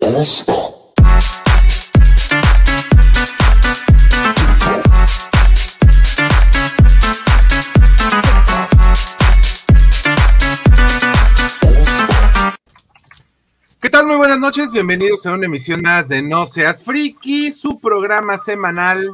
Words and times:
¿Qué 0.00 0.53
noches, 14.56 14.70
bienvenidos 14.70 15.26
a 15.26 15.32
una 15.32 15.46
emisión 15.46 15.82
más 15.82 16.06
de 16.06 16.22
No 16.22 16.46
Seas 16.46 16.84
Friki, 16.84 17.52
su 17.52 17.80
programa 17.80 18.38
semanal 18.38 19.10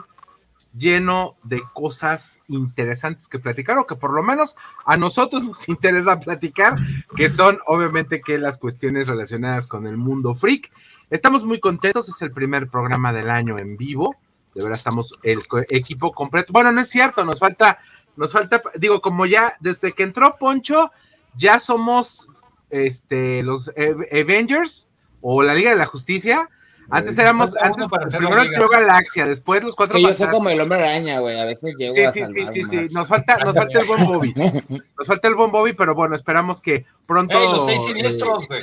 lleno 0.77 1.35
de 1.45 1.63
cosas 1.73 2.41
interesantes 2.49 3.27
que 3.27 3.39
platicar 3.39 3.79
o 3.79 3.87
que 3.87 3.95
por 3.95 4.13
lo 4.13 4.23
menos 4.23 4.55
a 4.85 4.99
nosotros 4.99 5.43
nos 5.43 5.67
interesa 5.71 6.21
platicar, 6.21 6.75
que 7.17 7.31
son 7.31 7.59
obviamente 7.67 8.21
que 8.21 8.37
las 8.37 8.59
cuestiones 8.59 9.07
relacionadas 9.07 9.67
con 9.67 9.87
el 9.87 9.97
mundo 9.97 10.35
freak. 10.35 10.71
Estamos 11.09 11.47
muy 11.47 11.59
contentos, 11.59 12.11
es 12.11 12.21
el 12.21 12.33
primer 12.33 12.69
programa 12.69 13.11
del 13.15 13.31
año 13.31 13.59
en 13.59 13.79
vivo, 13.79 14.17
de 14.55 14.63
verdad 14.63 14.77
estamos 14.77 15.19
el 15.23 15.41
equipo 15.71 16.13
completo. 16.13 16.53
Bueno, 16.53 16.71
no 16.71 16.83
es 16.83 16.91
cierto, 16.91 17.25
nos 17.25 17.39
falta, 17.39 17.79
nos 18.15 18.35
falta, 18.35 18.61
digo, 18.77 19.01
como 19.01 19.25
ya 19.25 19.55
desde 19.61 19.93
que 19.93 20.03
entró 20.03 20.37
Poncho, 20.39 20.91
ya 21.35 21.61
somos 21.61 22.29
este, 22.69 23.43
los 23.43 23.73
Avengers 24.13 24.90
o 25.21 25.43
la 25.43 25.55
Liga 25.55 25.71
de 25.71 25.77
la 25.77 25.87
Justicia. 25.87 26.49
Antes 26.93 27.17
éramos, 27.19 27.55
antes 27.57 27.87
primero 28.17 28.43
el 28.43 28.51
Galaxia, 28.69 29.25
después 29.25 29.63
los 29.63 29.77
cuatro. 29.77 29.97
Sí, 29.97 30.03
yo 30.03 30.13
soy 30.13 30.27
como 30.27 30.49
el 30.49 30.61
hombre 30.61 30.79
araña, 30.79 31.21
güey. 31.21 31.39
A 31.39 31.45
veces 31.45 31.75
llego 31.79 31.95
sí, 31.95 32.03
sí, 32.13 32.25
sí, 32.33 32.47
sí, 32.47 32.65
sí. 32.65 32.93
Nos 32.93 33.07
falta, 33.07 33.37
nos 33.45 33.55
falta 33.55 33.81
el 33.81 33.87
buen 33.87 34.05
Bobby. 34.05 34.35
Nos 34.99 35.07
falta 35.07 35.29
el 35.29 35.35
buen 35.35 35.53
Bobby, 35.53 35.73
pero 35.73 35.95
bueno, 35.95 36.17
esperamos 36.17 36.61
que 36.61 36.85
pronto. 37.07 37.39
Hey, 37.39 37.49
los 37.53 37.67
seis 37.67 37.85
siniestros, 37.85 38.49
güey. 38.49 38.63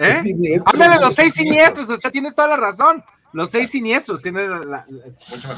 ¿Eh? 0.00 0.58
Háblale 0.66 1.00
los 1.00 1.14
seis 1.14 1.32
siniestros, 1.32 1.88
usted 1.88 2.10
tienes 2.10 2.34
toda 2.34 2.48
la 2.48 2.56
razón. 2.56 3.04
Los 3.34 3.50
seis 3.50 3.72
siniestros 3.72 4.22
tienen 4.22 4.48
la, 4.48 4.60
la, 4.60 4.86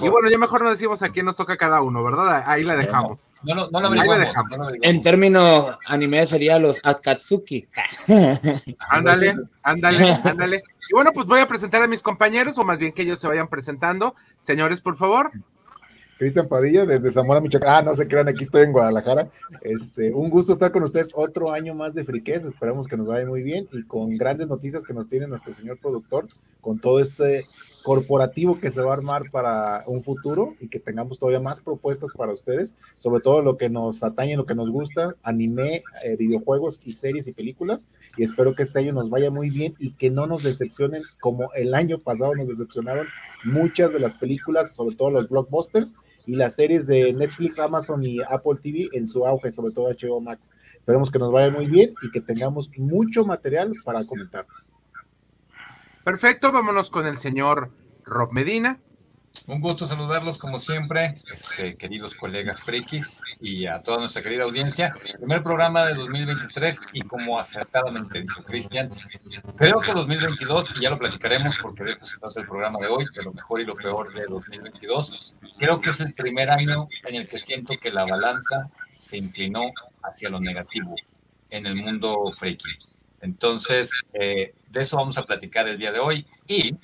Y 0.00 0.08
bueno, 0.08 0.30
ya 0.30 0.38
mejor 0.38 0.62
no 0.62 0.70
decimos 0.70 1.02
a 1.02 1.10
quién 1.10 1.26
nos 1.26 1.36
toca 1.36 1.58
cada 1.58 1.82
uno, 1.82 2.02
¿verdad? 2.02 2.42
Ahí 2.46 2.64
la 2.64 2.74
dejamos. 2.74 3.28
No, 3.42 3.54
no, 3.54 3.68
no, 3.70 4.00
Ahí 4.00 4.08
la 4.08 4.18
dejamos. 4.18 4.58
No 4.58 4.68
en 4.80 5.02
términos 5.02 5.76
anime 5.86 6.24
sería 6.24 6.58
los 6.58 6.80
Akatsuki. 6.82 7.66
ándale, 8.88 9.36
ándale, 9.62 10.18
ándale. 10.24 10.62
Y 10.88 10.94
bueno, 10.94 11.10
pues 11.12 11.26
voy 11.26 11.40
a 11.40 11.46
presentar 11.46 11.82
a 11.82 11.86
mis 11.86 12.00
compañeros, 12.00 12.56
o 12.56 12.64
más 12.64 12.78
bien 12.78 12.92
que 12.92 13.02
ellos 13.02 13.20
se 13.20 13.28
vayan 13.28 13.48
presentando. 13.48 14.14
Señores, 14.40 14.80
por 14.80 14.96
favor. 14.96 15.30
Cristian 16.18 16.48
Padilla, 16.48 16.86
desde 16.86 17.10
Zamora, 17.10 17.40
Michoacán. 17.40 17.70
Ah, 17.70 17.82
no 17.82 17.94
se 17.94 18.08
crean, 18.08 18.28
aquí 18.28 18.44
estoy 18.44 18.62
en 18.62 18.72
Guadalajara. 18.72 19.28
Este, 19.60 20.12
un 20.12 20.30
gusto 20.30 20.52
estar 20.52 20.72
con 20.72 20.82
ustedes 20.82 21.12
otro 21.14 21.52
año 21.52 21.74
más 21.74 21.94
de 21.94 22.04
friquez. 22.04 22.44
Esperamos 22.44 22.86
que 22.86 22.96
nos 22.96 23.08
vaya 23.08 23.26
muy 23.26 23.42
bien 23.42 23.68
y 23.72 23.82
con 23.84 24.16
grandes 24.16 24.48
noticias 24.48 24.82
que 24.82 24.94
nos 24.94 25.08
tiene 25.08 25.26
nuestro 25.26 25.54
señor 25.54 25.78
productor, 25.78 26.26
con 26.60 26.78
todo 26.78 27.00
este 27.00 27.44
corporativo 27.86 28.58
que 28.58 28.72
se 28.72 28.82
va 28.82 28.90
a 28.90 28.94
armar 28.94 29.30
para 29.30 29.84
un 29.86 30.02
futuro 30.02 30.56
y 30.58 30.66
que 30.66 30.80
tengamos 30.80 31.20
todavía 31.20 31.38
más 31.38 31.60
propuestas 31.60 32.10
para 32.18 32.32
ustedes, 32.32 32.74
sobre 32.96 33.22
todo 33.22 33.42
lo 33.42 33.56
que 33.56 33.68
nos 33.68 34.02
atañe, 34.02 34.36
lo 34.36 34.44
que 34.44 34.56
nos 34.56 34.70
gusta, 34.70 35.14
anime, 35.22 35.84
eh, 36.02 36.16
videojuegos 36.16 36.80
y 36.84 36.94
series 36.94 37.28
y 37.28 37.32
películas. 37.32 37.86
Y 38.16 38.24
espero 38.24 38.56
que 38.56 38.64
este 38.64 38.80
año 38.80 38.92
nos 38.92 39.08
vaya 39.08 39.30
muy 39.30 39.50
bien 39.50 39.76
y 39.78 39.92
que 39.92 40.10
no 40.10 40.26
nos 40.26 40.42
decepcionen 40.42 41.00
como 41.20 41.52
el 41.54 41.74
año 41.74 42.00
pasado 42.00 42.34
nos 42.34 42.48
decepcionaron 42.48 43.06
muchas 43.44 43.92
de 43.92 44.00
las 44.00 44.16
películas, 44.16 44.74
sobre 44.74 44.96
todo 44.96 45.12
los 45.12 45.30
blockbusters 45.30 45.94
y 46.26 46.34
las 46.34 46.56
series 46.56 46.88
de 46.88 47.12
Netflix, 47.12 47.60
Amazon 47.60 48.02
y 48.02 48.20
Apple 48.20 48.58
TV 48.60 48.88
en 48.94 49.06
su 49.06 49.24
auge, 49.24 49.52
sobre 49.52 49.70
todo 49.70 49.90
HBO 49.90 50.20
Max. 50.20 50.50
Esperemos 50.74 51.08
que 51.08 51.20
nos 51.20 51.30
vaya 51.30 51.56
muy 51.56 51.66
bien 51.66 51.94
y 52.02 52.10
que 52.10 52.20
tengamos 52.20 52.68
mucho 52.76 53.24
material 53.24 53.70
para 53.84 54.02
comentar. 54.02 54.44
Perfecto, 56.06 56.52
vámonos 56.52 56.88
con 56.88 57.04
el 57.08 57.18
señor 57.18 57.72
Rob 58.04 58.30
Medina. 58.30 58.78
Un 59.48 59.60
gusto 59.60 59.88
saludarlos 59.88 60.38
como 60.38 60.60
siempre, 60.60 61.14
este, 61.34 61.76
queridos 61.76 62.14
colegas 62.14 62.62
frikis 62.62 63.18
y 63.40 63.66
a 63.66 63.80
toda 63.80 63.98
nuestra 63.98 64.22
querida 64.22 64.44
audiencia. 64.44 64.94
Primer 65.18 65.42
programa 65.42 65.84
de 65.84 65.94
2023 65.94 66.78
y 66.92 67.00
como 67.00 67.40
acertadamente 67.40 68.20
dijo 68.20 68.44
Cristian, 68.44 68.88
creo 69.56 69.80
que 69.80 69.92
2022, 69.92 70.76
y 70.76 70.82
ya 70.82 70.90
lo 70.90 70.98
platicaremos 71.00 71.56
porque 71.60 71.82
de 71.82 71.92
eso 71.94 72.04
se 72.04 72.20
trata 72.20 72.40
el 72.40 72.46
programa 72.46 72.78
de 72.78 72.86
hoy, 72.86 73.04
de 73.12 73.24
lo 73.24 73.32
mejor 73.32 73.60
y 73.62 73.64
lo 73.64 73.74
peor 73.74 74.14
de 74.14 74.26
2022, 74.26 75.36
creo 75.58 75.80
que 75.80 75.90
es 75.90 76.00
el 76.00 76.12
primer 76.12 76.50
año 76.50 76.86
en 77.04 77.16
el 77.16 77.28
que 77.28 77.40
siento 77.40 77.74
que 77.80 77.90
la 77.90 78.06
balanza 78.06 78.62
se 78.94 79.16
inclinó 79.16 79.72
hacia 80.04 80.28
lo 80.28 80.38
negativo 80.38 80.94
en 81.50 81.66
el 81.66 81.74
mundo 81.74 82.32
friki. 82.38 82.95
Entonces, 83.20 83.90
eh, 84.12 84.54
de 84.70 84.80
eso 84.80 84.96
vamos 84.96 85.18
a 85.18 85.24
platicar 85.24 85.68
el 85.68 85.78
día 85.78 85.92
de 85.92 85.98
hoy 85.98 86.26
y... 86.46 86.76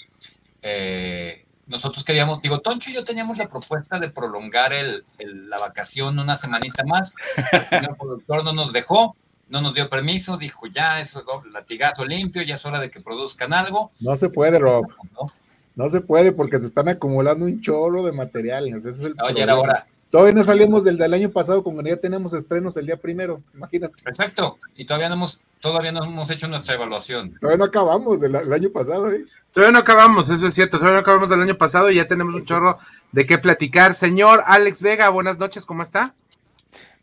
Eh, 0.62 1.44
nosotros 1.66 2.04
queríamos, 2.04 2.42
digo, 2.42 2.60
Toncho 2.60 2.90
y 2.90 2.94
yo 2.94 3.02
teníamos 3.02 3.38
la 3.38 3.48
propuesta 3.48 3.98
de 3.98 4.10
prolongar 4.10 4.72
el, 4.72 5.04
el, 5.18 5.48
la 5.48 5.58
vacación 5.58 6.18
una 6.18 6.36
semanita 6.36 6.84
más. 6.84 7.14
El 7.52 7.68
señor 7.68 7.96
productor 7.96 8.44
no 8.44 8.52
nos 8.52 8.72
dejó, 8.72 9.16
no 9.48 9.60
nos 9.62 9.74
dio 9.74 9.88
permiso, 9.88 10.36
dijo 10.36 10.66
ya, 10.66 11.00
eso 11.00 11.20
es 11.20 11.52
latigazo 11.52 12.04
limpio, 12.04 12.42
ya 12.42 12.56
es 12.56 12.66
hora 12.66 12.80
de 12.80 12.90
que 12.90 13.00
produzcan 13.00 13.52
algo. 13.52 13.90
No 14.00 14.16
se 14.16 14.28
puede, 14.28 14.58
Rob. 14.58 14.86
No, 15.12 15.32
no 15.74 15.88
se 15.88 16.00
puede 16.00 16.32
porque 16.32 16.58
se 16.58 16.66
están 16.66 16.88
acumulando 16.88 17.44
un 17.46 17.60
chorro 17.60 18.02
de 18.02 18.12
materiales. 18.12 18.84
Ese 18.84 18.90
es 18.90 19.00
el 19.00 19.14
Oye, 19.22 19.42
era 19.42 19.56
hora. 19.56 19.86
Todavía 20.12 20.34
no 20.34 20.44
salimos 20.44 20.84
del, 20.84 20.98
del 20.98 21.14
año 21.14 21.30
pasado, 21.30 21.62
como 21.64 21.80
ya 21.80 21.96
tenemos 21.96 22.34
estrenos 22.34 22.76
el 22.76 22.84
día 22.84 22.98
primero, 22.98 23.40
imagínate. 23.54 23.94
Perfecto, 24.04 24.58
y 24.76 24.84
todavía 24.84 25.08
no 25.08 25.14
hemos, 25.14 25.40
todavía 25.58 25.90
no 25.90 26.04
hemos 26.04 26.28
hecho 26.28 26.48
nuestra 26.48 26.74
evaluación. 26.74 27.32
Todavía 27.40 27.56
no 27.56 27.64
acabamos 27.64 28.20
del, 28.20 28.32
del 28.32 28.52
año 28.52 28.68
pasado, 28.68 29.10
¿eh? 29.10 29.24
Todavía 29.54 29.72
no 29.72 29.78
acabamos, 29.78 30.28
eso 30.28 30.46
es 30.46 30.52
cierto, 30.52 30.76
todavía 30.76 30.96
no 30.96 31.00
acabamos 31.00 31.30
del 31.30 31.40
año 31.40 31.56
pasado 31.56 31.90
y 31.90 31.94
ya 31.94 32.08
tenemos 32.08 32.34
un 32.34 32.44
chorro 32.44 32.78
de 33.10 33.24
qué 33.24 33.38
platicar. 33.38 33.94
Señor 33.94 34.42
Alex 34.44 34.82
Vega, 34.82 35.08
buenas 35.08 35.38
noches, 35.38 35.64
¿cómo 35.64 35.82
está? 35.82 36.14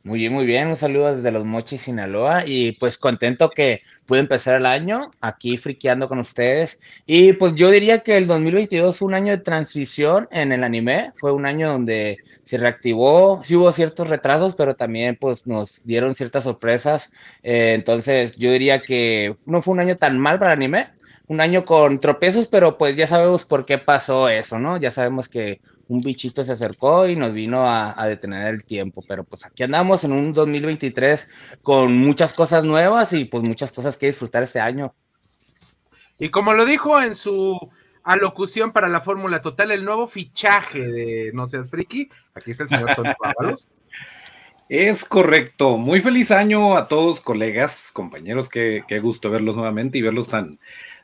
Muy 0.04 0.20
bien, 0.20 0.32
muy 0.34 0.46
bien. 0.46 0.70
Un 0.70 0.78
saludo 0.78 1.14
desde 1.16 1.30
Los 1.32 1.44
Mochis, 1.46 1.82
Sinaloa. 1.82 2.44
Y 2.46 2.72
pues 2.74 2.98
contento 2.98 3.50
que 3.50 3.82
pude 4.06 4.20
empezar 4.20 4.56
el 4.56 4.66
año 4.66 5.12
aquí 5.20 5.58
friqueando 5.58 6.08
con 6.08 6.20
ustedes. 6.20 6.80
Y 7.06 7.34
pues 7.34 7.56
yo 7.56 7.70
diría 7.70 8.00
que 8.00 8.16
el 8.18 8.26
2022 8.26 8.98
fue 8.98 9.08
un 9.10 9.14
año 9.14 9.32
de 9.34 9.44
transición 9.44 10.28
en 10.32 10.54
el 10.54 10.64
anime. 10.64 11.12
Fue 11.18 11.34
un 11.34 11.46
año 11.46 11.70
donde 11.72 12.18
se 12.44 12.58
reactivó, 12.58 13.42
sí 13.44 13.56
hubo 13.58 13.72
ciertos 13.74 14.08
retrasos, 14.10 14.56
pero 14.56 14.76
también 14.76 15.18
pues 15.20 15.46
nos 15.46 15.84
dieron 15.84 16.14
ciertas 16.16 16.46
sorpresas. 16.46 17.10
Eh, 17.44 17.74
entonces 17.76 18.36
yo 18.38 18.52
diría 18.52 18.80
que 18.80 19.36
no 19.46 19.62
fue 19.62 19.74
un 19.74 19.82
año 19.82 19.98
tan 19.98 20.18
mal 20.18 20.40
para 20.40 20.54
el 20.54 20.58
anime. 20.60 20.90
Un 21.28 21.42
año 21.42 21.64
con 21.66 22.00
tropiezos, 22.00 22.48
pero 22.48 22.78
pues 22.78 22.96
ya 22.98 23.06
sabemos 23.06 23.46
por 23.46 23.66
qué 23.66 23.78
pasó 23.78 24.30
eso, 24.30 24.58
¿no? 24.60 24.78
Ya 24.78 24.90
sabemos 24.92 25.28
que 25.30 25.60
un 25.90 26.02
bichito 26.02 26.44
se 26.44 26.54
acercó 26.54 27.08
y 27.08 27.16
nos 27.16 27.34
vino 27.34 27.68
a, 27.68 28.00
a, 28.00 28.08
detener 28.08 28.54
el 28.54 28.64
tiempo. 28.64 29.04
Pero 29.08 29.24
pues 29.24 29.44
aquí 29.46 29.64
andamos 29.64 30.04
en 30.04 30.14
un 30.14 30.34
2023 30.34 31.28
con 31.62 31.98
muchas 31.98 32.34
cosas 32.34 32.64
nuevas 32.64 33.12
y 33.12 33.26
pues 33.26 33.44
muchas 33.44 33.72
cosas 33.72 33.98
que 33.98 34.06
disfrutar 34.06 34.44
este 34.44 34.60
año. 34.60 34.94
Y 36.20 36.30
como 36.30 36.54
lo 36.54 36.66
dijo 36.66 37.02
en 37.02 37.16
su 37.16 37.60
alocución 38.04 38.72
para 38.72 38.88
la 38.88 39.02
Fórmula 39.02 39.42
Total, 39.42 39.72
el 39.72 39.84
nuevo 39.84 40.08
fichaje 40.08 40.80
de 40.80 41.32
No 41.34 41.48
Seas 41.48 41.70
Friki, 41.70 42.10
aquí 42.36 42.52
está 42.52 42.64
el 42.64 42.70
señor 42.70 42.96
Tony 42.96 43.14
Pábalos. 43.20 43.68
Es 44.70 45.04
correcto. 45.04 45.78
Muy 45.78 46.02
feliz 46.02 46.30
año 46.30 46.78
a 46.78 46.88
todos, 46.88 47.22
colegas, 47.22 47.90
compañeros. 47.92 48.48
Qué, 48.48 48.84
qué 48.88 49.00
gusto 49.00 49.32
verlos 49.32 49.56
nuevamente 49.56 49.98
y 49.98 50.04
verlos 50.04 50.28
tan, 50.28 50.60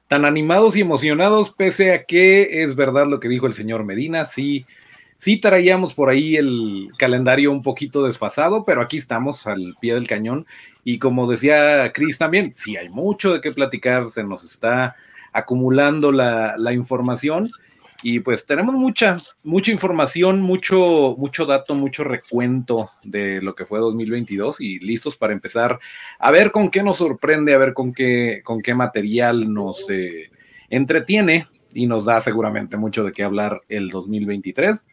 tan 0.07 0.25
animados 0.25 0.75
y 0.75 0.81
emocionados, 0.81 1.51
pese 1.51 1.93
a 1.93 2.05
que 2.05 2.63
es 2.63 2.75
verdad 2.75 3.07
lo 3.07 3.19
que 3.19 3.27
dijo 3.27 3.47
el 3.47 3.53
señor 3.53 3.83
Medina, 3.83 4.25
sí, 4.25 4.65
sí 5.17 5.37
traíamos 5.37 5.93
por 5.93 6.09
ahí 6.09 6.35
el 6.35 6.89
calendario 6.97 7.51
un 7.51 7.61
poquito 7.61 8.05
desfasado, 8.05 8.65
pero 8.65 8.81
aquí 8.81 8.97
estamos 8.97 9.47
al 9.47 9.75
pie 9.79 9.93
del 9.93 10.07
cañón. 10.07 10.45
Y 10.83 10.99
como 10.99 11.29
decía 11.29 11.91
Cris 11.93 12.17
también, 12.17 12.53
sí 12.53 12.77
hay 12.77 12.89
mucho 12.89 13.33
de 13.33 13.41
qué 13.41 13.51
platicar, 13.51 14.09
se 14.11 14.23
nos 14.23 14.43
está 14.43 14.95
acumulando 15.33 16.11
la, 16.11 16.55
la 16.57 16.73
información. 16.73 17.49
Y 18.03 18.19
pues 18.19 18.45
tenemos 18.45 18.75
mucha, 18.75 19.17
mucha 19.43 19.71
información, 19.71 20.41
mucho, 20.41 21.15
mucho 21.17 21.45
dato, 21.45 21.73
mucho 21.73 22.03
recuento 22.03 22.91
de 23.03 23.41
lo 23.41 23.55
que 23.55 23.65
fue 23.65 23.79
2022 23.79 24.61
y 24.61 24.79
listos 24.79 25.15
para 25.15 25.33
empezar 25.33 25.79
a 26.19 26.29
ver 26.29 26.51
con 26.51 26.69
qué 26.69 26.83
nos 26.83 26.97
sorprende, 26.97 27.53
a 27.53 27.57
ver 27.57 27.73
con 27.73 27.93
qué, 27.93 28.41
con 28.43 28.61
qué 28.61 28.75
material 28.75 29.51
nos 29.51 29.89
eh, 29.89 30.29
entretiene 30.69 31.47
y 31.73 31.87
nos 31.87 32.05
da 32.05 32.21
seguramente 32.21 32.77
mucho 32.77 33.03
de 33.03 33.11
qué 33.11 33.23
hablar 33.23 33.61
el 33.69 33.89
2023. 33.89 34.83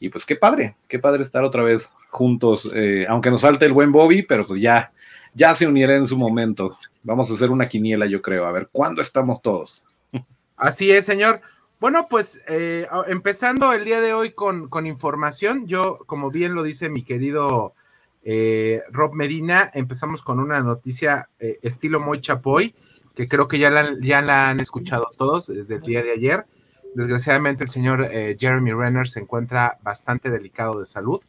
Y 0.00 0.08
pues 0.08 0.24
qué 0.24 0.34
padre, 0.34 0.76
qué 0.88 0.98
padre 0.98 1.22
estar 1.22 1.44
otra 1.44 1.62
vez 1.62 1.90
juntos, 2.08 2.68
eh, 2.74 3.06
aunque 3.08 3.30
nos 3.30 3.42
falte 3.42 3.66
el 3.66 3.72
buen 3.72 3.92
Bobby, 3.92 4.22
pero 4.22 4.46
pues 4.46 4.60
ya, 4.60 4.92
ya 5.34 5.54
se 5.54 5.66
unirá 5.66 5.94
en 5.94 6.06
su 6.06 6.16
momento. 6.16 6.76
Vamos 7.02 7.30
a 7.30 7.34
hacer 7.34 7.50
una 7.50 7.68
quiniela, 7.68 8.06
yo 8.06 8.20
creo, 8.22 8.46
a 8.46 8.52
ver 8.52 8.68
cuándo 8.72 9.02
estamos 9.02 9.40
todos. 9.42 9.84
Así 10.56 10.90
es, 10.90 11.06
señor. 11.06 11.40
Bueno, 11.80 12.08
pues 12.10 12.42
eh, 12.48 12.86
empezando 13.06 13.72
el 13.72 13.84
día 13.84 14.00
de 14.00 14.12
hoy 14.12 14.32
con, 14.32 14.68
con, 14.68 14.86
información, 14.86 15.66
yo, 15.66 15.98
como 16.06 16.30
bien 16.30 16.54
lo 16.54 16.62
dice 16.62 16.90
mi 16.90 17.04
querido 17.04 17.74
eh, 18.22 18.82
Rob 18.90 19.14
Medina, 19.14 19.70
empezamos 19.72 20.20
con 20.20 20.40
una 20.40 20.60
noticia 20.60 21.30
eh, 21.38 21.58
estilo 21.62 22.00
muy 22.00 22.20
chapoy, 22.20 22.74
que 23.14 23.26
creo 23.26 23.48
que 23.48 23.58
ya 23.58 23.70
la, 23.70 23.96
ya 24.00 24.20
la 24.20 24.50
han 24.50 24.60
escuchado 24.60 25.10
todos 25.16 25.46
desde 25.46 25.76
el 25.76 25.80
día 25.80 26.02
de 26.02 26.12
ayer. 26.12 26.44
Desgraciadamente 26.94 27.64
el 27.64 27.70
señor 27.70 28.08
Jeremy 28.38 28.72
Renner 28.72 29.08
se 29.08 29.20
encuentra 29.20 29.78
bastante 29.82 30.30
delicado 30.30 30.80
de 30.80 30.86
salud 30.86 31.20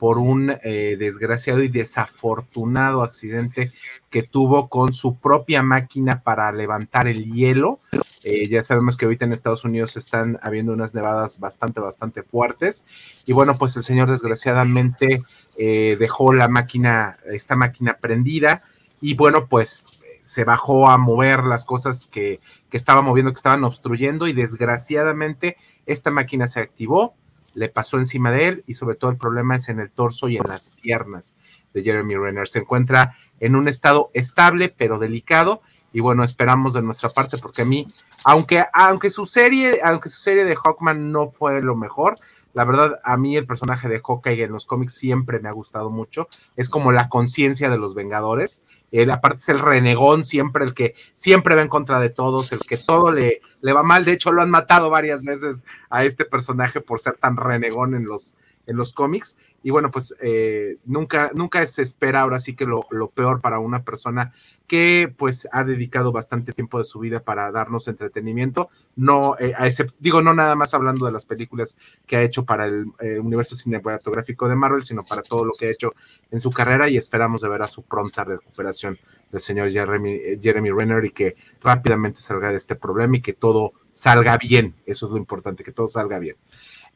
por 0.00 0.16
un 0.16 0.56
eh, 0.64 0.96
desgraciado 0.98 1.62
y 1.62 1.68
desafortunado 1.68 3.02
accidente 3.02 3.70
que 4.08 4.22
tuvo 4.22 4.70
con 4.70 4.94
su 4.94 5.16
propia 5.16 5.62
máquina 5.62 6.22
para 6.22 6.50
levantar 6.52 7.06
el 7.06 7.30
hielo. 7.30 7.80
Eh, 8.24 8.48
ya 8.48 8.62
sabemos 8.62 8.96
que 8.96 9.04
ahorita 9.04 9.26
en 9.26 9.34
Estados 9.34 9.62
Unidos 9.66 9.98
están 9.98 10.38
habiendo 10.42 10.72
unas 10.72 10.94
nevadas 10.94 11.38
bastante, 11.38 11.80
bastante 11.80 12.22
fuertes. 12.22 12.86
Y 13.26 13.34
bueno, 13.34 13.58
pues 13.58 13.76
el 13.76 13.82
señor 13.82 14.10
desgraciadamente 14.10 15.20
eh, 15.58 15.96
dejó 16.00 16.32
la 16.32 16.48
máquina, 16.48 17.18
esta 17.26 17.54
máquina 17.54 17.98
prendida. 18.00 18.62
Y 19.02 19.16
bueno, 19.16 19.48
pues 19.48 19.86
se 20.30 20.44
bajó 20.44 20.88
a 20.88 20.96
mover 20.96 21.42
las 21.42 21.64
cosas 21.64 22.06
que, 22.06 22.38
que 22.70 22.76
estaba 22.76 23.02
moviendo, 23.02 23.32
que 23.32 23.36
estaban 23.36 23.64
obstruyendo. 23.64 24.28
Y 24.28 24.32
desgraciadamente 24.32 25.56
esta 25.86 26.12
máquina 26.12 26.46
se 26.46 26.60
activó 26.60 27.14
le 27.54 27.68
pasó 27.68 27.98
encima 27.98 28.30
de 28.30 28.46
él 28.46 28.64
y 28.68 28.74
sobre 28.74 28.94
todo 28.94 29.10
el 29.10 29.16
problema 29.16 29.56
es 29.56 29.68
en 29.68 29.80
el 29.80 29.90
torso 29.90 30.28
y 30.28 30.36
en 30.36 30.44
las 30.46 30.70
piernas 30.70 31.34
de 31.74 31.82
Jeremy 31.82 32.14
Renner. 32.14 32.46
Se 32.46 32.60
encuentra 32.60 33.16
en 33.40 33.56
un 33.56 33.66
estado 33.66 34.10
estable 34.14 34.72
pero 34.76 35.00
delicado 35.00 35.60
y 35.92 35.98
bueno, 35.98 36.22
esperamos 36.22 36.74
de 36.74 36.82
nuestra 36.82 37.10
parte 37.10 37.38
porque 37.38 37.62
a 37.62 37.64
mí, 37.64 37.88
aunque, 38.24 38.64
aunque 38.72 39.10
su 39.10 39.26
serie, 39.26 39.80
aunque 39.82 40.08
su 40.08 40.20
serie 40.20 40.44
de 40.44 40.54
Hawkman 40.54 41.10
no 41.10 41.26
fue 41.26 41.60
lo 41.60 41.74
mejor, 41.74 42.20
la 42.52 42.64
verdad, 42.64 42.98
a 43.04 43.16
mí 43.16 43.36
el 43.36 43.46
personaje 43.46 43.88
de 43.88 44.00
Hawkeye 44.00 44.44
en 44.44 44.52
los 44.52 44.66
cómics 44.66 44.94
siempre 44.94 45.38
me 45.38 45.48
ha 45.48 45.52
gustado 45.52 45.90
mucho. 45.90 46.28
Es 46.56 46.68
como 46.68 46.90
la 46.92 47.08
conciencia 47.08 47.70
de 47.70 47.78
los 47.78 47.94
Vengadores. 47.94 48.62
Él, 48.90 49.10
aparte, 49.10 49.38
es 49.38 49.48
el 49.48 49.60
renegón, 49.60 50.24
siempre 50.24 50.64
el 50.64 50.74
que 50.74 50.94
siempre 51.14 51.54
va 51.54 51.62
en 51.62 51.68
contra 51.68 52.00
de 52.00 52.10
todos, 52.10 52.52
el 52.52 52.60
que 52.60 52.76
todo 52.76 53.12
le, 53.12 53.40
le 53.60 53.72
va 53.72 53.82
mal. 53.82 54.04
De 54.04 54.12
hecho, 54.12 54.32
lo 54.32 54.42
han 54.42 54.50
matado 54.50 54.90
varias 54.90 55.22
veces 55.22 55.64
a 55.90 56.04
este 56.04 56.24
personaje 56.24 56.80
por 56.80 56.98
ser 56.98 57.14
tan 57.14 57.36
renegón 57.36 57.94
en 57.94 58.04
los, 58.04 58.34
en 58.70 58.76
los 58.76 58.92
cómics. 58.92 59.36
Y 59.62 59.70
bueno, 59.70 59.90
pues 59.90 60.14
eh, 60.22 60.76
nunca, 60.86 61.30
nunca 61.34 61.66
se 61.66 61.82
espera 61.82 62.22
ahora 62.22 62.38
sí 62.38 62.54
que 62.54 62.64
lo, 62.64 62.86
peor 63.14 63.40
para 63.40 63.58
una 63.58 63.82
persona 63.82 64.32
que 64.66 65.12
pues 65.18 65.48
ha 65.52 65.64
dedicado 65.64 66.12
bastante 66.12 66.52
tiempo 66.52 66.78
de 66.78 66.84
su 66.84 67.00
vida 67.00 67.20
para 67.20 67.50
darnos 67.50 67.88
entretenimiento. 67.88 68.70
No, 68.96 69.36
eh, 69.38 69.52
a 69.58 69.66
ese, 69.66 69.86
digo, 69.98 70.22
no 70.22 70.32
nada 70.32 70.54
más 70.54 70.72
hablando 70.72 71.04
de 71.04 71.12
las 71.12 71.26
películas 71.26 71.76
que 72.06 72.16
ha 72.16 72.22
hecho 72.22 72.44
para 72.44 72.64
el 72.66 72.86
eh, 73.00 73.18
universo 73.18 73.56
cinematográfico 73.56 74.48
de 74.48 74.54
Marvel, 74.54 74.84
sino 74.84 75.04
para 75.04 75.22
todo 75.22 75.44
lo 75.44 75.52
que 75.52 75.66
ha 75.66 75.70
hecho 75.70 75.92
en 76.30 76.40
su 76.40 76.50
carrera 76.50 76.88
y 76.88 76.96
esperamos 76.96 77.42
de 77.42 77.48
ver 77.48 77.62
a 77.62 77.68
su 77.68 77.82
pronta 77.82 78.24
recuperación 78.24 78.98
del 79.30 79.40
señor 79.40 79.70
Jeremy, 79.70 80.38
Jeremy 80.40 80.70
Renner 80.70 81.04
y 81.04 81.10
que 81.10 81.34
rápidamente 81.60 82.20
salga 82.20 82.50
de 82.50 82.56
este 82.56 82.76
problema 82.76 83.16
y 83.16 83.22
que 83.22 83.32
todo 83.32 83.72
salga 83.92 84.38
bien. 84.38 84.76
Eso 84.86 85.06
es 85.06 85.12
lo 85.12 85.18
importante, 85.18 85.64
que 85.64 85.72
todo 85.72 85.88
salga 85.88 86.18
bien. 86.18 86.36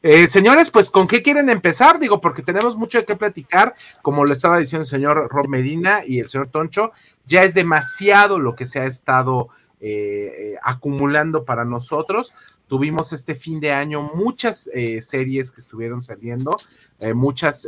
Eh, 0.07 0.27
señores, 0.27 0.69
pues 0.69 0.91
¿con 0.91 1.07
qué 1.07 1.23
quieren 1.23 1.49
empezar? 1.49 1.99
Digo, 1.99 2.21
porque 2.21 2.43
tenemos 2.43 2.77
mucho 2.77 2.99
de 2.99 3.05
qué 3.05 3.15
platicar, 3.15 3.73
como 4.03 4.23
lo 4.23 4.33
estaba 4.33 4.59
diciendo 4.59 4.83
el 4.83 4.87
señor 4.87 5.29
Rob 5.31 5.47
Medina 5.47 6.01
y 6.05 6.19
el 6.19 6.27
señor 6.27 6.49
Toncho, 6.49 6.91
ya 7.25 7.41
es 7.41 7.55
demasiado 7.55 8.37
lo 8.37 8.55
que 8.55 8.67
se 8.67 8.79
ha 8.79 8.85
estado 8.85 9.49
eh, 9.81 9.87
eh, 10.37 10.55
acumulando 10.61 11.43
para 11.43 11.65
nosotros. 11.65 12.35
Tuvimos 12.67 13.13
este 13.13 13.33
fin 13.33 13.59
de 13.59 13.71
año 13.71 14.03
muchas 14.03 14.69
series 15.01 15.51
que 15.51 15.61
estuvieron 15.61 16.03
saliendo, 16.03 16.55
muchas, 17.15 17.67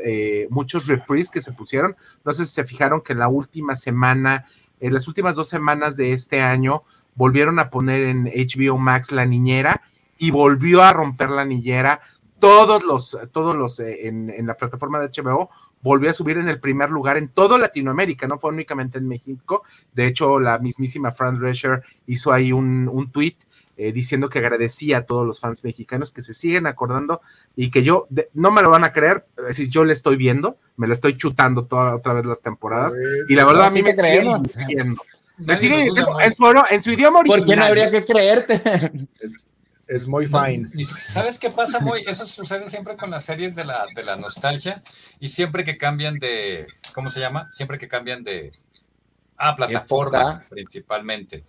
muchos 0.50 0.86
reprises 0.86 1.32
que 1.32 1.42
se 1.42 1.54
pusieron. 1.54 1.96
No 2.24 2.34
sé 2.34 2.46
si 2.46 2.54
se 2.54 2.66
fijaron 2.66 3.02
que 3.02 3.14
en 3.14 3.20
la 3.20 3.30
última 3.30 3.76
semana, 3.76 4.46
en 4.80 4.94
las 4.94 5.08
últimas 5.08 5.36
dos 5.36 5.50
semanas 5.50 5.98
de 5.98 6.14
este 6.14 6.42
año, 6.42 6.84
volvieron 7.16 7.58
a 7.58 7.72
poner 7.72 8.04
en 8.04 8.26
HBO 8.26 8.78
Max 8.78 9.12
La 9.12 9.26
Niñera 9.26 9.82
y 10.18 10.32
volvió 10.32 10.84
a 10.84 10.94
romper 10.94 11.30
la 11.30 11.46
niñera 11.46 12.02
todos 12.40 12.84
los, 12.84 13.18
todos 13.32 13.56
los 13.56 13.80
eh, 13.80 14.08
en, 14.08 14.46
la 14.46 14.54
plataforma 14.54 15.00
de 15.00 15.10
HBO, 15.10 15.50
volvió 15.82 16.10
a 16.10 16.14
subir 16.14 16.38
en 16.38 16.50
el 16.50 16.60
primer 16.60 16.90
lugar 16.90 17.18
en 17.18 17.30
toda 17.30 17.58
Latinoamérica, 17.58 18.28
no 18.28 18.40
fue 18.40 18.52
únicamente 18.52 18.98
en 18.98 19.08
México. 19.08 19.64
De 19.94 20.06
hecho, 20.06 20.40
la 20.40 20.60
mismísima 20.60 21.12
Franz 21.12 21.40
Drescher 21.40 21.84
hizo 22.06 22.32
ahí 22.32 22.52
un, 22.52 22.90
un 22.92 23.12
tweet 23.12 23.36
eh, 23.80 23.92
diciendo 23.92 24.28
que 24.28 24.40
agradecía 24.40 24.98
a 24.98 25.02
todos 25.04 25.26
los 25.26 25.40
fans 25.40 25.64
mexicanos 25.64 26.12
que 26.12 26.22
se 26.22 26.34
siguen 26.34 26.66
acordando 26.66 27.22
y 27.56 27.70
que 27.70 27.84
yo, 27.84 28.08
no 28.34 28.50
me 28.50 28.64
lo 28.64 28.72
van 28.72 28.84
a 28.84 28.92
creer, 28.92 29.26
es 29.38 29.46
decir, 29.46 29.70
yo 29.70 29.86
le 29.86 29.94
estoy 29.94 30.18
viendo, 30.18 30.58
me 30.78 30.88
lo 30.88 30.94
estoy 30.94 31.16
chutando 31.16 31.66
toda, 31.66 31.96
otra 31.96 32.14
vez 32.14 32.26
las 32.26 32.42
temporadas 32.42 32.96
y 33.30 33.36
la 33.36 33.46
verdad 33.46 33.68
a 33.68 33.70
mí 33.70 33.84
me 33.84 33.94
sigue. 33.94 34.24
Me 35.46 35.56
sigue 35.56 35.86
en 35.86 36.34
su, 36.34 36.44
en 36.72 36.82
su 36.82 36.92
idioma 36.92 37.20
original. 37.20 37.40
¿Por 37.40 37.50
qué 37.50 37.56
no 37.56 37.66
habría 37.66 37.92
que 37.92 38.04
creerte? 38.04 38.92
Es 39.88 40.08
muy 40.08 40.28
fine. 40.28 40.70
¿Sabes 41.10 41.40
qué 41.40 41.50
pasa, 41.50 41.80
muy? 41.80 42.04
Eso 42.08 42.26
sucede 42.26 42.70
siempre 42.70 42.98
con 42.98 43.10
las 43.10 43.26
series 43.26 43.56
de 43.56 43.64
la, 43.64 43.86
de 43.96 44.04
la 44.04 44.16
nostalgia 44.16 44.84
y 45.20 45.30
siempre 45.30 45.64
que 45.64 45.78
cambian 45.78 46.20
de, 46.20 46.68
¿cómo 46.94 47.10
se 47.10 47.20
llama? 47.20 47.50
Siempre 47.54 47.78
que 47.78 47.88
cambian 47.88 48.24
de, 48.24 48.52
ah, 49.38 49.56
plataforma 49.56 50.44
principalmente. 50.50 51.46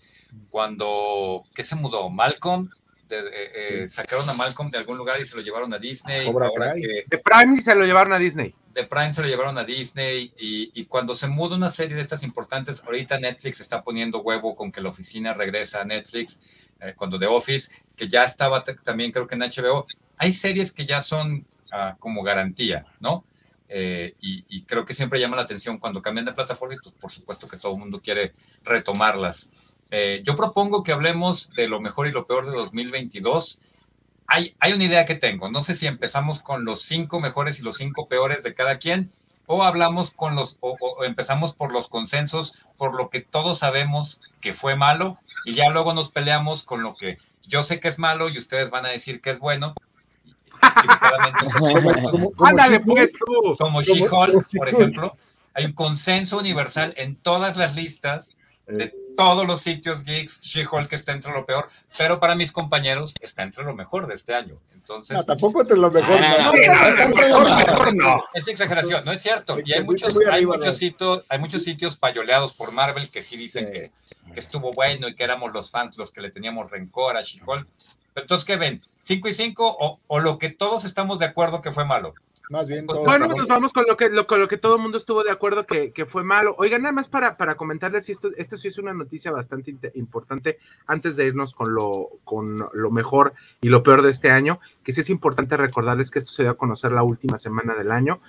Cuando, 0.50 1.44
¿qué 1.55 1.62
se 1.62 1.75
mudó? 1.75 2.11
Malcolm, 2.11 2.70
de, 3.08 3.82
eh, 3.84 3.88
sacaron 3.88 4.28
a 4.28 4.34
Malcolm 4.34 4.70
de 4.70 4.78
algún 4.78 4.99
lugar 4.99 5.20
y 5.20 5.26
se 5.26 5.37
lo 5.37 5.43
llevaron 5.43 5.72
a 5.72 5.78
Disney. 5.78 6.26
Ahora 6.26 6.50
que, 6.75 7.05
de 7.06 7.19
Prime 7.19 7.56
se 7.56 7.75
lo 7.75 7.84
llevaron 7.84 8.12
a 8.12 8.19
Disney. 8.19 8.55
De 8.72 8.84
Prime 8.84 9.12
se 9.12 9.22
lo 9.22 9.28
llevaron 9.28 9.58
a 9.58 9.64
Disney 9.64 10.32
y, 10.38 10.70
y, 10.75 10.84
cuando 10.84 11.16
se 11.16 11.26
muda 11.26 11.56
una 11.56 11.70
serie 11.70 11.96
de 11.96 12.02
estas 12.02 12.22
importantes, 12.22 12.82
ahorita 12.84 13.19
Netflix 13.19 13.60
está 13.60 13.82
poniendo 13.82 14.20
huevo 14.20 14.55
con 14.55 14.70
que 14.70 14.81
la 14.81 14.90
oficina 14.90 15.34
regresa 15.34 15.81
a 15.81 15.84
Netflix 15.84 16.38
eh, 16.81 16.94
cuando 16.96 17.19
The 17.19 17.26
Office, 17.26 17.72
que 17.96 18.08
ya 18.08 18.25
estaba 18.25 18.62
también 18.62 19.10
creo 19.10 19.26
que 19.26 19.34
en 19.34 19.40
HBO, 19.40 19.87
hay 20.16 20.32
series 20.32 20.72
que 20.72 20.87
ya 20.87 21.00
son 21.00 21.44
uh, 21.72 21.99
como 21.99 22.22
garantía, 22.22 22.87
¿no? 23.00 23.25
Eh, 23.69 24.14
y, 24.20 24.44
y, 24.49 24.62
creo 24.62 24.84
que 24.84 24.94
siempre 24.94 25.20
llama 25.20 25.37
la 25.37 25.43
atención 25.43 25.78
cuando 25.78 26.00
cambian 26.00 26.25
de 26.25 26.32
plataforma 26.32 26.75
y 26.75 26.78
pues 26.78 26.94
por 26.94 27.12
supuesto 27.12 27.46
que 27.46 27.58
todo 27.58 27.75
el 27.75 27.81
mundo 27.81 28.00
quiere 28.00 28.32
retomarlas. 28.64 29.46
Eh, 29.90 30.23
yo 30.25 30.37
propongo 30.37 30.82
que 30.82 30.93
hablemos 30.93 31.50
de 31.56 31.69
lo 31.69 31.81
mejor 31.81 32.06
y 32.06 32.12
lo 32.12 32.27
peor 32.27 32.46
de 32.46 32.53
2022. 32.53 33.60
Hay, 34.27 34.55
hay 34.60 34.72
una 34.72 34.84
idea 34.84 35.06
que 35.06 35.15
tengo, 35.15 35.51
no 35.51 35.62
sé 35.62 35.74
si 35.74 35.86
empezamos 35.86 36.41
con 36.41 36.65
los 36.67 36.82
cinco 36.82 37.19
mejores 37.19 37.58
y 37.58 37.62
los 37.62 37.79
cinco 37.79 38.08
peores 38.08 38.43
de 38.43 38.55
cada 38.55 38.79
quien 38.79 39.10
o 39.46 39.62
hablamos 39.62 40.10
con 40.10 40.34
los, 40.34 40.58
o, 40.60 40.77
o 40.79 41.05
empezamos 41.05 41.55
por 41.55 41.72
los 41.72 41.89
consensos, 41.89 42.67
por 42.77 42.94
lo 42.94 43.08
que 43.08 43.22
todos 43.22 43.60
sabemos 43.60 44.20
que 44.43 44.53
fue 44.53 44.77
malo 44.77 45.19
y 45.46 45.55
ya 45.55 45.70
luego 45.70 45.94
nos 45.94 46.10
peleamos 46.10 46.62
con 46.62 46.82
lo 46.82 46.94
que 46.94 47.17
yo 47.46 47.65
sé 47.65 47.81
que 47.81 47.89
es 47.89 47.98
malo 47.98 48.29
y 48.29 48.36
ustedes 48.36 48.69
van 48.69 48.84
a 48.84 48.91
decir 48.91 49.22
que 49.22 49.31
es 49.31 49.39
bueno. 49.39 49.74
Ándale, 52.44 52.81
pues 52.81 53.12
tú. 53.12 53.56
Como 53.58 53.81
She-Hulk, 53.81 54.46
por 54.55 54.69
ejemplo, 54.69 55.17
hay 55.55 55.65
un 55.65 55.72
consenso 55.72 56.39
universal 56.39 56.93
en 56.98 57.17
todas 57.17 57.56
las 57.56 57.74
listas 57.74 58.36
de 58.67 58.84
eh. 58.84 58.94
Todos 59.19 59.44
los 59.48 59.60
sitios 59.63 60.05
geeks, 60.05 60.41
She-Hulk 60.43 60.93
está 60.93 61.10
entre 61.10 61.32
lo 61.32 61.44
peor, 61.44 61.69
pero 61.98 62.20
para 62.20 62.37
mis 62.37 62.53
compañeros 62.53 63.15
está 63.20 63.43
entre 63.43 63.65
lo 63.65 63.75
mejor 63.75 64.06
de 64.06 64.15
este 64.15 64.32
año. 64.32 64.60
Entonces, 64.72 65.17
no, 65.17 65.25
tampoco 65.25 65.63
entre 65.63 65.77
lo 65.77 65.91
mejor. 65.91 66.20
no, 66.20 66.53
no, 66.53 67.93
no, 67.93 68.25
Es 68.32 68.46
exageración, 68.46 69.05
no 69.05 69.10
es 69.10 69.20
cierto. 69.20 69.58
Y 69.65 69.72
hay 69.72 69.82
muchos, 69.82 70.17
hay 70.31 70.46
muchos 70.46 70.77
sitios, 70.77 71.25
hay 71.29 71.41
muchos 71.41 71.65
sitios 71.65 71.96
payoleados 71.96 72.55
por 72.55 72.70
Marvel 72.70 73.10
que 73.10 73.25
sí 73.25 73.37
dicen 73.37 73.72
que, 73.72 73.91
que, 74.32 74.39
estuvo 74.39 74.70
bueno 74.72 75.08
y 75.08 75.17
que 75.17 75.25
éramos 75.25 75.53
los 75.53 75.69
fans 75.72 75.98
los 75.98 76.13
que 76.13 76.20
le 76.20 76.31
teníamos 76.31 76.70
rencor 76.70 77.17
a 77.17 77.22
She-Hulk. 77.22 77.67
Entonces, 78.15 78.44
¿qué 78.44 78.56
ven? 78.56 78.81
¿5 79.05 79.31
y 79.31 79.34
5 79.34 79.77
o, 79.81 79.98
o 80.06 80.20
lo 80.20 80.39
que 80.39 80.51
todos 80.51 80.84
estamos 80.84 81.19
de 81.19 81.27
acuerdo 81.27 81.60
que 81.60 81.72
fue 81.72 81.84
malo? 81.84 82.15
Más 82.50 82.67
bien. 82.67 82.86
Bueno, 82.86 83.28
nos 83.28 83.46
vamos 83.46 83.72
con 83.72 83.84
lo 83.86 83.96
que, 83.96 84.08
lo, 84.08 84.26
con 84.26 84.40
lo 84.40 84.48
que 84.48 84.56
todo 84.56 84.76
el 84.76 84.82
mundo 84.82 84.96
estuvo 84.96 85.22
de 85.22 85.31
acuerdo 85.31 85.67
que, 85.67 85.93
que, 85.93 86.06
fue 86.06 86.24
malo. 86.24 86.55
Oigan, 86.58 86.82
nada 86.82 86.93
más 86.93 87.08
para, 87.08 87.36
para 87.36 87.56
comentarles, 87.56 88.08
esto, 88.08 88.31
esto 88.36 88.56
sí 88.56 88.69
es 88.69 88.78
una 88.78 88.94
noticia 88.94 89.31
bastante 89.31 89.76
importante 89.94 90.58
antes 90.86 91.17
de 91.17 91.26
irnos 91.26 91.52
con 91.52 91.74
lo, 91.74 92.08
con 92.24 92.69
lo 92.72 92.90
mejor 92.90 93.34
y 93.60 93.69
lo 93.69 93.82
peor 93.82 94.02
de 94.02 94.10
este 94.10 94.31
año, 94.31 94.60
que 94.82 94.93
sí 94.94 95.02
es 95.02 95.10
importante 95.10 95.56
recordarles 95.58 96.10
que 96.10 96.20
esto 96.20 96.31
se 96.31 96.43
dio 96.43 96.52
a 96.52 96.56
conocer 96.56 96.93
la 96.93 97.02
última 97.02 97.36
semana 97.36 97.74
del 97.74 97.90
año. 97.90 98.20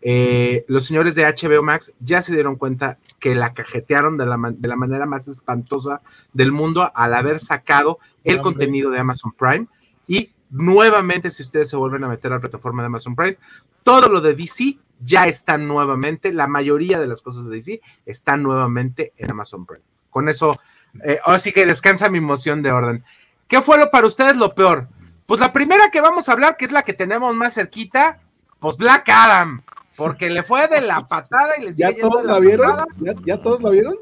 Eh, 0.00 0.64
los 0.68 0.86
señores 0.86 1.14
de 1.14 1.24
HBO 1.24 1.62
Max 1.62 1.92
ya 2.00 2.22
se 2.22 2.32
dieron 2.32 2.56
cuenta 2.56 2.98
que 3.18 3.34
la 3.34 3.52
cajetearon 3.52 4.16
de 4.16 4.26
la, 4.26 4.38
de 4.52 4.68
la 4.68 4.76
manera 4.76 5.06
más 5.06 5.26
espantosa 5.28 6.02
del 6.32 6.52
mundo 6.52 6.90
al 6.94 7.14
haber 7.14 7.38
sacado 7.40 7.98
el 8.24 8.40
contenido 8.40 8.90
de 8.90 8.98
Amazon 8.98 9.32
Prime 9.32 9.66
y 10.06 10.30
nuevamente, 10.50 11.30
si 11.30 11.42
ustedes 11.42 11.70
se 11.70 11.76
vuelven 11.76 12.04
a 12.04 12.08
meter 12.08 12.32
a 12.32 12.36
la 12.36 12.40
plataforma 12.40 12.82
de 12.82 12.86
Amazon 12.86 13.16
Prime, 13.16 13.38
todo 13.82 14.08
lo 14.08 14.20
de 14.20 14.34
DC 14.34 14.78
ya 15.00 15.26
están 15.26 15.66
nuevamente, 15.66 16.32
la 16.32 16.46
mayoría 16.46 16.98
de 16.98 17.06
las 17.06 17.22
cosas 17.22 17.44
de 17.44 17.56
DC 17.56 17.80
están 18.06 18.42
nuevamente 18.42 19.12
en 19.16 19.30
Amazon 19.30 19.66
Prime. 19.66 19.82
Con 20.10 20.28
eso, 20.28 20.58
eh, 21.04 21.18
ahora 21.24 21.38
sí 21.38 21.52
que 21.52 21.66
descansa 21.66 22.08
mi 22.08 22.18
emoción 22.18 22.62
de 22.62 22.72
orden. 22.72 23.04
¿Qué 23.46 23.62
fue 23.62 23.78
lo 23.78 23.90
para 23.90 24.06
ustedes 24.06 24.36
lo 24.36 24.54
peor? 24.54 24.88
Pues 25.26 25.40
la 25.40 25.52
primera 25.52 25.90
que 25.90 26.00
vamos 26.00 26.28
a 26.28 26.32
hablar, 26.32 26.56
que 26.56 26.64
es 26.64 26.72
la 26.72 26.82
que 26.82 26.94
tenemos 26.94 27.34
más 27.34 27.54
cerquita, 27.54 28.20
pues 28.58 28.76
Black 28.76 29.08
Adam, 29.08 29.62
porque 29.96 30.30
le 30.30 30.42
fue 30.42 30.66
de 30.68 30.80
la 30.80 31.06
patada 31.06 31.58
y 31.58 31.64
le 31.64 31.72
sigue 31.72 31.94
¿Ya 31.96 32.00
todos 32.00 32.24
la, 32.24 32.38
vieron? 32.40 32.84
¿Ya, 32.98 33.14
¿Ya, 33.24 33.38
todos 33.38 33.62
la 33.62 33.70
vieron? 33.70 33.96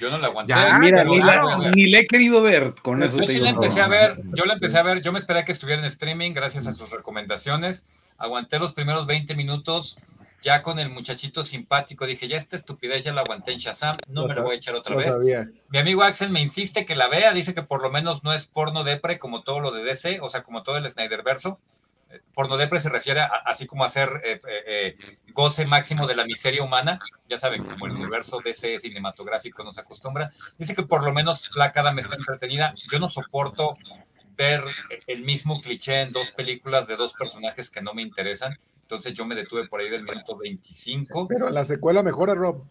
Yo 0.00 0.10
no 0.10 0.18
la 0.18 0.28
aguanté. 0.28 0.54
Ya, 0.54 0.78
mira, 0.78 1.04
ni, 1.04 1.18
la, 1.20 1.58
ni, 1.74 1.86
le 1.86 2.00
he 2.00 2.06
querido 2.06 2.42
ver 2.42 2.74
con 2.82 3.02
eso. 3.02 3.18
Yo 3.18 3.24
sí 3.24 3.38
la 3.38 3.50
empecé 3.50 3.82
a 3.82 3.86
ver, 3.86 4.16
yo 4.32 4.46
la 4.46 4.54
empecé 4.54 4.78
a 4.78 4.82
ver, 4.82 5.02
yo 5.02 5.12
me 5.12 5.18
esperé 5.18 5.44
que 5.44 5.52
estuviera 5.52 5.80
en 5.80 5.86
streaming 5.86 6.32
gracias 6.32 6.66
a 6.66 6.72
sus 6.72 6.90
recomendaciones. 6.90 7.86
Aguanté 8.16 8.58
los 8.58 8.72
primeros 8.72 9.06
20 9.06 9.34
minutos 9.34 9.98
ya 10.42 10.62
con 10.62 10.78
el 10.78 10.90
muchachito 10.90 11.42
simpático. 11.42 12.06
Dije, 12.06 12.28
ya 12.28 12.36
esta 12.36 12.56
estupidez 12.56 13.04
ya 13.04 13.12
la 13.12 13.20
aguanté 13.20 13.52
en 13.52 13.58
Shazam, 13.58 13.96
no, 14.08 14.26
me 14.26 14.34
la 14.34 14.40
voy 14.40 14.54
a 14.54 14.56
echar 14.56 14.74
otra 14.74 14.96
vez. 14.96 15.06
Sabía. 15.06 15.50
Mi 15.68 15.78
amigo 15.78 16.02
Axel 16.02 16.30
me 16.30 16.40
insiste 16.40 16.86
que 16.86 16.96
la 16.96 17.08
vea, 17.08 17.32
dice 17.32 17.54
que 17.54 17.62
por 17.62 17.82
lo 17.82 17.90
menos 17.90 18.24
no 18.24 18.32
es 18.32 18.46
porno 18.46 18.84
depre 18.84 19.18
como 19.18 19.42
todo 19.42 19.60
lo 19.60 19.70
de 19.70 19.84
DC, 19.84 20.20
o 20.22 20.30
sea, 20.30 20.42
como 20.42 20.62
todo 20.62 20.78
el 20.78 20.88
Snyder 20.88 21.22
verso. 21.22 21.60
Porno 22.34 22.56
depre 22.56 22.80
se 22.80 22.88
refiere 22.88 23.20
a, 23.20 23.26
así 23.26 23.66
como 23.66 23.84
a 23.84 23.86
hacer 23.86 24.20
eh, 24.24 24.40
eh, 24.66 24.96
goce 25.32 25.66
máximo 25.66 26.06
de 26.06 26.16
la 26.16 26.24
miseria 26.24 26.62
humana, 26.62 26.98
ya 27.28 27.38
saben, 27.38 27.64
como 27.64 27.86
el 27.86 27.92
universo 27.92 28.40
DC 28.44 28.80
cinematográfico 28.80 29.62
nos 29.62 29.78
acostumbra. 29.78 30.30
Dice 30.58 30.74
que 30.74 30.82
por 30.82 31.04
lo 31.04 31.12
menos 31.12 31.50
Black 31.54 31.76
Adam 31.76 31.98
está 31.98 32.16
entretenida. 32.16 32.74
Yo 32.90 32.98
no 32.98 33.08
soporto 33.08 33.76
ver 34.36 34.62
el 35.06 35.22
mismo 35.22 35.60
cliché 35.60 36.00
en 36.00 36.12
dos 36.12 36.30
películas 36.30 36.86
de 36.86 36.96
dos 36.96 37.12
personajes 37.12 37.70
que 37.70 37.82
no 37.82 37.94
me 37.94 38.02
interesan. 38.02 38.58
Entonces 38.82 39.14
yo 39.14 39.24
me 39.24 39.34
detuve 39.34 39.68
por 39.68 39.80
ahí 39.80 39.88
del 39.88 40.02
minuto 40.02 40.36
25. 40.36 41.28
Pero 41.28 41.50
la 41.50 41.64
secuela 41.64 42.02
mejora, 42.02 42.34
Rob. 42.34 42.64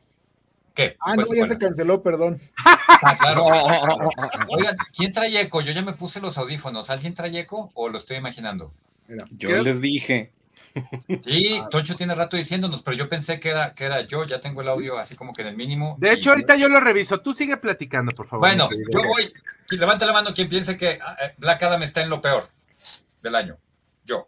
¿Qué? 0.73 0.97
Ah, 0.99 1.15
no, 1.15 1.25
ya 1.33 1.45
se 1.45 1.57
canceló, 1.57 2.03
perdón. 2.03 2.41
Ah, 3.01 3.15
claro. 3.17 3.45
Oigan, 4.49 4.75
¿quién 4.95 5.13
trae 5.13 5.39
eco? 5.39 5.61
Yo 5.61 5.71
ya 5.71 5.81
me 5.81 5.93
puse 5.93 6.19
los 6.19 6.37
audífonos. 6.37 6.89
¿Alguien 6.89 7.13
trae 7.13 7.39
eco 7.39 7.71
o 7.73 7.87
lo 7.87 7.97
estoy 7.97 8.17
imaginando? 8.17 8.73
Mira, 9.09 9.25
yo 9.31 9.63
les 9.63 9.81
dije. 9.81 10.31
Sí, 11.23 11.61
Toncho 11.71 11.95
tiene 11.95 12.13
rato 12.13 12.37
diciéndonos, 12.37 12.83
pero 12.83 12.95
yo 12.95 13.09
pensé 13.09 13.39
que 13.39 13.49
era, 13.49 13.73
que 13.73 13.85
era 13.85 14.01
yo, 14.01 14.23
ya 14.23 14.39
tengo 14.39 14.61
el 14.61 14.67
audio 14.67 14.99
así 14.99 15.15
como 15.15 15.33
que 15.33 15.41
en 15.41 15.47
el 15.49 15.57
mínimo. 15.57 15.97
De 15.99 16.11
hecho, 16.11 16.29
ahorita 16.29 16.55
yo 16.55 16.69
lo 16.69 16.79
reviso, 16.79 17.19
tú 17.19 17.33
sigue 17.33 17.57
platicando, 17.57 18.11
por 18.11 18.27
favor. 18.27 18.47
Bueno, 18.47 18.69
yo 18.71 19.03
voy, 19.03 19.33
levanta 19.71 20.05
la 20.05 20.13
mano 20.13 20.33
quien 20.33 20.47
piense 20.47 20.77
que 20.77 20.99
ah, 21.01 21.17
eh, 21.23 21.33
Black 21.37 21.63
Adam 21.63 21.81
está 21.81 22.03
en 22.03 22.09
lo 22.09 22.21
peor 22.21 22.43
del 23.23 23.35
año. 23.35 23.57
Yo. 24.05 24.27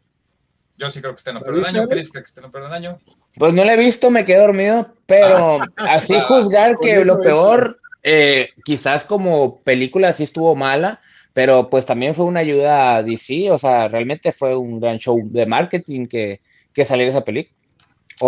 Yo 0.77 0.89
sí 0.89 0.99
creo 0.99 1.13
que 1.13 1.19
está 1.19 1.29
en 1.29 1.35
lo 1.35 1.43
peor 1.43 1.57
del 1.57 1.65
año. 1.65 1.87
¿Crees 1.87 2.11
que 2.11 2.19
está 2.19 2.41
en 2.41 2.47
lo 2.47 2.51
peor 2.51 2.63
del 2.63 2.73
año? 2.73 2.99
Pues 3.37 3.53
no 3.53 3.63
lo 3.63 3.71
he 3.71 3.77
visto, 3.77 4.09
me 4.09 4.25
quedé 4.25 4.39
dormido, 4.39 4.95
pero 5.05 5.61
ah, 5.61 5.67
así 5.77 6.19
juzgar 6.19 6.75
que 6.81 7.05
lo 7.05 7.21
peor, 7.21 7.79
eh, 8.01 8.49
quizás 8.65 9.05
como 9.05 9.61
película 9.61 10.11
sí 10.11 10.23
estuvo 10.23 10.55
mala, 10.55 11.01
pero 11.33 11.69
pues 11.69 11.85
también 11.85 12.13
fue 12.13 12.25
una 12.25 12.41
ayuda 12.41 12.97
a 12.97 13.03
DC, 13.03 13.51
o 13.51 13.57
sea, 13.57 13.87
realmente 13.87 14.31
fue 14.31 14.55
un 14.55 14.79
gran 14.79 14.97
show 14.97 15.19
de 15.23 15.45
marketing 15.45 16.07
que, 16.07 16.41
que 16.73 16.85
saliera 16.85 17.11
esa 17.11 17.23
película. 17.23 17.55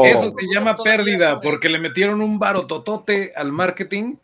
Eso 0.04 0.34
se 0.36 0.48
llama 0.52 0.76
pérdida, 0.76 1.40
porque 1.40 1.70
le 1.70 1.78
metieron 1.78 2.22
un 2.22 2.40
barototote 2.40 3.34
al 3.36 3.52
marketing 3.52 4.16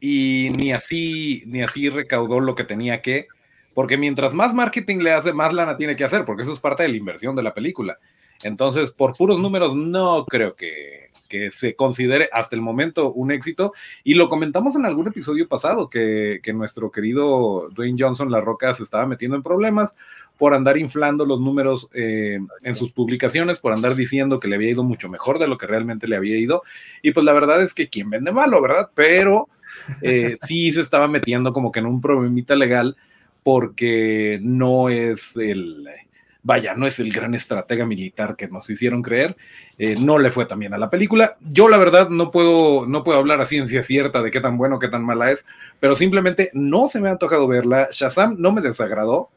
y 0.00 0.48
ni 0.54 0.72
así, 0.72 1.42
ni 1.46 1.62
así 1.62 1.90
recaudó 1.90 2.40
lo 2.40 2.54
que 2.54 2.64
tenía 2.64 3.02
que, 3.02 3.26
porque 3.74 3.98
mientras 3.98 4.32
más 4.32 4.54
marketing 4.54 4.98
le 4.98 5.12
hace, 5.12 5.32
más 5.32 5.52
lana 5.52 5.76
tiene 5.76 5.94
que 5.94 6.04
hacer, 6.04 6.24
porque 6.24 6.44
eso 6.44 6.52
es 6.52 6.58
parte 6.58 6.84
de 6.84 6.88
la 6.88 6.96
inversión 6.96 7.36
de 7.36 7.42
la 7.42 7.52
película. 7.52 7.98
Entonces, 8.42 8.90
por 8.92 9.14
puros 9.14 9.38
números, 9.38 9.76
no 9.76 10.24
creo 10.24 10.56
que, 10.56 11.09
que 11.30 11.50
se 11.50 11.74
considere 11.76 12.28
hasta 12.32 12.56
el 12.56 12.60
momento 12.60 13.10
un 13.12 13.30
éxito. 13.30 13.72
Y 14.04 14.14
lo 14.14 14.28
comentamos 14.28 14.76
en 14.76 14.84
algún 14.84 15.08
episodio 15.08 15.48
pasado, 15.48 15.88
que, 15.88 16.40
que, 16.42 16.52
nuestro 16.52 16.90
querido 16.90 17.70
Dwayne 17.70 17.96
Johnson, 17.98 18.30
La 18.30 18.42
Roca, 18.42 18.74
se 18.74 18.82
estaba 18.82 19.06
metiendo 19.06 19.36
en 19.36 19.42
problemas 19.42 19.94
por 20.36 20.54
andar 20.54 20.76
inflando 20.78 21.24
los 21.24 21.38
números 21.38 21.88
eh, 21.92 22.40
en 22.62 22.74
sus 22.74 22.92
publicaciones, 22.92 23.60
por 23.60 23.72
andar 23.72 23.94
diciendo 23.94 24.40
que 24.40 24.48
le 24.48 24.56
había 24.56 24.70
ido 24.70 24.82
mucho 24.82 25.08
mejor 25.08 25.38
de 25.38 25.46
lo 25.46 25.56
que 25.56 25.66
realmente 25.66 26.08
le 26.08 26.16
había 26.16 26.36
ido. 26.36 26.62
Y 27.02 27.12
pues 27.12 27.24
la 27.24 27.32
verdad 27.32 27.62
es 27.62 27.74
que 27.74 27.88
quien 27.88 28.10
vende 28.10 28.32
malo, 28.32 28.60
¿verdad? 28.60 28.90
Pero 28.94 29.48
eh, 30.02 30.36
sí 30.42 30.72
se 30.72 30.80
estaba 30.80 31.08
metiendo 31.08 31.52
como 31.52 31.70
que 31.70 31.80
en 31.80 31.86
un 31.86 32.00
problemita 32.00 32.56
legal 32.56 32.96
porque 33.42 34.40
no 34.42 34.88
es 34.88 35.36
el 35.36 35.86
vaya, 36.42 36.74
no 36.74 36.86
es 36.86 36.98
el 36.98 37.12
gran 37.12 37.34
estratega 37.34 37.86
militar 37.86 38.36
que 38.36 38.48
nos 38.48 38.68
hicieron 38.70 39.02
creer, 39.02 39.36
eh, 39.78 39.96
no 39.98 40.18
le 40.18 40.30
fue 40.30 40.46
también 40.46 40.74
a 40.74 40.78
la 40.78 40.90
película. 40.90 41.36
Yo 41.40 41.68
la 41.68 41.78
verdad 41.78 42.08
no 42.08 42.30
puedo, 42.30 42.86
no 42.86 43.04
puedo 43.04 43.18
hablar 43.18 43.40
a 43.40 43.46
ciencia 43.46 43.82
cierta 43.82 44.22
de 44.22 44.30
qué 44.30 44.40
tan 44.40 44.56
bueno, 44.56 44.78
qué 44.78 44.88
tan 44.88 45.04
mala 45.04 45.30
es, 45.30 45.44
pero 45.78 45.96
simplemente 45.96 46.50
no 46.54 46.88
se 46.88 47.00
me 47.00 47.08
ha 47.08 47.12
antojado 47.12 47.46
verla. 47.46 47.88
Shazam 47.92 48.36
no 48.38 48.52
me 48.52 48.60
desagradó, 48.60 49.30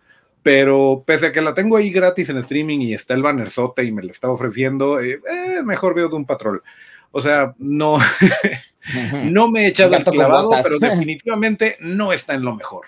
pero 0.43 1.03
pese 1.05 1.27
a 1.27 1.31
que 1.31 1.41
la 1.41 1.53
tengo 1.53 1.77
ahí 1.77 1.89
gratis 1.89 2.29
en 2.29 2.38
streaming 2.38 2.79
y 2.79 2.93
está 2.93 3.13
el 3.13 3.24
bannerzote 3.24 3.83
y 3.83 3.91
me 3.91 4.03
la 4.03 4.12
está 4.12 4.29
ofreciendo, 4.29 5.00
eh, 5.00 5.22
eh, 5.29 5.63
mejor 5.63 5.95
veo 5.95 6.10
de 6.10 6.15
un 6.15 6.25
patrón. 6.25 6.62
O 7.12 7.22
sea, 7.22 7.53
no, 7.60 7.98
no 9.25 9.51
me 9.51 9.65
he 9.65 9.67
echado 9.67 9.95
el 9.95 10.03
clavado, 10.03 10.51
pero 10.63 10.79
definitivamente 10.79 11.77
no 11.79 12.12
está 12.12 12.33
en 12.33 12.43
lo 12.43 12.55
mejor. 12.55 12.88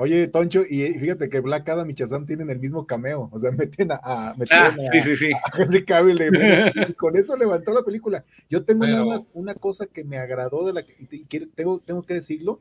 Oye, 0.00 0.28
Toncho, 0.28 0.62
y 0.62 0.94
fíjate 0.94 1.28
que 1.28 1.40
Black 1.40 1.68
Adam 1.68 1.90
y 1.90 1.94
tienen 1.94 2.48
el 2.48 2.58
mismo 2.58 2.86
cameo, 2.86 3.28
o 3.30 3.38
sea, 3.38 3.50
meten 3.52 3.92
a, 3.92 3.96
a, 3.96 4.30
ah, 4.50 4.76
sí, 4.92 5.02
sí, 5.02 5.14
sí. 5.14 5.30
a 5.32 5.62
Henry 5.62 5.84
Cavill 5.84 6.18
y 6.88 6.94
con 6.94 7.18
eso 7.18 7.36
levantó 7.36 7.74
la 7.74 7.82
película. 7.82 8.24
Yo 8.48 8.64
tengo 8.64 8.80
Pero... 8.80 8.94
nada 8.94 9.04
más 9.04 9.28
una 9.34 9.52
cosa 9.52 9.84
que 9.84 10.02
me 10.02 10.16
agradó 10.16 10.64
de 10.64 10.72
la 10.72 10.84
que 10.84 11.46
tengo, 11.54 11.80
tengo 11.80 12.02
que 12.02 12.14
decirlo, 12.14 12.60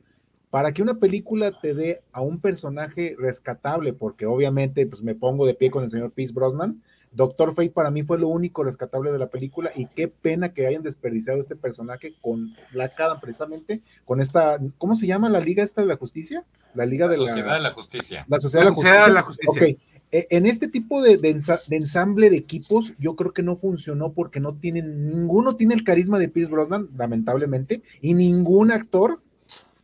para 0.50 0.74
que 0.74 0.82
una 0.82 0.96
película 0.96 1.58
te 1.62 1.74
dé 1.74 2.02
a 2.12 2.22
un 2.22 2.42
personaje 2.42 3.16
rescatable, 3.18 3.94
porque 3.94 4.26
obviamente 4.26 4.86
pues 4.86 5.02
me 5.02 5.16
pongo 5.16 5.46
de 5.46 5.54
pie 5.54 5.72
con 5.72 5.86
el 5.86 5.90
señor 5.90 6.12
Peace 6.12 6.34
Brosnan, 6.34 6.84
Doctor 7.12 7.56
Fate 7.56 7.72
para 7.72 7.92
mí 7.92 8.04
fue 8.04 8.20
lo 8.20 8.28
único 8.28 8.64
rescatable 8.64 9.12
de 9.12 9.20
la 9.20 9.28
película 9.28 9.72
y 9.76 9.88
qué 9.88 10.08
pena 10.08 10.54
que 10.54 10.68
hayan 10.68 10.84
desperdiciado 10.84 11.40
este 11.40 11.56
personaje 11.56 12.14
con 12.22 12.56
Black 12.72 13.00
Adam 13.00 13.20
precisamente, 13.20 13.82
con 14.06 14.22
esta, 14.22 14.60
¿cómo 14.78 14.96
se 14.96 15.08
llama 15.08 15.30
la 15.30 15.40
Liga 15.40 15.64
esta 15.64 15.82
de 15.82 15.88
la 15.88 15.98
Justicia? 15.98 16.44
La 16.76 16.86
Liga 16.86 17.08
la 17.08 17.12
de 17.12 17.18
Sociedad 17.18 17.48
la, 17.48 17.54
de 17.56 17.62
la 17.62 17.72
Justicia. 17.72 18.26
La 18.28 18.40
Sociedad, 18.40 18.66
la 18.66 18.74
Sociedad 18.74 19.08
de 19.08 19.14
la 19.14 19.22
Justicia. 19.22 19.62
Ok, 19.62 19.80
en 20.12 20.46
este 20.46 20.68
tipo 20.68 21.02
de, 21.02 21.18
de, 21.18 21.30
ensa 21.30 21.60
de, 21.68 21.76
ensamble 21.76 22.30
de 22.30 22.38
equipos, 22.38 22.94
yo 22.98 23.16
creo 23.16 23.32
que 23.32 23.44
no 23.44 23.56
funcionó 23.56 24.14
porque 24.14 24.40
no 24.40 24.56
tienen, 24.56 25.08
ninguno 25.08 25.56
tiene 25.56 25.76
el 25.76 25.84
carisma 25.84 26.18
de 26.18 26.30
Pierce 26.30 26.52
Brosnan, 26.52 26.90
lamentablemente, 26.98 27.84
y 28.02 28.16
ningún 28.16 28.72
actor 28.72 29.22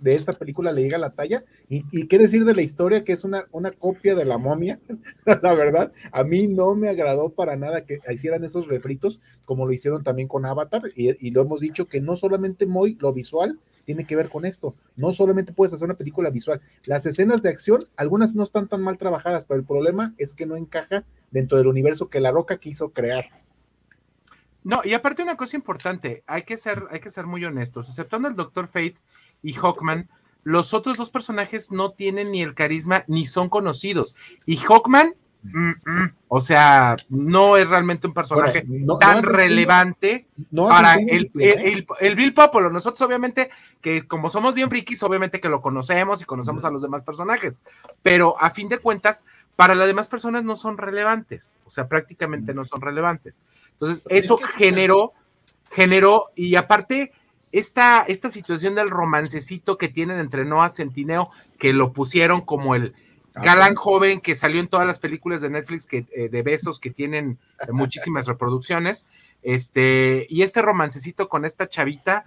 de 0.06 0.14
esta 0.14 0.34
película 0.34 0.72
le 0.72 0.84
llega 0.84 1.00
la 1.00 1.16
talla. 1.16 1.44
Y, 1.68 2.06
qué 2.06 2.20
decir 2.20 2.46
de 2.46 2.54
la 2.54 2.62
historia, 2.62 3.04
que 3.04 3.12
es 3.12 3.24
una, 3.24 3.48
copia 3.80 4.14
de 4.14 4.24
la 4.24 4.38
momia, 4.38 4.80
la 5.26 5.56
verdad, 5.56 5.92
a 6.12 6.24
mí 6.24 6.46
no 6.46 6.76
me 6.76 6.90
agradó 6.90 7.32
para 7.32 7.56
nada 7.56 7.86
que 7.86 8.00
hicieran 8.14 8.44
esos 8.44 8.68
refritos, 8.68 9.20
como 9.46 9.66
lo 9.66 9.74
hicieron 9.74 10.04
también 10.04 10.28
con 10.28 10.46
Avatar, 10.46 10.84
y, 10.96 11.28
y 11.28 11.32
lo 11.32 11.42
hemos 11.42 11.60
dicho 11.60 11.88
que 11.88 12.02
no 12.02 12.16
solamente 12.16 12.68
muy 12.68 12.96
lo 13.02 13.14
visual 13.14 13.60
tiene 13.84 14.06
que 14.06 14.16
ver 14.16 14.30
con 14.30 14.46
esto, 14.46 14.76
no 14.96 15.12
solamente 15.12 15.54
puedes 15.54 15.74
hacer 15.74 15.86
una 15.86 15.98
película 15.98 16.30
visual, 16.30 16.62
las 16.86 17.06
escenas 17.06 17.42
de 17.42 17.50
acción, 17.50 17.88
algunas 17.98 18.36
no 18.36 18.44
están 18.44 18.68
tan 18.68 18.82
mal 18.82 18.98
trabajadas, 18.98 19.46
pero 19.46 19.60
el 19.60 19.66
problema 19.66 20.14
es 20.18 20.34
que 20.34 20.46
no 20.46 20.56
encaja 20.56 21.04
dentro 21.32 21.58
del 21.58 21.68
universo 21.68 22.10
que 22.10 22.20
La 22.20 22.32
Roca 22.32 22.58
quiso 22.58 22.90
crear. 22.94 23.26
No, 24.66 24.82
y 24.84 24.96
aparte 24.96 25.22
una 25.22 25.38
cosa 25.38 25.56
importante, 25.56 26.24
hay 26.26 26.42
que 26.42 26.58
ser, 26.58 26.86
hay 26.90 27.00
que 27.00 27.12
ser 27.12 27.28
muy 27.28 27.46
honestos, 27.46 27.88
exceptuando 27.88 28.28
el 28.28 28.36
Doctor 28.36 28.66
Fate, 28.66 28.96
y 29.46 29.54
Hawkman, 29.54 30.10
los 30.44 30.74
otros 30.74 30.98
dos 30.98 31.12
personajes 31.12 31.72
no 31.72 31.92
tienen 31.92 32.32
ni 32.32 32.42
el 32.42 32.56
carisma 32.56 33.04
ni 33.08 33.28
son 33.28 33.48
conocidos. 33.48 34.16
Y 34.48 34.58
Hawkman, 34.58 35.14
mm, 35.44 35.70
mm, 35.70 36.14
o 36.28 36.42
sea, 36.42 36.96
no 37.10 37.56
es 37.58 37.70
realmente 37.70 38.08
un 38.08 38.14
personaje 38.16 38.64
bueno, 38.66 38.86
no, 38.88 38.98
tan 38.98 39.22
no 39.22 39.30
relevante 39.30 40.26
no 40.50 40.68
para 40.68 40.96
el, 40.96 41.32
el, 41.36 41.60
el, 41.60 41.88
el, 42.00 42.16
Bill 42.16 42.34
Popolo. 42.34 42.72
Nosotros, 42.72 43.02
obviamente, 43.02 43.52
que 43.82 44.08
como 44.08 44.32
somos 44.32 44.56
bien 44.56 44.70
frikis, 44.70 45.04
obviamente 45.04 45.40
que 45.40 45.50
lo 45.50 45.62
conocemos 45.62 46.24
y 46.24 46.26
conocemos 46.26 46.66
a 46.66 46.72
los 46.72 46.82
demás 46.82 47.04
personajes, 47.04 47.62
pero 48.02 48.36
a 48.42 48.50
fin 48.50 48.68
de 48.68 48.80
cuentas, 48.80 49.26
para 49.56 49.76
las 49.76 49.86
demás 49.86 50.08
personas 50.08 50.44
no 50.44 50.56
son 50.56 50.80
relevantes, 50.80 51.56
o 51.66 51.70
sea, 51.70 51.88
prácticamente 51.88 52.56
no 52.56 52.66
son 52.66 52.82
relevantes. 52.82 53.44
Entonces, 53.74 54.04
eso 54.10 54.38
generó, 54.38 55.14
generó, 55.70 56.32
y 56.36 56.56
aparte, 56.56 57.12
esta, 57.56 58.02
esta 58.02 58.30
situación 58.30 58.76
del 58.76 58.90
romancecito 58.90 59.78
que 59.78 59.88
tienen 59.88 60.20
entre 60.20 60.44
Noah 60.44 60.70
Centineo, 60.70 61.32
que 61.58 61.72
lo 61.72 61.94
pusieron 61.94 62.42
como 62.42 62.76
el 62.76 62.94
galán 63.34 63.76
joven 63.76 64.20
que 64.20 64.36
salió 64.36 64.60
en 64.60 64.68
todas 64.68 64.86
las 64.86 65.00
películas 65.00 65.42
de 65.42 65.50
Netflix 65.50 65.88
que, 65.88 66.06
eh, 66.14 66.28
de 66.28 66.42
besos 66.42 66.80
que 66.80 66.90
tienen 66.90 67.38
muchísimas 67.72 68.28
reproducciones, 68.28 69.06
este, 69.42 70.28
y 70.30 70.42
este 70.42 70.62
romancecito 70.62 71.30
con 71.30 71.46
esta 71.46 71.70
chavita, 71.70 72.26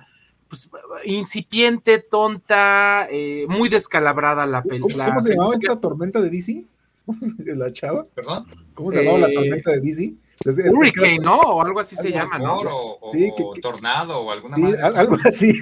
pues 0.49 0.71
incipiente, 1.05 1.99
tonta, 1.99 3.07
eh, 3.11 3.45
muy 3.51 3.69
descalabrada 3.69 4.47
la 4.47 4.63
película. 4.63 5.09
¿Cómo, 5.09 5.21
se 5.21 5.31
llamaba 5.31 5.55
esta 5.55 5.79
tormenta 5.79 6.23
de 6.23 6.31
DC? 6.31 6.65
la 7.55 7.71
chava? 7.71 8.07
¿Perdón? 8.15 8.47
¿Cómo 8.73 8.93
se 8.93 9.03
llamaba 9.03 9.27
eh, 9.27 9.29
la 9.29 9.41
tormenta 9.41 9.73
de 9.73 9.81
DC? 9.81 10.15
Entonces, 10.41 10.67
es- 10.67 10.73
Hurricane, 10.73 11.19
¿no? 11.19 11.37
O 11.39 11.63
algo 11.63 11.81
así 11.81 11.97
se 11.97 12.11
llama, 12.13 12.39
¿no? 12.39 12.61
O, 12.61 12.99
o- 13.09 13.13
Sí, 13.13 13.33
que- 13.37 13.43
o 13.43 13.53
que- 13.53 13.61
tornado 13.61 14.21
o 14.21 14.31
alguna 14.31 14.57
Sí, 14.57 14.63
algo 14.95 15.17
así, 15.25 15.61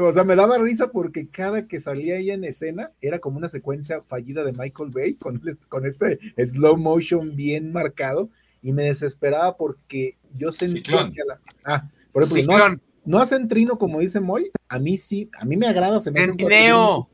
o 0.00 0.12
sea, 0.12 0.24
me 0.24 0.36
daba 0.36 0.58
risa 0.58 0.90
porque 0.90 1.28
cada 1.28 1.66
que 1.66 1.80
salía 1.80 2.16
ella 2.16 2.34
en 2.34 2.44
escena 2.44 2.90
era 3.00 3.18
como 3.18 3.38
una 3.38 3.48
secuencia 3.48 4.02
fallida 4.06 4.44
de 4.44 4.52
Michael 4.52 4.90
Bay 4.90 5.14
con, 5.14 5.40
con 5.68 5.86
este 5.86 6.18
slow 6.46 6.76
motion 6.76 7.34
bien 7.34 7.72
marcado 7.72 8.28
y 8.62 8.72
me 8.72 8.84
desesperaba 8.84 9.56
porque 9.56 10.16
yo 10.34 10.52
sentía 10.52 11.10
que 11.12 11.22
a 11.22 11.24
la- 11.26 11.40
ah, 11.64 11.88
por 12.12 12.22
ejemplo, 12.24 12.52
no, 12.52 12.58
Ciclón, 12.62 12.82
no 13.06 13.18
hacen 13.18 13.48
trino 13.48 13.78
como 13.78 14.00
dice 14.00 14.20
Moy, 14.20 14.50
a 14.68 14.78
mí 14.78 14.98
sí, 14.98 15.30
a 15.38 15.44
mí 15.44 15.56
me 15.56 15.66
agrada, 15.66 16.00
se 16.00 16.10
me 16.10 16.20
hace 16.20 16.30
un 16.32 16.38
Centineo, 16.38 17.08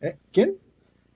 ¿Eh? 0.00 0.16
¿Quién? 0.32 0.56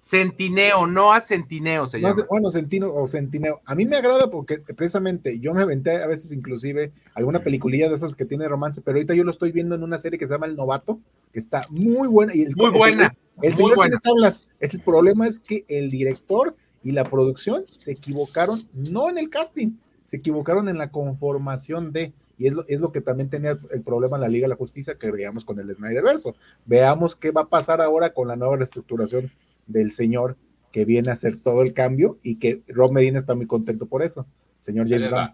Centineo, 0.00 0.86
no 0.86 1.12
a 1.12 1.20
Centineo 1.20 1.86
se 1.86 2.00
No 2.00 2.08
llama. 2.08 2.26
bueno, 2.30 2.50
Centino 2.50 2.92
o 2.94 3.06
Centineo. 3.06 3.60
A 3.66 3.74
mí 3.74 3.84
me 3.84 3.96
agrada 3.96 4.30
porque 4.30 4.58
precisamente 4.58 5.38
yo 5.40 5.52
me 5.52 5.60
aventé 5.60 6.02
a 6.02 6.06
veces 6.06 6.32
inclusive 6.32 6.90
alguna 7.14 7.40
peliculilla 7.44 7.90
de 7.90 7.96
esas 7.96 8.16
que 8.16 8.24
tiene 8.24 8.48
romance, 8.48 8.80
pero 8.80 8.96
ahorita 8.96 9.14
yo 9.14 9.24
lo 9.24 9.30
estoy 9.30 9.52
viendo 9.52 9.74
en 9.74 9.82
una 9.82 9.98
serie 9.98 10.18
que 10.18 10.26
se 10.26 10.32
llama 10.32 10.46
El 10.46 10.56
Novato, 10.56 10.98
que 11.34 11.38
está 11.38 11.66
muy 11.68 12.08
buena. 12.08 12.34
Y 12.34 12.42
el, 12.42 12.56
Muy 12.56 12.70
buena, 12.70 13.14
El 13.42 13.50
muy 13.50 13.56
señor 13.56 13.76
buena. 13.76 13.98
tiene 13.98 14.14
tablas. 14.16 14.48
El 14.58 14.80
problema 14.80 15.26
es 15.26 15.38
que 15.38 15.66
el 15.68 15.90
director 15.90 16.56
y 16.82 16.92
la 16.92 17.04
producción 17.04 17.64
se 17.74 17.92
equivocaron, 17.92 18.62
no 18.72 19.10
en 19.10 19.18
el 19.18 19.28
casting, 19.28 19.72
se 20.06 20.16
equivocaron 20.16 20.70
en 20.70 20.78
la 20.78 20.90
conformación 20.90 21.92
de, 21.92 22.14
y 22.38 22.46
es 22.46 22.54
lo, 22.54 22.64
es 22.68 22.80
lo 22.80 22.90
que 22.90 23.02
también 23.02 23.28
tenía 23.28 23.58
el 23.70 23.82
problema 23.82 24.16
en 24.16 24.22
la 24.22 24.28
Liga 24.28 24.46
de 24.46 24.48
la 24.48 24.56
Justicia 24.56 24.94
que 24.98 25.10
veíamos 25.10 25.44
con 25.44 25.60
el 25.60 25.74
Snyder 25.74 26.02
Verso. 26.02 26.34
Veamos 26.64 27.16
qué 27.16 27.32
va 27.32 27.42
a 27.42 27.48
pasar 27.50 27.82
ahora 27.82 28.14
con 28.14 28.28
la 28.28 28.36
nueva 28.36 28.56
reestructuración 28.56 29.30
del 29.66 29.90
señor 29.90 30.36
que 30.72 30.84
viene 30.84 31.10
a 31.10 31.14
hacer 31.14 31.36
todo 31.40 31.62
el 31.62 31.74
cambio 31.74 32.18
y 32.22 32.36
que 32.36 32.62
Rob 32.68 32.92
Medina 32.92 33.18
está 33.18 33.34
muy 33.34 33.46
contento 33.46 33.86
por 33.86 34.02
eso, 34.02 34.26
señor 34.58 34.88
James. 34.88 35.10
Gunn. 35.10 35.32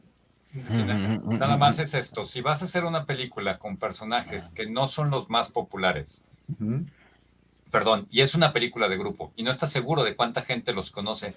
Sí, 0.71 0.85
Nada 0.85 1.59
más 1.59 1.79
es 1.79 1.93
esto, 1.93 2.25
si 2.25 2.41
vas 2.41 2.63
a 2.63 2.65
hacer 2.65 2.85
una 2.85 3.05
película 3.05 3.59
con 3.59 3.77
personajes 3.77 4.49
que 4.49 4.71
no 4.71 4.89
son 4.89 5.11
los 5.11 5.29
más 5.29 5.51
populares, 5.51 6.23
perdón, 7.71 8.07
y 8.11 8.23
es 8.23 8.35
una 8.35 8.55
película 8.55 8.89
de 8.89 8.97
grupo 8.97 9.33
y 9.37 9.43
no 9.43 9.51
estás 9.51 9.71
seguro 9.71 10.03
de 10.03 10.17
cuánta 10.17 10.41
gente 10.41 10.73
los 10.73 10.91
conoce, 10.91 11.35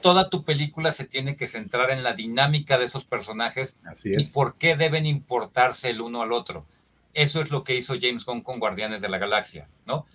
toda 0.00 0.28
tu 0.28 0.42
película 0.44 0.90
se 0.90 1.04
tiene 1.04 1.36
que 1.36 1.46
centrar 1.46 1.90
en 1.90 2.02
la 2.02 2.14
dinámica 2.14 2.78
de 2.78 2.86
esos 2.86 3.04
personajes 3.04 3.78
Así 3.84 4.12
y 4.16 4.24
por 4.24 4.56
qué 4.56 4.76
deben 4.76 5.06
importarse 5.06 5.90
el 5.90 6.00
uno 6.00 6.22
al 6.22 6.32
otro. 6.32 6.66
Eso 7.14 7.42
es 7.42 7.50
lo 7.50 7.62
que 7.62 7.76
hizo 7.76 7.94
James 8.00 8.24
Gunn 8.24 8.40
con 8.40 8.58
Guardianes 8.58 9.02
de 9.02 9.08
la 9.08 9.18
Galaxia, 9.18 9.68
¿no? 9.86 10.06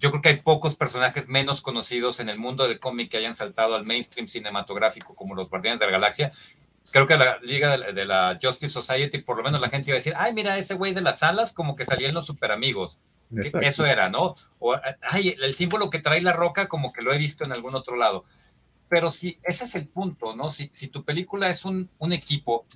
Yo 0.00 0.10
creo 0.10 0.22
que 0.22 0.28
hay 0.30 0.36
pocos 0.36 0.76
personajes 0.76 1.28
menos 1.28 1.60
conocidos 1.60 2.20
en 2.20 2.28
el 2.28 2.38
mundo 2.38 2.66
del 2.68 2.78
cómic 2.78 3.10
que 3.10 3.16
hayan 3.16 3.34
saltado 3.34 3.74
al 3.74 3.84
mainstream 3.84 4.28
cinematográfico 4.28 5.14
como 5.14 5.34
los 5.34 5.48
Guardianes 5.48 5.80
de 5.80 5.86
la 5.86 5.92
Galaxia. 5.92 6.32
Creo 6.90 7.06
que 7.06 7.16
la 7.16 7.38
Liga 7.40 7.70
de 7.70 7.78
la, 7.78 7.92
de 7.92 8.04
la 8.04 8.38
Justice 8.40 8.72
Society, 8.72 9.18
por 9.18 9.36
lo 9.36 9.42
menos 9.42 9.60
la 9.60 9.68
gente 9.68 9.90
iba 9.90 9.96
a 9.96 9.98
decir, 9.98 10.14
ay, 10.16 10.32
mira, 10.32 10.58
ese 10.58 10.74
güey 10.74 10.92
de 10.92 11.00
las 11.00 11.22
alas 11.22 11.52
como 11.52 11.74
que 11.74 11.84
salía 11.84 12.08
en 12.08 12.14
los 12.14 12.26
super 12.26 12.52
amigos. 12.52 12.98
Que 13.34 13.42
Exacto. 13.42 13.66
Eso 13.66 13.86
era, 13.86 14.10
¿no? 14.10 14.36
O, 14.58 14.76
ay, 15.02 15.36
el 15.40 15.54
símbolo 15.54 15.90
que 15.90 15.98
trae 15.98 16.20
la 16.20 16.32
roca, 16.32 16.68
como 16.68 16.92
que 16.92 17.02
lo 17.02 17.12
he 17.12 17.18
visto 17.18 17.44
en 17.44 17.52
algún 17.52 17.74
otro 17.74 17.96
lado. 17.96 18.24
Pero 18.88 19.10
si 19.10 19.38
ese 19.42 19.64
es 19.64 19.74
el 19.74 19.88
punto, 19.88 20.36
¿no? 20.36 20.52
Si, 20.52 20.68
si 20.70 20.88
tu 20.88 21.04
película 21.04 21.48
es 21.48 21.64
un, 21.64 21.90
un 21.98 22.12
equipo, 22.12 22.66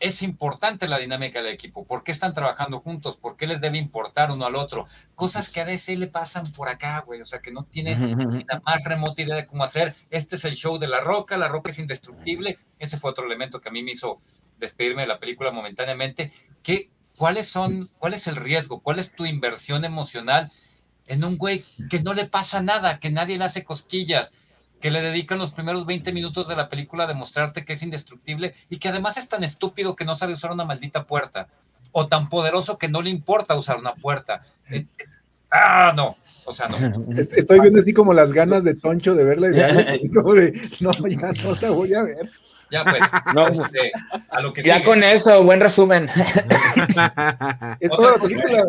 es 0.00 0.22
importante 0.22 0.86
la 0.86 0.98
dinámica 0.98 1.42
del 1.42 1.54
equipo. 1.54 1.84
¿Por 1.84 2.04
qué 2.04 2.12
están 2.12 2.32
trabajando 2.32 2.80
juntos? 2.80 3.16
¿Por 3.16 3.36
qué 3.36 3.46
les 3.46 3.60
debe 3.60 3.78
importar 3.78 4.30
uno 4.30 4.44
al 4.44 4.54
otro? 4.54 4.86
Cosas 5.14 5.48
que 5.48 5.60
a 5.60 5.64
DC 5.64 5.96
le 5.96 6.08
pasan 6.08 6.50
por 6.52 6.68
acá, 6.68 7.00
güey. 7.00 7.20
O 7.20 7.26
sea, 7.26 7.40
que 7.40 7.50
no 7.50 7.64
tienen 7.64 8.16
ni 8.16 8.44
la 8.44 8.60
más 8.60 8.84
remota 8.84 9.22
idea 9.22 9.36
de 9.36 9.46
cómo 9.46 9.64
hacer. 9.64 9.94
Este 10.10 10.36
es 10.36 10.44
el 10.44 10.56
show 10.56 10.78
de 10.78 10.88
la 10.88 11.00
roca, 11.00 11.36
la 11.36 11.48
roca 11.48 11.70
es 11.70 11.78
indestructible. 11.78 12.58
Ese 12.78 12.98
fue 12.98 13.10
otro 13.10 13.24
elemento 13.24 13.60
que 13.60 13.70
a 13.70 13.72
mí 13.72 13.82
me 13.82 13.92
hizo 13.92 14.20
despedirme 14.58 15.02
de 15.02 15.08
la 15.08 15.18
película 15.18 15.50
momentáneamente. 15.50 16.32
¿Qué, 16.62 16.90
¿Cuáles 17.16 17.48
son, 17.48 17.90
cuál 17.98 18.14
es 18.14 18.26
el 18.26 18.36
riesgo? 18.36 18.80
¿Cuál 18.80 18.98
es 18.98 19.14
tu 19.14 19.24
inversión 19.24 19.84
emocional 19.84 20.50
en 21.06 21.24
un 21.24 21.38
güey 21.38 21.64
que 21.88 22.02
no 22.02 22.12
le 22.14 22.26
pasa 22.26 22.60
nada, 22.60 22.98
que 22.98 23.10
nadie 23.10 23.38
le 23.38 23.44
hace 23.44 23.64
cosquillas? 23.64 24.32
Que 24.84 24.90
le 24.90 25.00
dedican 25.00 25.38
los 25.38 25.50
primeros 25.50 25.86
20 25.86 26.12
minutos 26.12 26.46
de 26.46 26.56
la 26.56 26.68
película 26.68 27.04
a 27.04 27.06
demostrarte 27.06 27.64
que 27.64 27.72
es 27.72 27.82
indestructible 27.82 28.52
y 28.68 28.76
que 28.76 28.90
además 28.90 29.16
es 29.16 29.26
tan 29.26 29.42
estúpido 29.42 29.96
que 29.96 30.04
no 30.04 30.14
sabe 30.14 30.34
usar 30.34 30.52
una 30.52 30.66
maldita 30.66 31.04
puerta 31.04 31.48
o 31.90 32.06
tan 32.06 32.28
poderoso 32.28 32.76
que 32.76 32.86
no 32.86 33.00
le 33.00 33.08
importa 33.08 33.54
usar 33.54 33.78
una 33.78 33.94
puerta. 33.94 34.42
Eh, 34.68 34.84
eh, 34.98 35.04
ah, 35.50 35.94
no, 35.96 36.18
o 36.44 36.52
sea, 36.52 36.68
no. 36.68 36.76
Est- 37.18 37.32
Estoy 37.34 37.60
viendo 37.60 37.80
así 37.80 37.94
como 37.94 38.12
las 38.12 38.30
ganas 38.34 38.62
de 38.62 38.74
Toncho 38.74 39.14
de 39.14 39.24
verla 39.24 39.48
y 39.48 39.52
de 39.52 39.64
así 39.94 40.10
como 40.10 40.34
de, 40.34 40.52
no, 40.80 40.90
ya 41.08 41.32
no 41.32 41.54
la 41.62 41.70
voy 41.70 41.94
a 41.94 42.02
ver. 42.02 42.30
Ya 42.70 42.84
pues, 42.84 43.00
No. 43.34 43.48
este, 43.48 43.90
a 44.28 44.40
lo 44.42 44.52
que 44.52 44.62
Ya 44.62 44.74
sigue. 44.74 44.84
con 44.86 45.02
eso, 45.02 45.42
buen 45.44 45.60
resumen. 45.60 46.10
Es 47.80 47.90
toda 47.90 48.18
la 48.18 48.28
que 48.28 48.62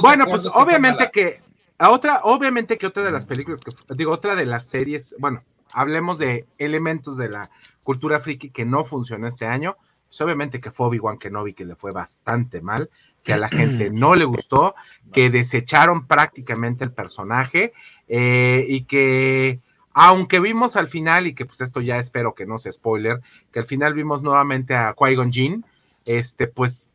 Bueno, 0.00 0.26
pues 0.26 0.42
que 0.42 0.48
obviamente 0.54 0.98
mala. 1.04 1.10
que 1.12 1.40
a 1.78 1.90
otra, 1.90 2.20
obviamente 2.24 2.78
que 2.78 2.86
otra 2.88 3.04
de 3.04 3.12
las 3.12 3.24
películas 3.26 3.60
que 3.60 3.70
digo, 3.94 4.10
otra 4.12 4.34
de 4.34 4.44
las 4.46 4.64
series, 4.66 5.14
bueno, 5.20 5.44
hablemos 5.72 6.18
de 6.18 6.46
elementos 6.58 7.16
de 7.16 7.28
la 7.28 7.50
cultura 7.82 8.20
friki 8.20 8.50
que 8.50 8.64
no 8.64 8.84
funcionó 8.84 9.26
este 9.26 9.46
año. 9.46 9.76
Pues 10.08 10.20
obviamente 10.20 10.60
que 10.60 10.70
fue 10.70 10.88
Obi-Wan 10.88 11.18
Kenobi 11.18 11.54
que 11.54 11.64
le 11.64 11.74
fue 11.74 11.92
bastante 11.92 12.60
mal, 12.60 12.90
que 13.22 13.32
a 13.32 13.38
la 13.38 13.48
gente 13.48 13.90
no 13.90 14.14
le 14.14 14.26
gustó, 14.26 14.74
que 15.12 15.30
desecharon 15.30 16.06
prácticamente 16.06 16.84
el 16.84 16.92
personaje 16.92 17.72
eh, 18.08 18.66
y 18.68 18.84
que 18.84 19.60
aunque 19.94 20.40
vimos 20.40 20.76
al 20.76 20.88
final 20.88 21.26
y 21.26 21.34
que 21.34 21.46
pues 21.46 21.62
esto 21.62 21.80
ya 21.80 21.98
espero 21.98 22.34
que 22.34 22.44
no 22.44 22.58
sea 22.58 22.72
spoiler, 22.72 23.20
que 23.52 23.60
al 23.60 23.66
final 23.66 23.94
vimos 23.94 24.22
nuevamente 24.22 24.74
a 24.74 24.94
Qui-Gon 24.94 25.32
Jinn, 25.32 25.64
este 26.04 26.46
pues 26.46 26.90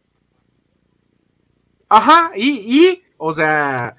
Ajá, 1.89 2.31
y, 2.35 2.49
y, 2.49 3.03
o 3.17 3.31
sea, 3.31 3.95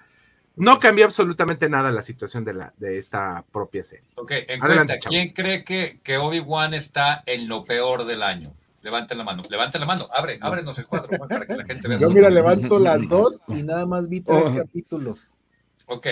no 0.58 0.78
cambió 0.78 1.04
absolutamente 1.04 1.68
nada 1.68 1.90
la 1.92 2.02
situación 2.02 2.44
de, 2.44 2.54
la, 2.54 2.72
de 2.76 2.98
esta 2.98 3.44
propia 3.52 3.82
serie. 3.84 4.04
Ok, 4.16 4.30
encuesta. 4.32 4.64
Adelante, 4.66 4.98
¿Quién 5.06 5.30
cree 5.32 5.64
que, 5.64 6.00
que 6.02 6.18
Obi-Wan 6.18 6.74
está 6.74 7.22
en 7.26 7.48
lo 7.48 7.64
peor 7.64 8.04
del 8.04 8.22
año? 8.22 8.52
Levanten 8.82 9.18
la 9.18 9.24
mano, 9.24 9.42
levanten 9.50 9.80
la 9.80 9.86
mano, 9.86 10.08
abre, 10.12 10.38
ábrenos 10.40 10.78
el 10.78 10.86
cuadro 10.86 11.08
Juan, 11.16 11.28
para 11.28 11.46
que 11.46 11.56
la 11.56 11.64
gente 11.64 11.88
vea. 11.88 11.98
Yo 11.98 12.08
su- 12.08 12.14
mira, 12.14 12.30
levanto 12.30 12.78
las 12.78 13.08
dos 13.08 13.40
y 13.48 13.62
nada 13.64 13.86
más 13.86 14.08
vi 14.08 14.20
tres 14.20 14.44
Oh. 14.46 14.54
capítulos. 14.54 15.40
Ok, 15.86 16.06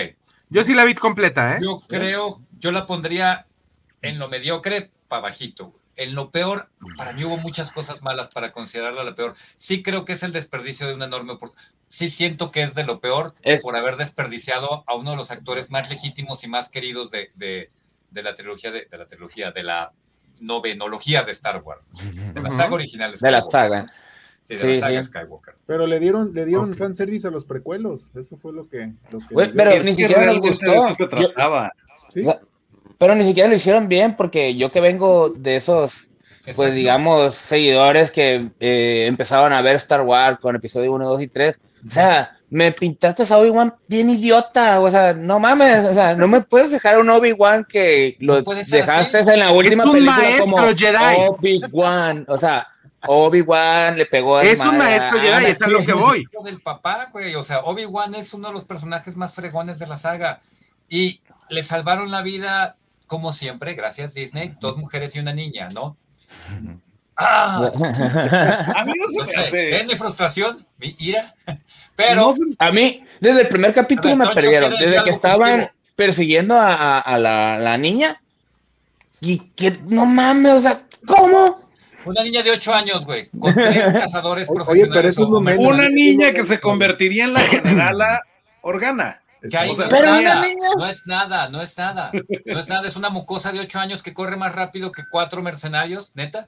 Yo 0.49 0.63
sí 0.63 0.73
la 0.73 0.83
vi 0.85 0.93
completa, 0.95 1.55
¿eh? 1.55 1.59
yo 1.61 1.81
creo, 1.87 2.41
yo 2.59 2.71
la 2.71 2.85
pondría 2.85 3.45
en 4.01 4.19
lo 4.19 4.27
mediocre 4.27 4.91
para 5.07 5.21
bajito. 5.21 5.73
En 5.95 6.13
lo 6.13 6.29
peor, 6.29 6.69
para 6.97 7.13
mí 7.13 7.23
hubo 7.23 7.37
muchas 7.37 7.71
cosas 7.71 8.03
malas 8.03 8.27
para 8.27 8.51
considerarla 8.51 9.03
la 9.03 9.15
peor. 9.15 9.33
Sí 9.55 9.81
creo 9.81 10.05
que 10.05 10.13
es 10.13 10.21
el 10.23 10.31
desperdicio 10.31 10.87
de 10.87 10.93
una 10.93 11.05
enorme 11.05 11.33
oportunidad. 11.33 11.71
Sí 11.89 12.09
siento 12.09 12.51
que 12.51 12.63
es 12.63 12.75
de 12.75 12.83
lo 12.83 12.99
peor 12.99 13.33
Es- 13.43 13.61
por 13.61 13.75
haber 13.75 13.95
desperdiciado 13.97 14.83
a 14.87 14.95
uno 14.95 15.11
de 15.11 15.17
los 15.17 15.31
actores 15.31 15.71
más 15.71 15.89
legítimos 15.89 16.43
y 16.43 16.47
más 16.47 16.69
queridos 16.69 17.11
de, 17.11 17.31
de- 17.35 17.69
de 18.11 18.23
la 18.23 18.35
trilogía, 18.35 18.71
de, 18.71 18.87
de 18.89 18.97
la 18.97 19.05
trilogía, 19.07 19.51
de 19.51 19.63
la 19.63 19.91
novenología 20.39 21.23
de 21.23 21.31
Star 21.31 21.61
Wars, 21.63 21.83
de 22.33 22.41
la 22.41 22.51
saga 22.51 22.75
original. 22.75 23.13
De 23.19 23.31
la 23.31 23.41
Skywalker. 23.41 23.51
saga. 23.87 23.93
Sí, 24.43 24.53
de 24.55 24.59
Sí, 24.61 24.67
la 24.67 24.79
saga 24.79 25.03
sí. 25.03 25.09
Skywalker. 25.09 25.55
Pero 25.65 25.87
le 25.87 25.99
dieron, 25.99 26.33
le 26.33 26.45
dieron 26.45 26.71
Ok. 26.71 26.77
fanservice 26.77 27.27
a 27.27 27.31
los 27.31 27.43
precuelos. 27.45 28.07
Eso 28.15 28.37
fue 28.37 28.53
lo 28.53 28.69
que. 28.69 28.91
Lo 29.11 29.19
que 29.19 29.35
les 29.35 29.55
pero 29.55 29.71
ni 29.83 29.95
siquiera 29.95 30.31
de 30.33 30.39
gustó. 30.39 30.71
eso 30.73 30.93
se 30.95 31.03
Yo- 31.03 31.09
trataba. 31.09 31.71
Sí. 32.13 32.23
Pero 32.97 33.15
ni 33.15 33.25
siquiera 33.25 33.49
lo 33.49 33.55
hicieron 33.55 33.87
bien 33.89 34.15
porque 34.15 34.55
yo 34.55 34.71
que 34.71 34.79
vengo 34.81 35.29
de 35.29 35.57
esos, 35.57 36.07
pues 36.55 36.73
digamos, 36.73 37.33
seguidores 37.35 38.11
que 38.11 38.49
eh, 38.59 39.05
empezaron 39.07 39.53
a 39.53 39.61
ver 39.61 39.75
Star 39.75 40.01
Wars 40.01 40.39
con 40.39 40.55
episodio 40.55 40.93
1, 40.93 41.05
2 41.07 41.21
y 41.21 41.27
3. 41.27 41.59
O 41.87 41.91
sea, 41.91 42.37
me 42.49 42.71
pintaste 42.71 43.23
a 43.31 43.37
Obi-Wan 43.37 43.75
bien 43.87 44.09
idiota. 44.09 44.79
O 44.79 44.89
sea, 44.89 45.13
no 45.13 45.39
mames. 45.39 45.85
O 45.85 45.93
sea, 45.93 46.15
no 46.15 46.27
me 46.27 46.41
puedes 46.41 46.71
dejar 46.71 46.95
a 46.95 46.99
un 46.99 47.09
Obi-Wan 47.09 47.65
que 47.65 48.15
lo 48.19 48.41
No 48.41 48.53
dejaste 48.53 49.17
así. 49.17 49.31
en 49.31 49.39
la 49.39 49.51
última 49.51 49.83
un 49.83 49.91
película 49.91 50.17
maestro 50.17 50.51
como 50.53 50.67
Jedi. 50.67 51.15
Obi-Wan. 51.27 52.25
O 52.29 52.37
sea, 52.37 52.67
Obi-Wan 53.05 53.97
le 53.97 54.05
pegó 54.05 54.37
a 54.37 54.43
Es 54.43 54.59
un 54.61 54.77
madre 54.77 54.77
maestro 54.79 55.19
Jedi, 55.19 55.45
es 55.45 55.61
a 55.61 55.67
lo 55.67 55.85
que 55.85 55.93
voy. 55.93 56.25
del 56.43 56.61
papá, 56.61 57.09
güey. 57.11 57.35
O 57.35 57.43
sea, 57.43 57.59
Obi-Wan 57.59 58.15
es 58.15 58.33
uno 58.33 58.47
de 58.47 58.53
los 58.53 58.65
personajes 58.65 59.15
más 59.17 59.33
fregones 59.33 59.79
de 59.79 59.87
la 59.87 59.97
saga. 59.97 60.39
Y 60.89 61.21
le 61.49 61.63
salvaron 61.63 62.11
la 62.11 62.21
vida, 62.21 62.77
como 63.07 63.33
siempre, 63.33 63.73
gracias 63.73 64.13
Disney, 64.13 64.55
dos 64.59 64.77
mujeres 64.77 65.15
y 65.15 65.19
una 65.19 65.33
niña, 65.33 65.69
¿no? 65.73 65.97
Ah, 67.19 67.71
A 68.75 68.85
mí 68.85 68.91
no 68.95 69.05
no 69.07 69.11
se 69.11 69.19
me 69.21 69.25
sé, 69.25 69.39
hace. 69.41 69.57
¿ves 69.71 69.87
mi 69.87 69.95
frustración? 69.95 70.65
Mi 70.77 70.95
ira. 70.99 71.33
Pero 71.95 72.15
No 72.15 72.33
se- 72.33 72.41
A 72.59 72.71
mí, 72.71 73.03
desde 73.19 73.41
el 73.41 73.47
primer 73.47 73.73
capítulo 73.73 74.15
ver, 74.15 74.27
me 74.27 74.33
perdieron. 74.33 74.69
¿quieres 74.69 74.79
decir 74.79 74.93
Desde 74.93 75.03
que 75.03 75.09
estaban 75.09 75.55
positivo? 75.59 75.71
persiguiendo 75.95 76.55
a, 76.59 76.73
a- 76.75 76.99
a 76.99 77.17
la, 77.17 77.57
la 77.57 77.77
niña. 77.77 78.21
Y 79.19 79.39
que 79.55 79.71
no 79.87 80.05
mames, 80.05 80.53
o 80.53 80.61
sea, 80.61 80.83
¿cómo? 81.07 81.65
una 82.05 82.23
niña 82.23 82.41
de 82.43 82.51
8 82.51 82.73
años, 82.73 83.03
güey, 83.03 83.29
con 83.37 83.51
tres 83.53 83.91
cazadores 83.93 84.47
Oye, 84.49 84.55
profesionales. 84.55 84.93
pero 84.95 85.09
eso 85.09 85.23
es 85.23 85.29
lo 85.29 85.41
menos. 85.41 85.65
Una 85.65 85.89
niña 85.89 86.31
que 86.31 86.45
se 86.45 86.59
convertiría 86.59 87.23
en 87.25 87.33
la 87.33 87.41
generala 87.41 88.21
Organa. 88.61 89.21
Que 89.41 89.57
ahí 89.57 89.71
O 89.71 89.75
sea, 89.75 89.87
no, 89.87 89.89
es 89.89 90.01
nada, 90.21 90.75
no 90.77 90.85
es 90.87 91.05
nada, 91.05 91.49
no 91.49 91.61
es 91.61 91.77
nada, 91.77 92.11
no 92.45 92.59
es 92.59 92.67
nada, 92.67 92.87
es 92.87 92.95
una 92.95 93.09
mocosa 93.09 93.51
de 93.51 93.59
8 93.59 93.79
años 93.79 94.03
que 94.03 94.13
corre 94.13 94.37
más 94.37 94.53
rápido 94.55 94.91
que 94.91 95.03
cuatro 95.09 95.41
mercenarios, 95.41 96.11
neta. 96.15 96.47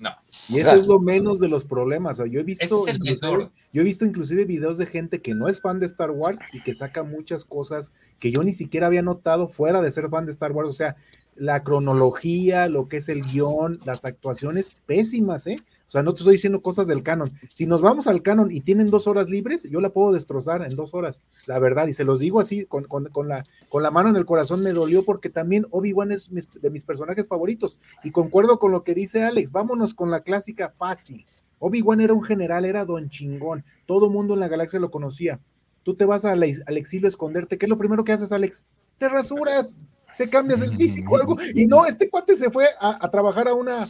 No. 0.00 0.10
Y 0.48 0.58
eso 0.58 0.74
es 0.74 0.86
lo 0.86 0.98
menos 0.98 1.40
de 1.40 1.48
los 1.48 1.64
problemas. 1.64 2.18
yo 2.18 2.40
he 2.40 2.42
visto, 2.42 2.86
es 2.86 3.20
yo 3.20 3.82
he 3.82 3.84
visto 3.84 4.04
inclusive 4.04 4.44
videos 4.46 4.78
de 4.78 4.86
gente 4.86 5.20
que 5.20 5.34
no 5.34 5.48
es 5.48 5.60
fan 5.60 5.78
de 5.78 5.86
Star 5.86 6.10
Wars 6.10 6.40
y 6.52 6.62
que 6.62 6.72
saca 6.72 7.02
muchas 7.02 7.44
cosas 7.44 7.92
que 8.18 8.30
yo 8.30 8.42
ni 8.42 8.52
siquiera 8.52 8.86
había 8.86 9.02
notado 9.02 9.48
fuera 9.48 9.82
de 9.82 9.90
ser 9.90 10.08
fan 10.08 10.24
de 10.24 10.32
Star 10.32 10.52
Wars. 10.52 10.68
O 10.68 10.72
sea, 10.72 10.96
la 11.36 11.62
cronología, 11.62 12.68
lo 12.68 12.88
que 12.88 12.98
es 12.98 13.08
el 13.08 13.22
guion, 13.22 13.80
las 13.84 14.04
actuaciones 14.04 14.76
pésimas, 14.86 15.46
¿eh? 15.46 15.58
O 15.90 15.92
sea, 15.92 16.04
no 16.04 16.14
te 16.14 16.20
estoy 16.20 16.34
diciendo 16.34 16.62
cosas 16.62 16.86
del 16.86 17.02
canon. 17.02 17.32
Si 17.52 17.66
nos 17.66 17.82
vamos 17.82 18.06
al 18.06 18.22
canon 18.22 18.52
y 18.52 18.60
tienen 18.60 18.90
dos 18.90 19.08
horas 19.08 19.28
libres, 19.28 19.64
yo 19.64 19.80
la 19.80 19.90
puedo 19.90 20.12
destrozar 20.12 20.62
en 20.62 20.76
dos 20.76 20.94
horas, 20.94 21.24
la 21.48 21.58
verdad. 21.58 21.88
Y 21.88 21.92
se 21.92 22.04
los 22.04 22.20
digo 22.20 22.38
así, 22.38 22.64
con, 22.64 22.86
la, 23.26 23.44
con 23.68 23.82
la 23.82 23.90
mano 23.90 24.08
en 24.08 24.14
el 24.14 24.24
corazón 24.24 24.62
me 24.62 24.72
dolió 24.72 25.04
porque 25.04 25.30
también 25.30 25.66
Obi-Wan 25.72 26.12
es 26.12 26.30
de 26.30 26.70
mis 26.70 26.84
personajes 26.84 27.26
favoritos. 27.26 27.76
Y 28.04 28.12
concuerdo 28.12 28.60
con 28.60 28.70
lo 28.70 28.84
que 28.84 28.94
dice 28.94 29.24
Alex, 29.24 29.50
vámonos 29.50 29.92
con 29.92 30.12
la 30.12 30.20
clásica 30.20 30.72
fácil. 30.78 31.26
Obi-Wan 31.58 32.00
era 32.00 32.14
un 32.14 32.22
general, 32.22 32.64
era 32.66 32.84
don 32.84 33.10
chingón. 33.10 33.64
Todo 33.86 34.08
mundo 34.08 34.34
en 34.34 34.40
la 34.40 34.46
galaxia 34.46 34.78
lo 34.78 34.92
conocía. 34.92 35.40
Tú 35.82 35.96
te 35.96 36.04
vas 36.04 36.24
al, 36.24 36.44
exilio 36.44 37.06
a 37.06 37.08
esconderte. 37.08 37.58
¿Qué 37.58 37.66
es 37.66 37.70
lo 37.70 37.78
primero 37.78 38.04
que 38.04 38.12
haces, 38.12 38.30
Alex? 38.30 38.64
Te 38.96 39.08
rasuras 39.08 39.76
te 40.20 40.28
cambias 40.28 40.60
el 40.60 40.76
físico, 40.76 41.16
algo. 41.16 41.38
Y 41.54 41.64
no, 41.64 41.86
este 41.86 42.10
cuate 42.10 42.36
se 42.36 42.50
fue 42.50 42.66
a, 42.78 43.10
trabajar 43.10 43.48
a 43.48 43.54
una, 43.54 43.88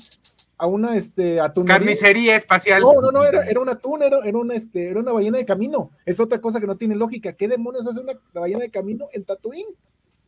a 0.61 0.66
una 0.66 0.94
este, 0.96 1.40
atunería. 1.40 1.79
Carnicería 1.79 2.37
espacial. 2.37 2.83
No, 2.83 2.92
no, 3.01 3.11
no, 3.11 3.25
era, 3.25 3.44
era 3.44 3.61
un 3.61 3.68
atún, 3.70 4.03
era, 4.03 4.18
una, 4.18 4.55
este, 4.55 4.90
era 4.90 5.01
una 5.01 5.12
ballena 5.12 5.38
de 5.38 5.46
camino. 5.46 5.90
Es 6.05 6.20
otra 6.20 6.40
cosa 6.40 6.61
que 6.61 6.66
no 6.66 6.77
tiene 6.77 6.96
lógica. 6.96 7.33
¿Qué 7.33 7.49
demonios 7.49 7.87
hace 7.87 8.01
una 8.01 8.12
ballena 8.35 8.61
de 8.61 8.70
camino 8.70 9.09
en 9.12 9.25
Tatooine? 9.25 9.75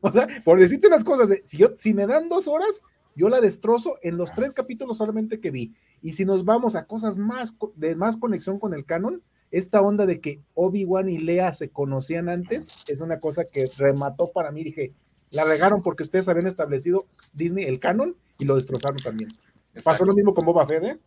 O 0.01 0.11
sea, 0.11 0.27
por 0.43 0.59
decirte 0.59 0.89
unas 0.89 1.05
cosas, 1.05 1.31
si, 1.45 1.59
yo, 1.59 1.73
si 1.77 1.93
me 1.93 2.07
dan 2.07 2.31
dos 2.31 2.49
horas, 2.49 2.81
yo 3.15 3.29
la 3.29 3.43
destrozo 3.43 3.99
en 4.03 4.17
los 4.17 4.33
tres 4.33 4.55
capítulos 4.55 4.97
solamente 4.97 5.39
que 5.39 5.51
vi. 5.51 5.75
Y 6.01 6.15
si 6.15 6.25
nos 6.25 6.47
vamos 6.47 6.77
a 6.77 6.87
cosas 6.87 7.19
más 7.19 7.55
de 7.77 7.95
más 7.95 8.17
conexión 8.17 8.59
con 8.59 8.73
el 8.73 8.87
canon, 8.87 9.23
esta 9.51 9.83
onda 9.83 10.07
de 10.07 10.21
que 10.21 10.41
Obi-Wan 10.55 11.11
y 11.11 11.19
Lea 11.19 11.53
se 11.53 11.69
conocían 11.69 12.31
antes 12.31 12.69
es 12.89 13.03
una 13.03 13.21
cosa 13.21 13.45
que 13.45 13.71
remató 13.77 14.33
para 14.33 14.51
mí. 14.51 14.65
Dije, 14.65 14.95
la 15.31 15.45
regaron 15.45 15.83
porque 15.83 16.05
ustedes 16.05 16.27
habían 16.29 16.47
establecido 16.47 17.07
Disney 17.35 17.67
el 17.67 17.79
canon 17.79 18.17
y 18.39 18.47
lo 18.47 18.57
destrozaron 18.57 18.97
también. 18.97 19.31
Pasó 19.85 20.05
lo 20.05 20.13
mismo 20.13 20.35
con 20.35 20.45
Boba 20.45 20.67
Fett, 20.67 20.85
¿eh? 20.85 20.99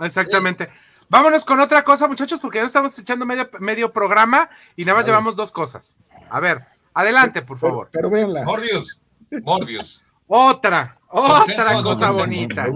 Exactamente. 0.00 0.68
Vámonos 1.08 1.44
con 1.44 1.60
otra 1.60 1.84
cosa, 1.84 2.08
muchachos, 2.08 2.40
porque 2.40 2.58
ya 2.58 2.64
estamos 2.64 2.98
echando 2.98 3.26
medio, 3.26 3.48
medio 3.60 3.92
programa 3.92 4.48
y 4.76 4.84
nada 4.84 4.98
más 4.98 5.06
llevamos 5.06 5.36
dos 5.36 5.52
cosas. 5.52 6.00
A 6.30 6.40
ver, 6.40 6.64
adelante, 6.94 7.42
por 7.42 7.58
favor. 7.58 7.90
Pero, 7.92 8.08
véanla. 8.08 8.44
Morbius. 8.44 9.00
Morbius. 9.42 10.02
otra, 10.26 10.98
otra 11.08 11.82
cosa 11.82 12.10
bonita. 12.10 12.66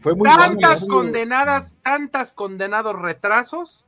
Fue 0.00 0.14
muy 0.14 0.28
tantas 0.28 0.84
condenadas, 0.84 1.78
tantas 1.82 2.34
condenados 2.34 2.94
retrasos 2.94 3.86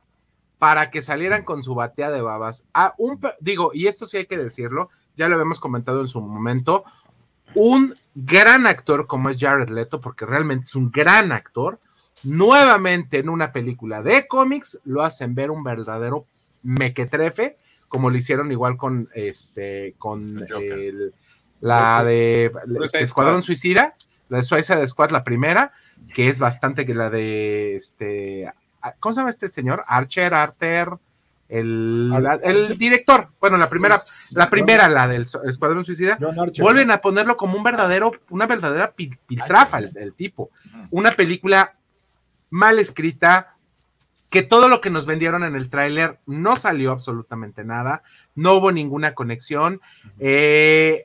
para 0.57 0.89
que 0.89 1.01
salieran 1.01 1.43
con 1.43 1.61
su 1.61 1.75
batea 1.75 2.09
de 2.09 2.21
babas. 2.21 2.67
A 2.73 2.95
un, 2.97 3.19
digo, 3.39 3.71
y 3.73 3.87
esto 3.87 4.05
sí 4.05 4.17
hay 4.17 4.25
que 4.25 4.37
decirlo, 4.37 4.89
ya 5.15 5.27
lo 5.27 5.35
habíamos 5.35 5.59
comentado 5.59 6.01
en 6.01 6.07
su 6.07 6.21
momento, 6.21 6.85
un 7.55 7.93
gran 8.13 8.67
actor 8.67 9.07
como 9.07 9.29
es 9.29 9.37
Jared 9.39 9.69
Leto, 9.69 9.99
porque 9.99 10.25
realmente 10.25 10.65
es 10.65 10.75
un 10.75 10.91
gran 10.91 11.31
actor, 11.31 11.79
nuevamente 12.23 13.19
en 13.19 13.29
una 13.29 13.51
película 13.51 14.01
de 14.01 14.27
cómics 14.27 14.79
lo 14.85 15.03
hacen 15.03 15.35
ver 15.35 15.51
un 15.51 15.63
verdadero 15.63 16.25
mequetrefe, 16.63 17.57
como 17.87 18.09
lo 18.09 18.17
hicieron 18.17 18.51
igual 18.51 18.77
con 18.77 19.07
este, 19.13 19.95
con 19.97 20.45
la 21.61 22.03
de 22.03 22.51
Escuadrón 22.93 23.41
Suicida, 23.41 23.95
la 24.29 24.37
de 24.37 24.43
Suicide 24.43 24.87
Squad, 24.87 25.11
la 25.11 25.23
primera, 25.23 25.71
que 26.13 26.27
es 26.27 26.39
bastante 26.39 26.85
que 26.85 26.93
la 26.93 27.09
de 27.09 27.75
este, 27.75 28.51
¿cómo 28.99 29.13
se 29.13 29.19
llama 29.19 29.29
este 29.29 29.47
señor? 29.47 29.83
Archer, 29.87 30.33
Arter, 30.33 30.89
el, 31.47 32.11
el, 32.43 32.77
director, 32.77 33.29
bueno, 33.39 33.57
la 33.57 33.69
primera, 33.69 34.01
la 34.31 34.49
primera, 34.49 34.89
la 34.89 35.07
del 35.07 35.27
Escuadrón 35.45 35.85
Suicida, 35.85 36.17
vuelven 36.59 36.89
a 36.89 37.01
ponerlo 37.01 37.37
como 37.37 37.57
un 37.57 37.63
verdadero, 37.63 38.11
una 38.29 38.47
verdadera 38.47 38.93
piltrafa 38.93 39.77
el, 39.79 40.13
tipo. 40.13 40.49
Una 40.89 41.15
película 41.15 41.75
mal 42.49 42.79
escrita, 42.79 43.55
que 44.29 44.41
todo 44.41 44.67
lo 44.67 44.81
que 44.81 44.89
nos 44.89 45.05
vendieron 45.05 45.43
en 45.43 45.55
el 45.55 45.69
tráiler 45.69 46.19
no 46.25 46.57
salió 46.57 46.91
absolutamente 46.91 47.63
nada, 47.63 48.01
no 48.33 48.55
hubo 48.55 48.71
ninguna 48.71 49.13
conexión, 49.13 49.81
eh, 50.19 51.03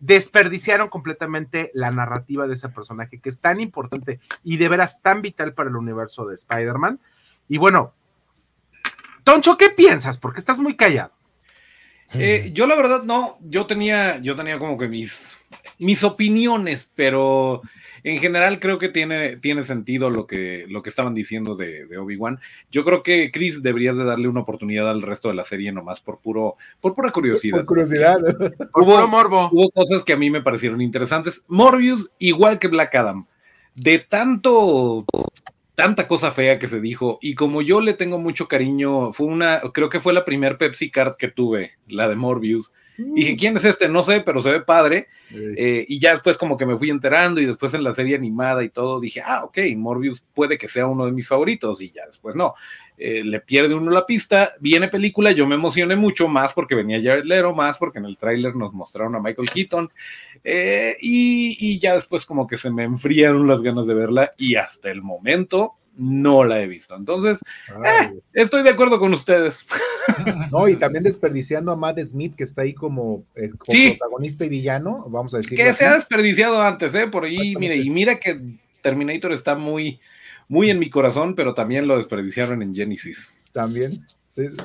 desperdiciaron 0.00 0.88
completamente 0.88 1.70
la 1.72 1.90
narrativa 1.90 2.46
de 2.46 2.54
ese 2.54 2.68
personaje 2.68 3.18
que 3.20 3.30
es 3.30 3.40
tan 3.40 3.58
importante 3.58 4.20
y 4.44 4.58
de 4.58 4.68
veras 4.68 5.00
tan 5.02 5.22
vital 5.22 5.54
para 5.54 5.70
el 5.70 5.76
universo 5.76 6.26
de 6.26 6.34
Spider-Man. 6.34 7.00
Y 7.48 7.56
bueno, 7.56 7.94
Toncho, 9.28 9.58
¿qué 9.58 9.68
piensas? 9.68 10.16
Porque 10.16 10.40
estás 10.40 10.58
muy 10.58 10.74
callado. 10.74 11.12
Eh, 12.14 12.50
yo 12.54 12.66
la 12.66 12.74
verdad 12.76 13.02
no, 13.02 13.36
yo 13.42 13.66
tenía, 13.66 14.18
yo 14.22 14.34
tenía 14.34 14.58
como 14.58 14.78
que 14.78 14.88
mis, 14.88 15.36
mis 15.78 16.02
opiniones, 16.02 16.90
pero 16.94 17.60
en 18.04 18.20
general 18.20 18.58
creo 18.58 18.78
que 18.78 18.88
tiene, 18.88 19.36
tiene 19.36 19.64
sentido 19.64 20.08
lo 20.08 20.26
que, 20.26 20.64
lo 20.70 20.82
que 20.82 20.88
estaban 20.88 21.12
diciendo 21.12 21.56
de, 21.56 21.98
Obi-Wan. 21.98 22.40
Yo 22.70 22.86
creo 22.86 23.02
que 23.02 23.30
Chris 23.30 23.62
deberías 23.62 23.98
de 23.98 24.04
darle 24.04 24.28
una 24.28 24.40
oportunidad 24.40 24.88
al 24.88 25.02
resto 25.02 25.28
de 25.28 25.34
la 25.34 25.44
serie 25.44 25.72
nomás 25.72 26.00
por 26.00 26.20
puro, 26.20 26.56
por 26.80 26.94
pura 26.94 27.10
curiosidad. 27.10 27.58
Por 27.58 27.66
curiosidad. 27.66 28.16
hubo, 28.74 29.08
morbo. 29.08 29.50
Hubo 29.52 29.70
cosas 29.72 30.04
que 30.04 30.14
a 30.14 30.16
mí 30.16 30.30
me 30.30 30.40
parecieron 30.40 30.80
interesantes. 30.80 31.44
Morbius, 31.48 32.10
igual 32.18 32.58
que 32.58 32.68
Black 32.68 32.94
Adam. 32.94 33.26
De 33.74 33.98
tanto 33.98 35.04
tanta 35.78 36.08
cosa 36.08 36.32
fea 36.32 36.58
que 36.58 36.66
se 36.66 36.80
dijo 36.80 37.20
y 37.22 37.36
como 37.36 37.62
yo 37.62 37.80
le 37.80 37.94
tengo 37.94 38.18
mucho 38.18 38.48
cariño, 38.48 39.12
fue 39.12 39.28
una, 39.28 39.60
creo 39.72 39.88
que 39.88 40.00
fue 40.00 40.12
la 40.12 40.24
primer 40.24 40.58
Pepsi 40.58 40.90
Card 40.90 41.14
que 41.14 41.28
tuve, 41.28 41.78
la 41.86 42.08
de 42.08 42.16
Morbius. 42.16 42.72
Y 42.98 43.14
dije, 43.14 43.32
mm. 43.34 43.36
¿quién 43.36 43.56
es 43.56 43.64
este? 43.64 43.88
No 43.88 44.02
sé, 44.02 44.20
pero 44.20 44.42
se 44.42 44.50
ve 44.50 44.60
padre. 44.60 45.06
Eh, 45.30 45.84
y 45.88 46.00
ya 46.00 46.12
después 46.12 46.36
como 46.36 46.56
que 46.56 46.66
me 46.66 46.76
fui 46.76 46.90
enterando 46.90 47.40
y 47.40 47.46
después 47.46 47.72
en 47.74 47.84
la 47.84 47.94
serie 47.94 48.16
animada 48.16 48.64
y 48.64 48.70
todo, 48.70 48.98
dije, 48.98 49.22
ah, 49.24 49.44
ok, 49.44 49.58
Morbius 49.76 50.24
puede 50.34 50.58
que 50.58 50.68
sea 50.68 50.86
uno 50.86 51.06
de 51.06 51.12
mis 51.12 51.28
favoritos 51.28 51.80
y 51.80 51.90
ya 51.90 52.06
después 52.06 52.34
no. 52.34 52.54
Eh, 53.00 53.22
le 53.22 53.38
pierde 53.38 53.74
uno 53.74 53.92
la 53.92 54.04
pista, 54.04 54.54
viene 54.58 54.88
película, 54.88 55.30
yo 55.30 55.46
me 55.46 55.54
emocioné 55.54 55.94
mucho 55.94 56.26
más 56.26 56.52
porque 56.52 56.74
venía 56.74 57.00
Jared 57.00 57.24
Lero, 57.24 57.54
más 57.54 57.78
porque 57.78 58.00
en 58.00 58.06
el 58.06 58.16
tráiler 58.16 58.56
nos 58.56 58.72
mostraron 58.72 59.14
a 59.14 59.20
Michael 59.20 59.48
Keaton 59.48 59.88
eh, 60.42 60.96
y, 61.00 61.78
ya 61.78 61.94
después 61.94 62.26
como 62.26 62.48
que 62.48 62.58
se 62.58 62.70
me 62.70 62.82
enfriaron 62.82 63.46
las 63.46 63.62
ganas 63.62 63.86
de 63.86 63.94
verla 63.94 64.30
y 64.36 64.56
hasta 64.56 64.90
el 64.90 65.02
momento 65.02 65.74
no 65.98 66.44
la 66.44 66.60
he 66.60 66.66
visto. 66.66 66.96
Entonces, 66.96 67.40
eh, 67.68 68.12
estoy 68.32 68.62
de 68.62 68.70
acuerdo 68.70 68.98
con 68.98 69.12
ustedes. 69.12 69.64
No, 70.50 70.66
y 70.66 70.76
también 70.76 71.04
desperdiciando 71.04 71.70
a 71.70 71.76
Matt 71.76 71.98
Smith, 71.98 72.34
que 72.34 72.42
está 72.42 72.62
ahí 72.62 72.72
como, 72.72 73.24
protagonista 73.34 74.46
y 74.46 74.48
villano, 74.48 75.04
vamos 75.08 75.34
a 75.34 75.36
decir. 75.36 75.56
Que 75.56 75.74
se 75.74 75.84
ha 75.84 75.94
desperdiciado 75.94 76.62
antes, 76.62 76.94
¿eh? 76.94 77.06
Por 77.06 77.24
ahí, 77.24 77.54
mire, 77.56 77.76
y 77.76 77.90
mira 77.90 78.18
que 78.18 78.40
Terminator 78.80 79.32
está 79.32 79.54
muy, 79.54 80.00
muy 80.48 80.70
en 80.70 80.78
mi 80.78 80.88
corazón, 80.88 81.34
pero 81.34 81.52
también 81.52 81.86
lo 81.86 81.98
desperdiciaron 81.98 82.62
en 82.62 82.74
Genesis. 82.74 83.30
También. 83.52 84.02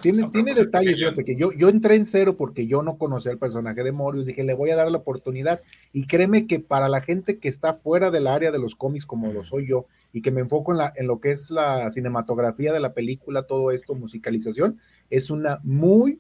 Tiene, 0.01 0.29
tiene 0.29 0.53
detalles, 0.53 0.99
fíjate 0.99 1.25
que 1.25 1.36
yo, 1.36 1.51
yo 1.51 1.69
entré 1.69 1.95
en 1.95 2.05
cero 2.05 2.36
porque 2.38 2.67
yo 2.67 2.83
no 2.83 2.97
conocía 2.97 3.31
el 3.31 3.39
personaje 3.39 3.83
de 3.83 3.91
Morbius, 3.91 4.27
dije, 4.27 4.43
le 4.43 4.53
voy 4.53 4.69
a 4.69 4.75
dar 4.75 4.91
la 4.91 4.99
oportunidad. 4.99 5.62
Y 5.91 6.05
créeme 6.05 6.45
que 6.45 6.59
para 6.59 6.88
la 6.88 7.01
gente 7.01 7.39
que 7.39 7.47
está 7.47 7.73
fuera 7.73 8.12
del 8.12 8.27
área 8.27 8.51
de 8.51 8.59
los 8.59 8.75
cómics, 8.75 9.05
como 9.05 9.33
lo 9.33 9.43
soy 9.43 9.67
yo, 9.67 9.88
y 10.12 10.21
que 10.21 10.29
me 10.29 10.41
enfoco 10.41 10.73
en, 10.73 10.77
la, 10.77 10.93
en 10.95 11.07
lo 11.07 11.19
que 11.19 11.31
es 11.31 11.49
la 11.49 11.89
cinematografía 11.91 12.71
de 12.71 12.79
la 12.79 12.93
película, 12.93 13.43
todo 13.43 13.71
esto, 13.71 13.95
musicalización, 13.95 14.79
es 15.09 15.31
una 15.31 15.59
muy 15.63 16.19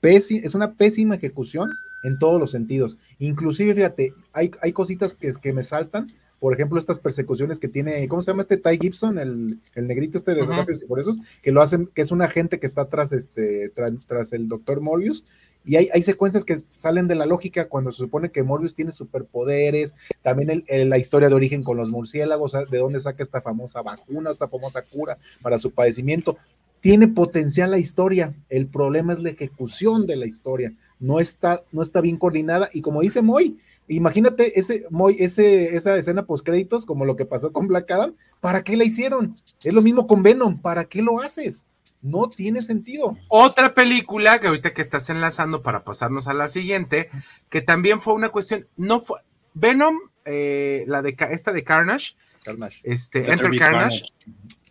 pésima, 0.00 0.44
es 0.44 0.54
una 0.56 0.74
pésima 0.74 1.14
ejecución 1.14 1.70
en 2.02 2.18
todos 2.18 2.40
los 2.40 2.50
sentidos. 2.50 2.98
Inclusive, 3.20 3.74
fíjate, 3.74 4.12
hay, 4.32 4.50
hay 4.60 4.72
cositas 4.72 5.14
que, 5.14 5.32
que 5.40 5.52
me 5.52 5.62
saltan, 5.62 6.08
por 6.40 6.54
ejemplo, 6.54 6.78
estas 6.78 7.00
persecuciones 7.00 7.58
que 7.58 7.68
tiene, 7.68 8.06
¿cómo 8.08 8.22
se 8.22 8.30
llama 8.30 8.42
este 8.42 8.56
Ty 8.56 8.78
Gibson, 8.80 9.18
el, 9.18 9.58
negrito 9.74 10.18
este 10.18 10.34
de 10.34 10.42
uh 10.42 10.46
y 10.46 10.86
por 10.86 11.00
esos, 11.00 11.18
que 11.42 11.50
lo 11.50 11.60
hacen, 11.60 11.88
que 11.92 12.02
es 12.02 12.12
un 12.12 12.22
agente 12.22 12.60
que 12.60 12.66
está 12.66 12.88
tras 12.88 13.12
este, 13.12 13.72
tras, 14.06 14.32
el 14.32 14.48
doctor 14.48 14.80
Morbius, 14.80 15.24
y 15.64 15.76
hay, 15.76 15.88
hay, 15.92 16.02
secuencias 16.02 16.44
que 16.44 16.58
salen 16.60 17.08
de 17.08 17.16
la 17.16 17.26
lógica 17.26 17.68
cuando 17.68 17.90
se 17.90 17.98
supone 17.98 18.30
que 18.30 18.44
Morbius 18.44 18.74
tiene 18.74 18.92
superpoderes, 18.92 19.96
también 20.22 20.64
la 20.68 20.98
historia 20.98 21.28
de 21.28 21.34
origen 21.34 21.64
con 21.64 21.76
los 21.76 21.90
murciélagos, 21.90 22.52
de 22.70 22.78
dónde 22.78 23.00
saca 23.00 23.22
esta 23.22 23.40
famosa 23.40 23.82
vacuna, 23.82 24.30
esta 24.30 24.48
famosa 24.48 24.82
cura 24.82 25.18
para 25.42 25.58
su 25.58 25.72
padecimiento. 25.72 26.38
Tiene 26.80 27.08
potencial 27.08 27.72
la 27.72 27.78
historia, 27.78 28.34
el 28.48 28.68
problema 28.68 29.12
es 29.12 29.18
la 29.18 29.30
ejecución 29.30 30.06
de 30.06 30.16
la 30.16 30.26
historia, 30.26 30.72
no 31.00 31.18
está, 31.18 31.64
no 31.72 31.82
está 31.82 32.00
bien 32.00 32.16
coordinada, 32.16 32.70
y 32.72 32.80
como 32.80 33.02
dice 33.02 33.20
Moy, 33.20 33.58
Imagínate 33.88 34.58
ese, 34.58 34.84
ese, 35.18 35.74
esa 35.74 35.96
escena 35.96 36.26
post 36.26 36.44
créditos, 36.44 36.84
como 36.84 37.04
lo 37.04 37.16
que 37.16 37.24
pasó 37.24 37.52
con 37.52 37.68
Black 37.68 37.90
Adam. 37.90 38.14
¿Para 38.40 38.62
qué 38.62 38.76
la 38.76 38.84
hicieron? 38.84 39.34
Es 39.62 39.72
lo 39.72 39.82
mismo 39.82 40.06
con 40.06 40.22
Venom. 40.22 40.60
¿Para 40.60 40.84
qué 40.84 41.02
lo 41.02 41.20
haces? 41.20 41.64
No 42.00 42.28
tiene 42.28 42.62
sentido. 42.62 43.16
Otra 43.28 43.74
película 43.74 44.38
que 44.38 44.46
ahorita 44.48 44.72
que 44.74 44.82
estás 44.82 45.08
enlazando 45.10 45.62
para 45.62 45.84
pasarnos 45.84 46.28
a 46.28 46.34
la 46.34 46.48
siguiente, 46.48 47.10
que 47.48 47.62
también 47.62 48.00
fue 48.00 48.14
una 48.14 48.28
cuestión, 48.28 48.68
no 48.76 49.00
fue 49.00 49.20
Venom, 49.54 49.98
eh, 50.24 50.84
la 50.86 51.02
de 51.02 51.16
esta 51.30 51.52
de 51.52 51.64
Carnage, 51.64 52.14
Carnage. 52.44 52.80
Este, 52.82 53.30
Enter 53.30 53.50
Carnage. 53.58 54.04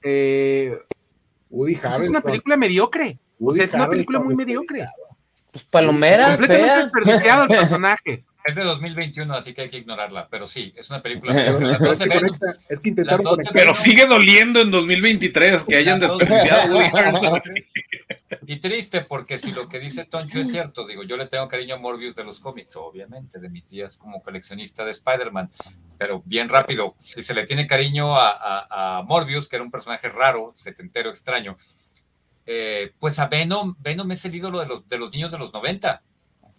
Eh, 0.04 0.78
Woody 1.50 1.76
pues 1.76 2.00
es 2.00 2.10
una 2.10 2.22
película 2.22 2.58
mediocre. 2.58 3.20
O 3.40 3.52
sea, 3.52 3.66
es 3.66 3.74
una 3.74 3.84
Harrelson 3.84 3.98
película 3.98 4.20
muy 4.20 4.36
mediocre. 4.36 4.88
Pues 5.52 5.64
palomera, 5.66 6.30
Completamente 6.36 6.66
fea. 6.68 6.78
desperdiciado 6.78 7.44
el 7.44 7.50
personaje. 7.60 8.26
Es 8.48 8.56
de 8.56 8.64
2021, 8.64 9.34
así 9.34 9.54
que 9.54 9.64
hay 9.64 9.70
que 9.70 9.78
ignorarla. 9.78 10.28
Pero 10.32 10.48
sí, 10.48 10.74
es 10.76 10.90
una 10.90 11.02
película. 11.02 11.34
Es, 11.92 12.00
que 12.00 12.08
ven- 12.08 12.20
conecta- 12.20 12.58
es 12.70 12.80
que 12.80 12.90
intentaron 12.90 13.26
conectar. 13.26 13.54
Pero 13.54 13.74
sigue 13.74 14.06
doliendo 14.06 14.62
en 14.62 14.72
2023 14.72 15.64
que 15.66 15.76
hayan 15.76 16.00
desperdiciado 16.00 16.62
a 16.62 16.66
Woody 16.74 16.90
Harrelson. 16.98 17.42
Y 18.48 18.56
triste 18.58 19.02
porque 19.02 19.38
si 19.38 19.52
lo 19.52 19.68
que 19.68 19.80
dice 19.80 20.06
Toncho 20.06 20.40
es 20.40 20.50
cierto, 20.50 20.88
digo, 20.88 21.04
yo 21.04 21.18
le 21.18 21.26
tengo 21.28 21.48
cariño 21.50 21.76
a 21.76 21.80
Morbius 21.80 22.16
de 22.16 22.24
los 22.24 22.40
cómics, 22.40 22.76
obviamente, 22.78 23.40
de 23.40 23.50
mis 23.50 23.70
días 23.70 23.98
como 23.98 24.22
coleccionista 24.24 24.86
de 24.86 24.92
Spider-Man, 24.92 25.52
pero 25.98 26.22
bien 26.26 26.48
rápido, 26.48 26.96
si 27.00 27.24
se 27.24 27.34
le 27.34 27.46
tiene 27.46 27.68
cariño 27.68 28.16
a, 28.16 28.30
a- 28.32 28.98
a 29.00 29.04
Morbius, 29.04 29.50
que 29.50 29.58
era 29.58 29.64
un 29.64 29.72
personaje 29.72 30.08
raro, 30.08 30.52
setentero, 30.54 31.10
extraño, 31.10 31.58
eh, 32.46 32.94
pues 33.00 33.20
a 33.20 33.28
Venom, 33.28 33.76
Venom 33.80 34.10
es 34.12 34.24
el 34.24 34.36
ídolo 34.36 34.60
de 34.62 34.68
los, 34.68 34.88
de 34.88 34.98
los 34.98 35.12
niños 35.12 35.32
de 35.34 35.38
los 35.40 35.52
90. 35.54 36.02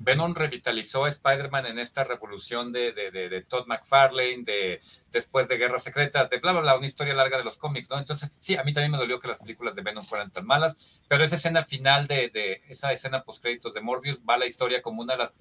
Venom 0.01 0.35
revitalizó 0.35 1.05
a 1.05 1.09
Spider-Man 1.09 1.67
en 1.67 1.79
esta 1.79 2.05
revolución 2.05 2.73
de, 2.73 2.93
de, 2.93 3.11
de- 3.11 3.43
Todd 3.43 3.67
McFarlane, 3.67 4.45
de 4.45 4.81
después 5.11 5.49
de 5.49 5.57
Guerra 5.59 5.79
Secreta, 5.79 6.27
de 6.27 6.39
bla, 6.39 6.53
bla, 6.53 6.61
bla, 6.61 6.77
una 6.77 6.87
historia 6.87 7.15
larga 7.15 7.39
de 7.39 7.45
los 7.45 7.57
cómics, 7.57 7.91
¿no? 7.91 7.99
Entonces, 7.99 8.37
sí, 8.41 8.57
a 8.57 8.63
mí 8.65 8.73
también 8.73 8.93
me 8.93 8.99
dolió 8.99 9.19
que 9.19 9.29
las 9.29 9.39
películas 9.39 9.75
de 9.75 9.83
Venom 9.83 10.05
fueran 10.05 10.31
tan 10.31 10.47
malas, 10.47 11.03
pero 11.09 11.25
esa 11.25 11.37
escena 11.37 11.65
final 11.65 12.07
de, 12.07 12.29
de 12.31 12.63
esa 12.69 12.93
escena 12.93 13.25
post 13.25 13.43
créditos 13.43 13.75
de 13.75 13.81
Morbius 13.81 14.19
va 14.29 14.35
a 14.35 14.39
la 14.39 14.47
historia 14.47 14.83
como 14.83 15.03
una 15.03 15.15
de 15.15 15.19
las 15.19 15.35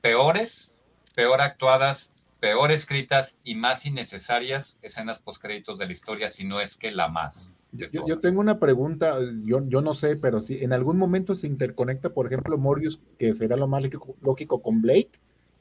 peores, 0.00 0.74
peor 1.14 1.40
actuadas, 1.40 2.10
peor 2.40 2.70
escritas 2.72 3.36
y 3.44 3.54
más 3.54 3.86
innecesarias 3.86 4.76
escenas 4.82 5.18
post 5.20 5.40
créditos 5.40 5.78
de 5.78 5.86
la 5.86 5.92
historia, 5.92 6.28
si 6.30 6.44
no 6.44 6.60
es 6.60 6.76
que 6.76 6.90
la 6.90 7.08
más. 7.08 7.52
Yo, 7.76 8.06
yo- 8.06 8.20
tengo 8.20 8.40
una 8.40 8.58
pregunta, 8.58 9.18
yo, 9.44 9.62
yo 9.68 9.80
no 9.80 9.94
sé, 9.94 10.16
pero 10.16 10.40
si 10.40 10.62
en 10.62 10.72
algún 10.72 10.96
momento 10.96 11.34
se 11.36 11.46
interconecta, 11.46 12.10
por 12.10 12.26
ejemplo, 12.26 12.56
Morbius, 12.56 13.00
que 13.18 13.34
sería 13.34 13.56
lo 13.56 13.66
más 13.66 13.82
lógico, 13.82 14.14
lógico 14.22 14.62
con 14.62 14.80
Blade, 14.80 15.10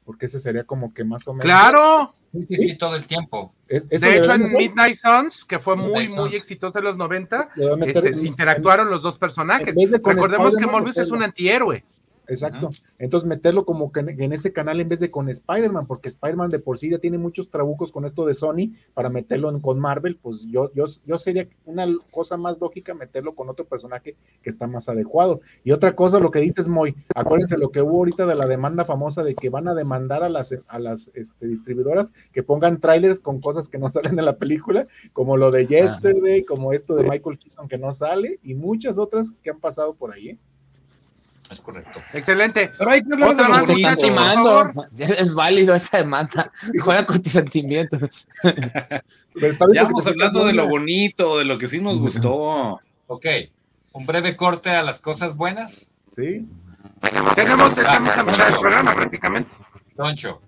porque 0.06 0.26
ese 0.28 0.40
sería 0.40 0.64
como 0.64 0.94
que 0.94 1.04
más 1.04 1.28
o 1.28 1.34
menos. 1.34 1.46
Claro. 1.46 2.14
Sí, 2.48 2.58
Sí, 2.58 2.78
todo 2.78 2.96
el 2.96 3.06
tiempo. 3.06 3.54
es- 3.68 3.88
De 3.88 3.96
hecho, 4.18 4.34
en 4.34 4.44
hacer. 4.46 4.58
Midnight 4.58 4.96
Suns, 4.96 5.46
que 5.46 5.60
fue 5.60 5.76
muy, 5.76 6.08
muy 6.10 6.36
exitosa 6.36 6.80
en 6.80 6.86
los 6.86 6.98
90, 6.98 7.50
Le 7.56 7.66
voy 7.66 7.74
a 7.74 7.78
meter 7.78 8.06
este, 8.08 8.20
en- 8.20 8.26
interactuaron 8.26 8.90
los 8.90 9.04
dos 9.04 9.18
personajes. 9.20 9.76
Recordemos 9.92 10.56
que 10.56 10.66
Morbius 10.68 10.98
es 10.98 11.12
un 11.12 11.22
antihéroe. 11.24 11.84
Exacto. 12.28 12.70
Entonces 13.00 13.28
meterlo 13.28 13.66
como 13.66 13.92
que 13.92 14.00
en, 14.00 14.34
ese 14.34 14.54
canal 14.54 14.80
en 14.80 14.90
vez 14.90 15.00
de 15.00 15.12
con 15.12 15.30
Spider-Man, 15.30 15.88
porque 15.88 16.10
Spider-Man 16.10 16.50
de 16.52 16.60
por 16.60 16.78
sí 16.78 16.90
ya 16.90 17.00
tiene 17.00 17.18
muchos 17.18 17.50
trabucos 17.50 17.92
con 17.92 18.06
esto 18.06 18.26
de 18.26 18.34
Sony, 18.34 18.74
para 18.94 19.10
meterlo 19.10 19.50
en- 19.50 19.60
con 19.60 19.80
Marvel, 19.80 20.18
pues 20.22 20.46
yo, 20.48 20.72
yo, 20.74 20.86
yo 21.06 21.20
sería 21.20 21.48
una 21.66 21.86
cosa 22.12 22.38
más 22.38 22.60
lógica 22.60 22.94
meterlo 22.94 23.36
con 23.36 23.50
otro 23.50 23.66
personaje 23.66 24.16
que 24.42 24.50
está 24.50 24.68
más 24.68 24.90
adecuado. 24.90 25.42
Y 25.64 25.72
otra 25.72 25.96
cosa, 25.96 26.20
lo 26.20 26.32
que 26.32 26.40
dices, 26.40 26.68
Moy, 26.70 26.96
acuérdense 27.16 27.58
lo 27.58 27.72
que 27.72 27.82
hubo 27.82 27.98
ahorita 27.98 28.26
de 28.26 28.36
la 28.36 28.48
demanda 28.48 28.86
famosa 28.86 29.24
de 29.24 29.36
que 29.36 29.50
van 29.50 29.68
a 29.68 29.74
demandar 29.74 30.24
a 30.24 30.30
las, 30.30 30.54
a 30.68 30.80
las 30.80 31.12
este, 31.14 31.48
distribuidoras 31.48 32.14
que 32.32 32.44
pongan 32.44 32.80
trailers 32.80 33.20
con 33.20 33.42
cosas 33.42 33.68
que 33.68 33.78
no 33.80 33.90
salen 33.92 34.18
en 34.18 34.26
la 34.26 34.38
película, 34.38 34.88
como 35.12 35.38
lo 35.38 35.52
de 35.52 35.68
Yesterday, 35.68 36.44
como 36.46 36.74
esto 36.74 36.96
de 36.96 37.04
Michael 37.10 37.38
Keaton 37.38 37.68
que 37.68 37.78
no 37.78 37.94
sale, 37.94 38.40
y 38.44 38.54
muchas 38.54 38.98
otras 38.98 39.32
que 39.44 39.50
han 39.50 39.60
pasado 39.60 39.94
por 39.94 40.12
ahí. 40.12 40.30
¿eh? 40.30 40.38
Es 41.50 41.60
correcto. 41.62 42.02
Excelente. 42.14 42.72
Pero 42.78 42.90
hay 42.90 43.04
que 43.04 43.14
hablar 43.14 43.30
Otra 43.32 43.50
más, 43.50 43.68
muchachos, 43.68 43.96
por 43.96 44.06
Timando. 44.06 44.72
Es 44.98 45.34
válido 45.34 45.76
esa 45.76 45.98
demanda. 45.98 46.52
Juega 46.80 47.06
con 47.06 47.22
tus 47.22 47.32
sentimientos. 47.32 48.28
Pero 48.44 49.48
está 49.48 49.66
bien 49.68 49.88
Ya 49.88 50.04
te 50.04 50.10
hablando 50.10 50.46
de 50.46 50.54
lo 50.54 50.68
bonito, 50.68 51.38
de 51.38 51.46
lo 51.46 51.58
que 51.58 51.68
sí 51.68 51.80
nos 51.80 52.00
gustó. 52.00 52.80
Ok, 53.08 53.26
un 53.92 54.06
breve 54.06 54.36
corte 54.36 54.70
a 54.72 54.84
las 54.84 55.00
cosas 55.00 55.36
buenas. 55.36 55.92
Sí. 56.16 56.48
Tenemos 57.36 57.78
esta 57.78 58.00
misma 58.00 58.24
mitad 58.24 58.48
del 58.48 58.60
programa 58.60 58.94
prácticamente. 58.94 59.56
Toncho, 59.96 60.42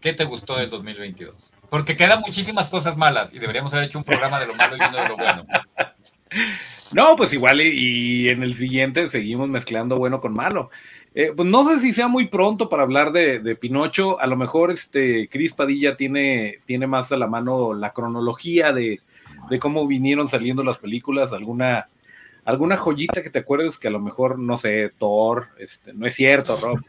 ¿qué 0.00 0.12
te 0.12 0.24
gustó 0.24 0.56
del 0.56 0.70
2022? 0.70 1.52
Porque 1.70 1.96
quedan 1.96 2.20
muchísimas 2.20 2.68
cosas 2.68 2.96
malas 2.96 3.32
y 3.32 3.38
deberíamos 3.38 3.72
haber 3.74 3.86
hecho 3.86 3.98
un 3.98 4.04
programa 4.04 4.38
de 4.38 4.46
lo 4.46 4.54
malo 4.54 4.76
y 4.76 4.80
uno 4.80 4.96
de 4.96 5.08
lo 5.08 5.16
bueno. 5.16 5.46
No, 6.94 7.16
pues 7.16 7.32
igual 7.32 7.60
y, 7.60 8.28
en 8.28 8.42
el 8.42 8.54
siguiente 8.54 9.08
seguimos 9.08 9.48
mezclando 9.48 9.98
bueno 9.98 10.20
con 10.20 10.32
malo. 10.32 10.70
Eh, 11.14 11.32
pues 11.34 11.48
no 11.48 11.68
sé 11.68 11.80
si 11.80 11.92
sea 11.92 12.08
muy 12.08 12.28
pronto 12.28 12.68
para 12.68 12.84
hablar 12.84 13.10
de, 13.12 13.56
Pinocho. 13.56 14.20
A 14.20 14.26
lo 14.26 14.36
mejor 14.36 14.70
este 14.70 15.28
Cris 15.28 15.52
Padilla 15.52 15.96
tiene, 15.96 16.60
tiene 16.66 16.86
más 16.86 17.10
a 17.10 17.16
la 17.16 17.26
mano 17.26 17.74
la 17.74 17.92
cronología 17.92 18.72
de 18.72 19.00
cómo 19.60 19.86
vinieron 19.86 20.28
saliendo 20.28 20.62
las 20.62 20.78
películas, 20.78 21.32
alguna, 21.32 21.88
alguna 22.44 22.76
joyita 22.76 23.22
que 23.22 23.30
te 23.30 23.38
acuerdes 23.40 23.78
que 23.78 23.88
a 23.88 23.90
lo 23.90 24.00
mejor, 24.00 24.38
no 24.38 24.58
sé, 24.58 24.90
Thor, 24.98 25.46
este, 25.58 25.92
no 25.94 26.06
es 26.06 26.14
cierto, 26.14 26.56
Rob. 26.56 26.78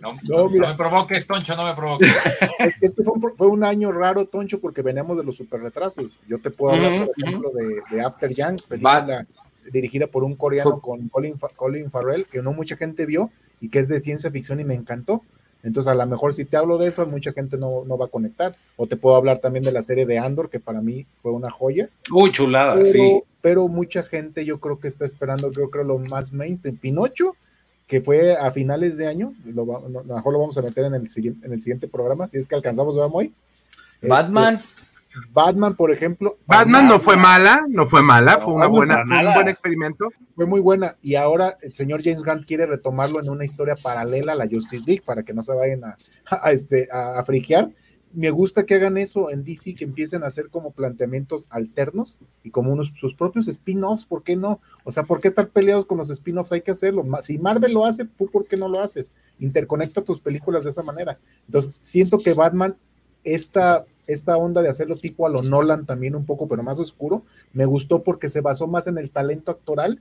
No, 0.00 0.16
No, 0.24 0.48
mira. 0.48 0.66
no 0.66 0.72
me 0.72 0.76
provoques, 0.76 1.26
Toncho, 1.26 1.56
no 1.56 1.64
me 1.64 1.74
provoques. 1.74 2.12
Es 2.58 2.76
que 2.78 2.86
este 2.86 3.02
fue 3.02 3.14
un, 3.14 3.36
fue 3.36 3.46
un 3.48 3.64
año 3.64 3.90
raro, 3.92 4.26
Toncho, 4.26 4.60
porque 4.60 4.82
veníamos 4.82 5.16
de 5.16 5.24
los 5.24 5.36
super 5.36 5.60
retrasos. 5.60 6.18
Yo 6.28 6.38
te 6.38 6.50
puedo 6.50 6.74
hablar, 6.74 7.06
por 7.06 7.10
ejemplo, 7.16 7.50
de, 7.50 7.80
de 7.96 8.00
After 8.02 8.32
Yang, 8.34 8.58
película 8.68 9.26
dirigida 9.72 10.06
por 10.06 10.22
un 10.22 10.36
coreano 10.36 10.80
con 10.80 11.08
Colin, 11.08 11.38
Fa- 11.38 11.48
Colin 11.56 11.90
Farrell, 11.90 12.26
que 12.26 12.40
no 12.42 12.52
mucha 12.52 12.76
gente 12.76 13.04
vio 13.06 13.30
y 13.60 13.68
que 13.68 13.80
es 13.80 13.88
de 13.88 14.00
ciencia 14.00 14.30
ficción 14.30 14.60
y 14.60 14.64
me 14.64 14.74
encantó. 14.74 15.22
Entonces, 15.66 15.90
a 15.90 15.94
lo 15.94 16.06
mejor 16.06 16.32
si 16.32 16.44
te 16.44 16.56
hablo 16.56 16.78
de 16.78 16.86
eso, 16.88 17.04
mucha 17.06 17.32
gente 17.32 17.58
no, 17.58 17.84
no 17.84 17.98
va 17.98 18.06
a 18.06 18.08
conectar. 18.08 18.54
O 18.76 18.86
te 18.86 18.96
puedo 18.96 19.16
hablar 19.16 19.38
también 19.40 19.64
de 19.64 19.72
la 19.72 19.82
serie 19.82 20.06
de 20.06 20.18
Andor, 20.18 20.48
que 20.48 20.60
para 20.60 20.80
mí 20.80 21.04
fue 21.22 21.32
una 21.32 21.50
joya. 21.50 21.88
Uy, 22.12 22.30
chulada, 22.30 22.74
pero, 22.76 22.86
sí. 22.86 23.20
pero 23.40 23.66
mucha 23.68 24.02
gente 24.04 24.44
yo 24.44 24.60
creo 24.60 24.78
que 24.78 24.86
está 24.88 25.04
esperando, 25.04 25.50
yo 25.50 25.68
creo 25.68 25.84
lo 25.84 25.98
más 25.98 26.32
mainstream. 26.32 26.76
Pinocho, 26.76 27.34
que 27.88 28.00
fue 28.00 28.36
a 28.36 28.50
finales 28.52 28.96
de 28.96 29.06
año, 29.08 29.34
lo, 29.44 29.66
va- 29.66 29.80
no- 29.88 30.00
a 30.00 30.04
lo 30.04 30.14
mejor 30.16 30.32
lo 30.32 30.38
vamos 30.40 30.56
a 30.56 30.62
meter 30.62 30.84
en 30.84 30.94
el 30.94 31.08
siguiente, 31.08 31.46
en 31.46 31.52
el 31.52 31.60
siguiente 31.60 31.88
programa, 31.88 32.28
si 32.28 32.38
es 32.38 32.46
que 32.48 32.54
alcanzamos, 32.54 32.94
¿verdad, 32.94 33.10
Moy? 33.10 33.32
Este, 33.96 34.08
Batman. 35.30 35.76
Por 35.76 35.92
ejemplo. 35.92 36.38
Batman 36.46 36.88
no 36.88 36.98
fue 36.98 37.16
mala, 37.16 37.64
no 37.68 37.86
fue 37.86 38.02
mala, 38.02 38.38
fue 38.38 38.54
una 38.54 38.66
buena, 38.66 39.04
fue 39.06 39.26
un 39.26 39.34
buen 39.34 39.48
experimento. 39.48 40.10
Fue 40.34 40.46
muy 40.46 40.60
buena. 40.60 40.96
Y 41.02 41.14
ahora 41.14 41.56
el 41.62 41.72
señor 41.72 42.02
James 42.02 42.22
Gunn 42.22 42.44
quiere 42.46 42.66
retomarlo 42.66 43.20
en 43.20 43.28
una 43.28 43.44
historia 43.44 43.76
paralela 43.76 44.32
a 44.32 44.36
la 44.36 44.48
Justice 44.50 44.84
League 44.86 45.02
para 45.04 45.22
que 45.22 45.32
no 45.32 45.42
se 45.42 45.54
vayan 45.54 45.84
a, 45.84 45.96
a, 46.30 46.52
este, 46.52 46.88
a, 46.90 47.18
a 47.18 47.24
friquear. 47.24 47.70
Me 48.12 48.30
gusta 48.30 48.64
que 48.64 48.74
hagan 48.74 48.96
eso 48.96 49.30
en 49.30 49.44
DC, 49.44 49.74
que 49.74 49.84
empiecen 49.84 50.22
a 50.22 50.28
hacer 50.28 50.48
como 50.48 50.70
planteamientos 50.70 51.44
alternos 51.50 52.18
y 52.42 52.50
como 52.50 52.72
unos, 52.72 52.92
sus 52.96 53.14
propios 53.14 53.46
spin-offs, 53.46 54.06
¿por 54.06 54.22
qué 54.22 54.36
no? 54.36 54.60
O 54.84 54.92
sea, 54.92 55.02
¿por 55.02 55.20
qué 55.20 55.28
estar 55.28 55.48
peleados 55.48 55.84
con 55.84 55.98
los 55.98 56.08
spin-offs? 56.08 56.52
Hay 56.52 56.62
que 56.62 56.70
hacerlo. 56.70 57.04
Si 57.20 57.36
Marvel 57.36 57.74
lo 57.74 57.84
hace, 57.84 58.06
¿tú 58.06 58.26
por 58.28 58.46
qué 58.46 58.56
no 58.56 58.68
lo 58.68 58.80
haces? 58.80 59.12
Interconecta 59.38 60.00
tus 60.00 60.20
películas 60.20 60.64
de 60.64 60.70
esa 60.70 60.82
manera. 60.82 61.18
Entonces, 61.44 61.74
siento 61.82 62.18
que 62.18 62.32
Batman, 62.32 62.76
esta, 63.22 63.84
esta 64.06 64.36
onda 64.36 64.62
de 64.62 64.68
hacerlo 64.68 64.96
tipo 64.96 65.26
a 65.26 65.30
lo 65.30 65.42
Nolan 65.42 65.86
también 65.86 66.14
un 66.14 66.26
poco, 66.26 66.48
pero 66.48 66.62
más 66.62 66.78
oscuro, 66.78 67.22
me 67.52 67.66
gustó 67.66 68.02
porque 68.02 68.28
se 68.28 68.40
basó 68.40 68.66
más 68.66 68.86
en 68.86 68.98
el 68.98 69.10
talento 69.10 69.50
actoral 69.50 70.00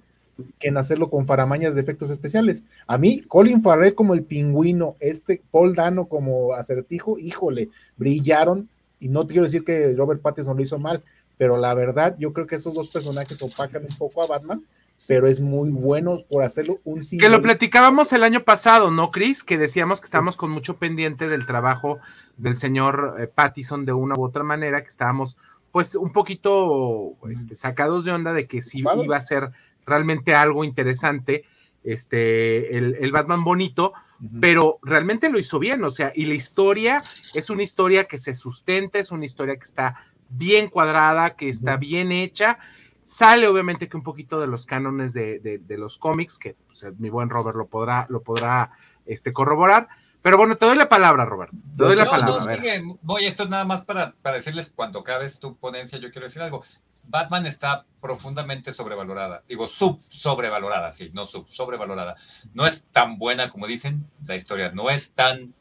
que 0.60 0.68
en 0.68 0.78
hacerlo 0.78 1.10
con 1.10 1.26
faramañas 1.26 1.76
de 1.76 1.82
efectos 1.82 2.10
especiales. 2.10 2.63
A 2.88 2.98
mí, 2.98 3.22
Colin 3.22 3.62
Farrell 3.62 3.96
como 3.96 4.13
el 4.13 4.24
pingüino, 4.24 4.96
este 5.00 5.41
Paul 5.52 5.76
Dano 5.76 6.08
como 6.08 6.54
acertijo, 6.54 7.18
híjole, 7.18 7.70
brillaron. 7.98 8.70
Y 9.00 9.08
no 9.08 9.26
quiero 9.28 9.44
decir 9.44 9.63
que 9.63 9.94
Robert 9.94 10.22
Pattinson 10.22 10.58
lo 10.58 10.63
hizo 10.63 10.80
mal, 10.80 11.04
pero 11.38 11.58
la 11.58 11.74
verdad, 11.74 12.15
yo 12.18 12.34
creo 12.34 12.48
que 12.48 12.56
esos 12.56 12.74
dos 12.74 12.89
personajes 12.89 13.41
opacan 13.41 13.84
un 13.84 13.98
poco 13.98 14.24
a 14.24 14.28
Batman, 14.28 14.63
pero 15.08 15.28
es 15.28 15.39
muy 15.39 15.70
bueno 15.70 16.24
por 16.30 16.44
hacerlo 16.44 16.80
un 16.84 17.02
Que 17.02 17.30
lo 17.30 17.41
platicábamos 17.41 18.12
el 18.13 18.24
año 18.24 18.44
pasado, 18.44 18.91
¿no, 18.91 19.12
Chris? 19.12 19.44
Que 19.44 19.58
decíamos 19.58 20.00
que 20.00 20.06
estábamos 20.06 20.38
con 20.38 20.52
mucho 20.52 20.78
pendiente 20.78 21.28
del 21.28 21.46
trabajo 21.46 22.00
del 22.38 22.58
señor 22.58 23.15
eh, 23.20 23.28
Pattison 23.28 23.86
de 23.86 23.94
una 23.94 24.15
u 24.15 24.24
otra 24.24 24.44
manera, 24.44 24.82
que 24.82 24.89
estábamos 24.89 25.38
pues 25.72 25.96
un 25.96 26.12
poquito 26.12 27.15
este, 27.30 27.56
sacados 27.56 28.06
de 28.06 28.12
onda 28.12 28.34
de 28.34 28.48
que 28.48 28.62
sí 28.62 28.80
Ocupados. 28.82 29.06
iba 29.06 29.18
a 29.18 29.22
ser 29.22 29.52
realmente 29.86 30.34
algo 30.34 30.63
interesante, 30.63 31.44
este, 31.84 32.78
el, 32.78 32.96
el 32.96 33.12
Batman 33.12 33.44
bonito, 33.44 33.94
pero 34.39 34.80
realmente 34.82 35.30
lo 35.30 35.38
hizo 35.38 35.60
bien, 35.60 35.84
o 35.84 35.91
sea, 35.91 36.12
y 36.15 36.26
la 36.26 36.34
historia 36.34 37.04
es 37.34 37.50
una 37.50 37.62
historia 37.62 38.06
que 38.06 38.18
se 38.18 38.34
sustenta, 38.34 38.98
es 38.98 39.12
una 39.12 39.26
historia 39.26 39.56
que 39.58 39.65
está 39.65 40.06
bien 40.30 40.70
cuadrada, 40.70 41.36
que 41.36 41.50
está 41.50 41.76
bien 41.78 42.12
hecha, 42.12 42.58
sale 43.06 43.48
obviamente 43.48 43.88
que 43.88 43.96
un 43.98 44.04
poquito 44.04 44.39
de 44.39 44.48
los 44.48 44.65
cánones 44.65 45.13
de, 45.13 45.39
de- 45.39 45.60
de 45.60 45.78
los 45.78 45.98
cómics, 45.98 46.38
que 46.39 46.56
pues, 46.68 46.86
mi 46.98 47.10
buen 47.10 47.30
Robert 47.30 47.56
lo 47.56 47.68
podrá, 47.68 48.06
lo 48.10 48.22
podrá 48.24 48.72
este, 49.06 49.32
corroborar, 49.32 49.88
pero 50.22 50.38
bueno, 50.38 50.58
te 50.58 50.65
doy 50.65 50.76
la 50.76 50.89
palabra, 50.89 51.24
Robert, 51.24 51.52
te 51.78 51.84
doy 51.84 51.96
la 51.96 52.06
No, 52.06 52.12
palabra. 52.12 52.46
no, 52.56 52.56
sigue. 52.56 52.84
Voy, 53.04 53.26
esto 53.26 53.44
es 53.44 53.50
nada 53.50 53.63
más 53.63 53.84
para, 53.84 54.13
para 54.24 54.38
decirles 54.38 54.72
cuando 54.76 55.00
acabes 55.00 55.39
tu 55.39 55.56
ponencia, 55.56 56.00
yo 56.00 56.10
quiero 56.12 56.26
decir 56.28 56.41
algo. 56.41 56.63
Batman 57.08 57.46
está 57.46 57.86
profundamente 58.02 58.74
sobrevalorada. 58.74 59.44
Digo, 59.48 59.68
sub 59.68 60.02
sobrevalorada, 60.10 60.91
sí, 60.91 61.12
no 61.13 61.28
sub 61.28 61.46
sobrevalorada. 61.52 62.15
No 62.56 62.65
es 62.65 62.86
tan 62.91 63.20
buena 63.20 63.52
como 63.52 63.68
dicen, 63.68 64.10
la 64.26 64.36
historia 64.36 64.72
no 64.72 64.89
es 64.89 65.12
tan 65.12 65.54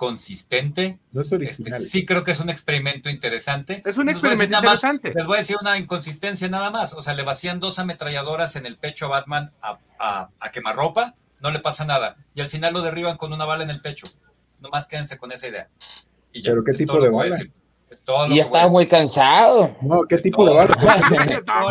consistente. 0.00 0.98
No 1.12 1.20
es 1.20 1.30
original. 1.30 1.74
Este, 1.82 1.90
sí 1.90 2.06
creo 2.06 2.24
que 2.24 2.30
es 2.30 2.40
un 2.40 2.48
experimento 2.48 3.10
interesante. 3.10 3.82
Es 3.84 3.98
un 3.98 4.08
experimento 4.08 4.54
más- 4.56 4.62
interesante. 4.82 5.12
les 5.14 5.26
voy 5.26 5.36
a 5.36 5.40
decir 5.40 5.56
una 5.60 5.76
inconsistencia 5.76 6.48
nada 6.48 6.70
más. 6.70 6.94
O 6.94 7.02
sea, 7.02 7.12
le 7.12 7.22
vacían 7.22 7.60
dos 7.60 7.78
ametralladoras 7.78 8.56
en 8.56 8.64
el 8.64 8.78
pecho 8.78 9.04
a 9.06 9.08
Batman 9.10 9.52
a, 9.60 9.78
a, 9.98 10.30
a 10.40 10.50
quemarropa, 10.50 11.14
no 11.40 11.50
le 11.50 11.58
pasa 11.58 11.84
nada. 11.84 12.16
Y 12.34 12.40
al 12.40 12.48
final 12.48 12.72
lo 12.72 12.80
derriban 12.80 13.18
con 13.18 13.30
una 13.34 13.44
bala 13.44 13.62
en 13.62 13.68
el 13.70 13.82
pecho. 13.82 14.06
Nomás 14.60 14.86
quédense 14.86 15.18
con 15.18 15.32
esa 15.32 15.48
idea. 15.48 15.68
Y 16.32 16.40
ya, 16.40 16.50
¿Pero 16.52 16.64
qué 16.64 16.72
tipo 16.72 16.98
de 16.98 17.10
bala? 17.10 17.36
Es 17.90 18.02
Y 18.28 18.36
ya 18.36 18.42
estaba 18.44 18.68
muy 18.68 18.86
cansado. 18.86 19.76
No, 19.82 20.02
¿qué 20.08 20.14
Es 20.14 20.22
tipo 20.22 20.46
de 20.48 20.54
bala? 20.54 20.76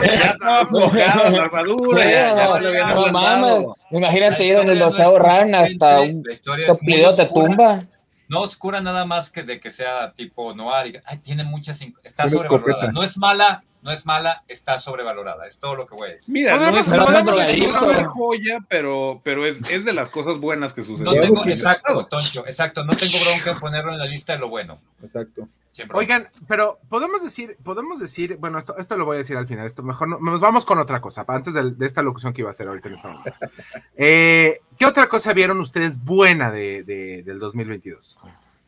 Ya 0.04 0.32
estaba 0.32 0.60
aflojada 0.62 1.30
la 1.32 1.42
armadura, 1.44 2.04
ya, 2.04 2.36
ya 2.36 2.54
se 2.54 2.62
le 2.62 2.68
habían 2.68 2.90
no 2.96 3.08
mames, 3.12 3.66
imagínate 3.92 4.40
La 4.40 4.46
ir 4.46 4.56
en 4.56 4.70
el 4.70 4.74
historia 4.74 4.86
no 4.86 4.90
es 4.90 4.98
Doceo 4.98 5.20
Ran 5.20 5.56
hasta 5.56 6.02
un 6.02 6.24
soplido 6.66 7.16
te 7.16 7.22
oscura. 7.24 7.48
tumba. 7.48 7.84
No 8.30 8.42
oscura 8.42 8.80
nada 8.80 9.06
más 9.06 9.30
que 9.32 9.44
de 9.44 9.60
que 9.60 9.72
sea 9.72 10.14
tipo 10.14 10.54
noir. 10.54 10.96
y- 10.96 11.02
Ay, 11.06 11.18
tiene 11.18 11.44
muchas. 11.44 11.82
Está 12.04 12.30
sobrevalorada. 12.30 12.92
No 12.94 13.04
es 13.04 13.18
mala, 13.18 13.64
no 13.82 13.92
es 13.92 14.06
mala, 14.06 14.44
está 14.48 14.80
sobrevalorada. 14.80 15.48
Es 15.48 15.60
todo 15.60 15.76
lo 15.76 15.88
que 15.88 15.96
voy 15.96 16.10
a 16.10 16.12
decir. 16.14 16.34
Mira, 16.34 16.58
no 16.58 16.78
es, 16.78 16.88
no 16.88 17.06
una 17.06 18.06
joya, 18.06 18.60
pero, 18.68 19.22
pero 19.24 19.46
es, 19.46 19.70
es 19.72 19.86
de 19.86 19.94
las 19.94 20.10
cosas 20.10 20.40
buenas 20.40 20.74
que 20.74 20.82
No 20.82 20.88
sucedieron. 20.88 21.14
Digamos 21.16 21.40
tengo, 21.44 21.50
exacto, 21.56 22.06
Toncho, 22.08 22.46
exacto. 22.48 22.84
No 22.84 22.92
tengo 22.94 23.18
bronca 23.24 23.52
en 23.52 23.60
ponerlo 23.60 23.92
en 23.94 24.00
la 24.00 24.06
lista 24.06 24.34
de 24.34 24.40
lo 24.40 24.50
bueno. 24.50 24.80
Exacto. 25.02 25.48
Oigan, 25.94 26.28
pero 26.48 26.80
podemos 26.90 27.24
decir, 27.24 27.56
podemos 27.64 28.00
decir, 28.00 28.38
bueno, 28.38 28.60
esto, 28.60 28.76
esto 28.78 28.98
lo 28.98 29.06
voy 29.06 29.16
a 29.16 29.20
decir 29.20 29.38
al 29.38 29.48
final, 29.48 29.66
esto 29.66 29.82
mejor 29.82 30.10
no, 30.10 30.20
nos 30.20 30.42
vamos 30.42 30.66
con 30.66 30.78
otra 30.80 31.00
cosa, 31.00 31.24
antes 31.28 31.54
del- 31.54 31.78
de, 31.78 31.86
esta 31.86 32.02
locución 32.02 32.34
que 32.34 32.42
iba 32.42 32.50
a 32.50 32.52
hacer 32.52 32.68
ahorita 32.68 32.90
en 32.90 32.96
este 32.96 33.08
momento. 33.08 33.32
Eh, 33.96 34.60
¿Qué 34.78 34.86
otra 34.86 35.08
cosa 35.08 35.32
vieron 35.34 35.60
ustedes 35.62 36.04
buena 36.04 36.52
de, 36.52 36.84
de- 36.84 37.24
del 37.24 37.40
2022? 37.40 38.20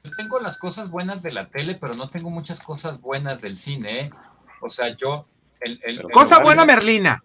Yo 0.03 0.11
tengo 0.15 0.39
las 0.39 0.57
cosas 0.57 0.89
buenas 0.89 1.21
de 1.21 1.31
la 1.31 1.47
tele, 1.49 1.75
pero 1.75 1.95
no 1.95 2.09
tengo 2.09 2.29
muchas 2.29 2.59
cosas 2.59 3.01
buenas 3.01 3.41
del 3.41 3.57
cine. 3.57 4.11
O 4.61 4.69
sea, 4.69 4.95
yo. 4.95 5.25
El, 5.59 5.73
el- 5.83 5.97
Pero 5.97 6.07
el- 6.07 6.13
Cosa 6.13 6.39
buena, 6.39 6.65
Merlina. 6.65 7.23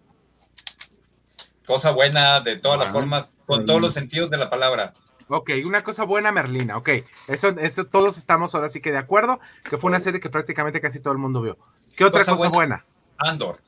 cosa 1.66 1.90
buena 1.90 2.40
de 2.40 2.57
todas 2.57 2.79
las 2.79 2.92
Bueno. 2.92 3.07
formas, 3.07 3.31
con 3.46 3.66
todos 3.66 3.81
los 3.81 3.94
sentidos 3.94 4.31
de 4.31 4.37
la 4.37 4.51
palabra. 4.51 4.94
Ok, 5.29 5.51
una 5.64 5.83
cosa 5.83 6.05
buena, 6.05 6.31
Merlina. 6.31 6.77
Ok, 6.77 6.90
eso, 7.27 7.49
eso 7.59 7.85
todos 7.87 8.16
estamos 8.18 8.55
ahora 8.55 8.68
sí 8.68 8.81
que 8.81 8.92
de 8.92 8.99
acuerdo, 8.99 9.40
que 9.68 9.77
fue 9.77 9.88
una 9.88 10.01
serie 10.01 10.20
que 10.20 10.31
prácticamente 10.31 10.81
casi 10.81 11.01
todo 11.01 11.12
el 11.12 11.18
mundo 11.18 11.42
vio. 11.42 11.59
¿Qué 11.96 12.05
otra 12.05 12.20
Cosa 12.20 12.33
cosa, 12.37 12.49
buena. 12.51 12.85
buena? 12.85 12.85
Andor. 13.33 13.61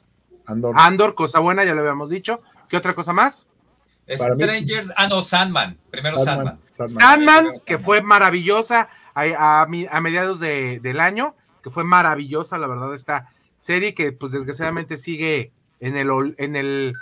Andor. 0.46 0.74
Andor, 0.78 1.14
cosa 1.14 1.40
buena, 1.40 1.64
ya 1.64 1.74
lo 1.74 1.81
habíamos 1.81 2.11
dicho. 2.11 2.40
¿Qué 2.68 2.76
otra 2.76 2.94
cosa 2.94 3.12
más? 3.12 3.48
Mí- 4.07 4.16
Strangers. 4.16 4.92
Ah, 4.96 5.09
no, 5.09 5.22
Sandman. 5.22 5.78
Primero 5.90 6.18
Sandman. 6.18 6.61
Sandman. 6.70 6.88
Sandman, 7.00 7.35
Sandman. 7.44 7.61
que 7.66 7.78
fue 7.78 8.00
maravillosa 8.02 8.88
a, 9.14 9.62
a 9.62 10.00
mediados 10.00 10.38
de- 10.40 10.78
del 10.81 11.00
año, 11.00 11.35
que 11.62 11.70
fue 11.70 11.83
maravillosa, 11.85 12.57
la 12.57 12.68
verdad, 12.68 12.94
esta 12.94 13.33
serie 13.59 13.94
que 13.94 14.12
pues 14.12 14.33
desgraciadamente 14.33 14.99
sigue 14.99 15.53
en 15.81 15.97
el, 15.97 16.09
ol- 16.11 16.35
en 16.38 16.57
el, 16.57 16.94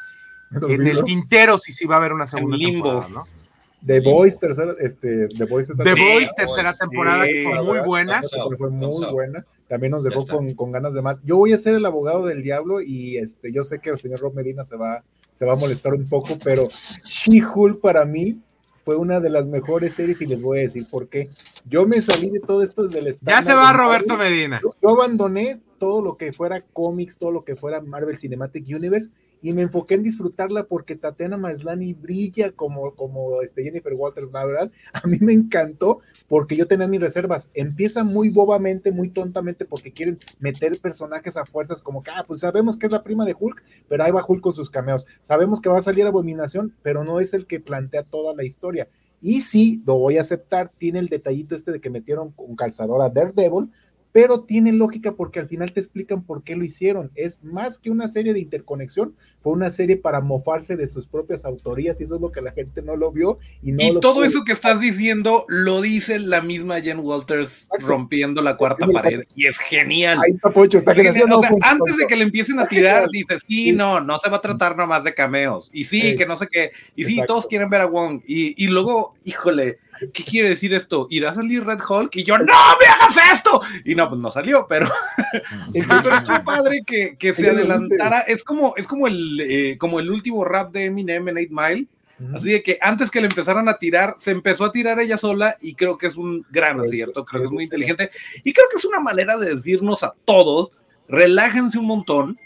en 0.68 0.86
el 0.86 1.04
tintero 1.04 1.58
si 1.58 1.72
sí 1.72 1.86
va 1.86 1.96
a 1.96 1.98
haber 1.98 2.12
una 2.12 2.26
segunda 2.26 2.56
limbo. 2.56 2.90
temporada, 3.02 3.08
¿no? 3.14 3.36
The 3.84 4.00
Boys, 4.00 4.38
tercera, 4.40 4.74
este, 4.80 5.28
The 5.28 5.44
Boys 5.44 5.70
está 5.70 5.84
The 5.84 5.94
Sí, 5.94 6.00
Voice, 6.00 6.32
tercera 6.36 6.70
Voice, 6.70 6.78
temporada, 6.80 7.24
sí, 7.26 7.32
que 7.32 7.42
fue 7.44 7.62
muy 7.62 7.78
buena. 7.80 8.22
Fue 8.58 8.70
muy 8.70 9.06
buena. 9.12 9.46
También 9.68 9.90
nos 9.92 10.04
dejó 10.04 10.26
con, 10.26 10.54
con 10.54 10.72
ganas 10.72 10.94
de 10.94 11.02
más. 11.02 11.20
Yo 11.24 11.36
voy 11.36 11.52
a 11.52 11.58
ser 11.58 11.74
el 11.74 11.84
abogado 11.86 12.26
del 12.26 12.42
diablo 12.42 12.80
y 12.80 13.16
este, 13.18 13.52
yo 13.52 13.62
sé 13.64 13.78
que 13.78 13.90
el 13.90 13.98
señor 13.98 14.20
Rob 14.20 14.34
Medina 14.34 14.64
se 14.64 14.76
va, 14.76 15.02
se 15.34 15.44
va 15.44 15.52
a 15.52 15.56
molestar 15.56 15.92
un 15.94 16.08
poco, 16.08 16.38
pero 16.42 16.66
She-Hulk 17.04 17.80
para 17.80 18.04
mí 18.04 18.40
fue 18.86 18.94
una 18.94 19.18
de 19.18 19.30
las 19.30 19.48
mejores 19.48 19.94
series 19.94 20.22
y 20.22 20.26
les 20.26 20.40
voy 20.40 20.60
a 20.60 20.62
decir 20.62 20.86
por 20.88 21.08
qué. 21.08 21.28
Yo 21.68 21.88
me 21.88 22.00
salí 22.00 22.30
de 22.30 22.38
todo 22.38 22.62
esto 22.62 22.86
del 22.86 23.06
Ya 23.06 23.10
estándar 23.10 23.42
se 23.42 23.52
va 23.52 23.72
Roberto. 23.72 24.16
Medina. 24.16 24.60
Yo, 24.62 24.76
yo 24.80 24.90
abandoné 24.90 25.60
todo 25.80 26.00
lo 26.00 26.16
que 26.16 26.32
fuera 26.32 26.60
cómics, 26.72 27.18
todo 27.18 27.32
lo 27.32 27.44
que 27.44 27.56
fuera 27.56 27.80
Marvel 27.80 28.16
Cinematic 28.16 28.64
Universe 28.68 29.10
y 29.42 29.52
me 29.52 29.62
enfoqué 29.62 29.94
en 29.94 30.02
disfrutarla 30.02 30.64
porque 30.64 30.96
Tatiana 30.96 31.36
Maslany 31.36 31.92
brilla 31.94 32.52
como, 32.52 32.94
como 32.94 33.42
este 33.42 33.62
Jennifer 33.62 33.92
Walters, 33.94 34.32
la 34.32 34.44
verdad. 34.44 34.70
A 34.92 35.06
mí 35.06 35.18
me 35.20 35.32
encantó 35.32 36.00
porque 36.28 36.56
yo 36.56 36.66
tenía 36.66 36.88
mis 36.88 37.00
reservas. 37.00 37.50
Empieza 37.54 38.04
muy 38.04 38.28
bobamente, 38.28 38.92
muy 38.92 39.08
tontamente 39.10 39.64
porque 39.64 39.92
quieren 39.92 40.18
meter 40.38 40.80
personajes 40.80 41.36
a 41.36 41.46
fuerzas 41.46 41.82
como 41.82 42.02
que, 42.02 42.10
ah, 42.10 42.24
pues 42.26 42.40
sabemos 42.40 42.76
que 42.76 42.86
es 42.86 42.92
la 42.92 43.02
prima 43.02 43.24
de 43.24 43.36
Hulk, 43.38 43.62
pero 43.88 44.02
ahí 44.02 44.12
va 44.12 44.24
Hulk 44.26 44.40
con 44.40 44.54
sus 44.54 44.70
cameos. 44.70 45.06
Sabemos 45.22 45.60
que 45.60 45.68
va 45.68 45.78
a 45.78 45.82
salir 45.82 46.06
Abominación, 46.06 46.74
pero 46.82 47.04
no 47.04 47.20
es 47.20 47.34
el 47.34 47.46
que 47.46 47.60
plantea 47.60 48.02
toda 48.04 48.34
la 48.34 48.44
historia. 48.44 48.88
Y 49.20 49.40
sí, 49.40 49.82
lo 49.86 49.98
voy 49.98 50.18
a 50.18 50.20
aceptar, 50.20 50.70
tiene 50.78 50.98
el 50.98 51.08
detallito 51.08 51.54
este 51.54 51.72
de 51.72 51.80
que 51.80 51.90
metieron 51.90 52.32
con 52.32 52.54
calzador 52.54 53.02
a 53.02 53.08
Daredevil, 53.08 53.70
pero 54.16 54.40
tiene 54.40 54.72
lógica 54.72 55.12
porque 55.12 55.40
al 55.40 55.46
final 55.46 55.74
te 55.74 55.80
explican 55.80 56.22
por 56.22 56.42
qué 56.42 56.56
lo 56.56 56.64
hicieron. 56.64 57.10
Es 57.16 57.44
más 57.44 57.76
que 57.76 57.90
una 57.90 58.08
serie 58.08 58.32
de 58.32 58.40
interconexión, 58.40 59.14
fue 59.42 59.52
una 59.52 59.68
serie 59.68 59.98
para 59.98 60.22
mofarse 60.22 60.74
de 60.74 60.86
sus 60.86 61.06
propias 61.06 61.44
autorías 61.44 62.00
y 62.00 62.04
eso 62.04 62.14
es 62.14 62.22
lo 62.22 62.32
que 62.32 62.40
la 62.40 62.52
gente 62.52 62.80
no 62.80 62.96
lo 62.96 63.12
vio 63.12 63.38
y 63.62 63.72
no 63.72 63.82
y 63.84 63.92
lo 63.92 64.00
todo 64.00 64.24
eso 64.24 64.42
que 64.42 64.52
estás 64.52 64.80
diciendo 64.80 65.44
lo 65.48 65.82
dice 65.82 66.18
la 66.18 66.40
misma 66.40 66.80
Jen 66.80 67.00
Walters 67.00 67.64
Exacto. 67.64 67.86
rompiendo 67.86 68.40
la 68.40 68.56
cuarta 68.56 68.86
pared 68.86 69.20
y 69.34 69.48
es 69.48 69.58
genial. 69.58 70.18
Ahí 70.24 70.32
está 70.32 70.48
Pocho, 70.48 70.78
está 70.78 70.94
Genial. 70.94 71.30
O 71.30 71.40
sea, 71.42 71.50
antes 71.60 71.98
de 71.98 72.06
que 72.06 72.16
le 72.16 72.22
empiecen 72.22 72.58
a 72.58 72.66
tirar, 72.66 73.10
dices, 73.12 73.42
sí, 73.46 73.64
Sí. 73.66 73.72
no, 73.72 74.00
no 74.00 74.18
se 74.18 74.30
va 74.30 74.38
a 74.38 74.40
tratar 74.40 74.78
nomás 74.78 75.04
de 75.04 75.12
cameos. 75.12 75.68
Y 75.74 75.84
sí, 75.84 76.00
Sí. 76.00 76.16
que 76.16 76.24
no 76.24 76.38
sé 76.38 76.48
qué. 76.50 76.70
Y 76.94 77.04
sí, 77.04 77.12
Exacto. 77.12 77.34
todos 77.34 77.46
quieren 77.48 77.68
ver 77.68 77.82
a 77.82 77.86
Wong. 77.86 78.22
Y, 78.26 78.64
y 78.64 78.68
luego, 78.68 79.14
híjole, 79.24 79.76
¿qué 80.12 80.24
quiere 80.24 80.48
decir 80.50 80.72
esto? 80.74 81.06
¿Irá 81.10 81.30
a 81.30 81.34
salir 81.34 81.64
Red 81.64 81.80
Hulk? 81.88 82.14
Y 82.16 82.24
yo, 82.24 82.38
¡no 82.38 82.44
me 82.44 82.86
hagas 82.86 83.16
esto! 83.32 83.60
Y 83.84 83.94
no, 83.94 84.08
pues 84.08 84.20
no 84.20 84.30
salió, 84.30 84.66
pero, 84.68 84.88
pero 85.72 86.14
estuvo 86.14 86.44
padre 86.44 86.82
que, 86.86 87.16
que 87.18 87.34
se 87.34 87.50
adelantara. 87.50 88.20
Es 88.20 88.42
como, 88.44 88.74
es 88.76 88.86
como 88.86 89.06
el, 89.06 89.40
eh, 89.40 89.78
como 89.78 90.00
el 90.00 90.10
último 90.10 90.44
rap 90.44 90.72
de 90.72 90.84
Eminem 90.86 91.28
en 91.28 91.38
8 91.38 91.48
Mile. 91.50 91.86
Así 92.34 92.50
de 92.50 92.62
que 92.62 92.78
antes 92.80 93.10
que 93.10 93.20
le 93.20 93.26
empezaran 93.26 93.68
a 93.68 93.76
tirar, 93.76 94.14
se 94.18 94.30
empezó 94.30 94.64
a 94.64 94.72
tirar 94.72 94.98
ella 95.00 95.18
sola 95.18 95.58
y 95.60 95.74
creo 95.74 95.98
que 95.98 96.06
es 96.06 96.16
un 96.16 96.46
gran 96.50 96.80
acierto, 96.80 97.26
creo 97.26 97.42
que 97.42 97.46
es 97.46 97.52
muy 97.52 97.64
inteligente 97.64 98.10
y 98.42 98.54
creo 98.54 98.66
que 98.70 98.78
es 98.78 98.86
una 98.86 99.00
manera 99.00 99.36
de 99.36 99.54
decirnos 99.54 100.02
a 100.02 100.14
todos, 100.24 100.72
relájense 101.08 101.78
un 101.78 101.84
montón 101.84 102.38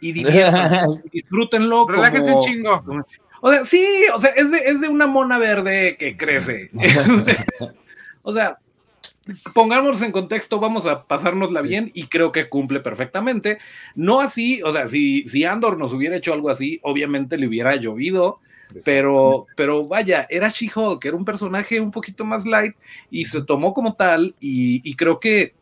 y 0.00 0.12
diviértanse, 0.12 0.80
disfrútenlo. 1.12 1.86
Relájense 1.86 2.30
como- 2.30 2.42
un 2.42 2.48
chingo. 2.48 2.84
O 3.44 3.50
sea, 3.50 3.64
sí, 3.64 3.84
o 4.14 4.20
sea, 4.20 4.30
es 4.30 4.52
de, 4.52 4.58
es 4.58 4.80
de 4.80 4.88
una 4.88 5.08
mona 5.08 5.36
verde 5.36 5.96
que 5.98 6.16
crece. 6.16 6.70
o 8.22 8.32
sea, 8.32 8.56
pongámonos 9.52 10.00
en 10.02 10.12
contexto, 10.12 10.60
vamos 10.60 10.86
a 10.86 11.00
pasárnosla 11.00 11.60
bien 11.60 11.90
y 11.92 12.06
creo 12.06 12.30
que 12.30 12.48
cumple 12.48 12.78
perfectamente. 12.78 13.58
No 13.96 14.20
así, 14.20 14.62
o 14.62 14.70
sea, 14.70 14.86
si, 14.88 15.28
si 15.28 15.44
Andor 15.44 15.76
nos 15.76 15.92
hubiera 15.92 16.16
hecho 16.16 16.32
algo 16.32 16.50
así, 16.50 16.78
obviamente 16.84 17.36
le 17.36 17.48
hubiera 17.48 17.74
llovido, 17.74 18.38
pero, 18.84 19.46
pero 19.56 19.84
vaya, 19.84 20.24
era 20.30 20.48
She-Hulk, 20.48 21.04
era 21.04 21.16
un 21.16 21.24
personaje 21.24 21.80
un 21.80 21.90
poquito 21.90 22.24
más 22.24 22.46
light 22.46 22.74
y 23.10 23.24
se 23.24 23.42
tomó 23.42 23.74
como 23.74 23.94
tal 23.94 24.34
y, 24.40 24.88
y 24.88 24.94
creo 24.94 25.20
que, 25.20 25.54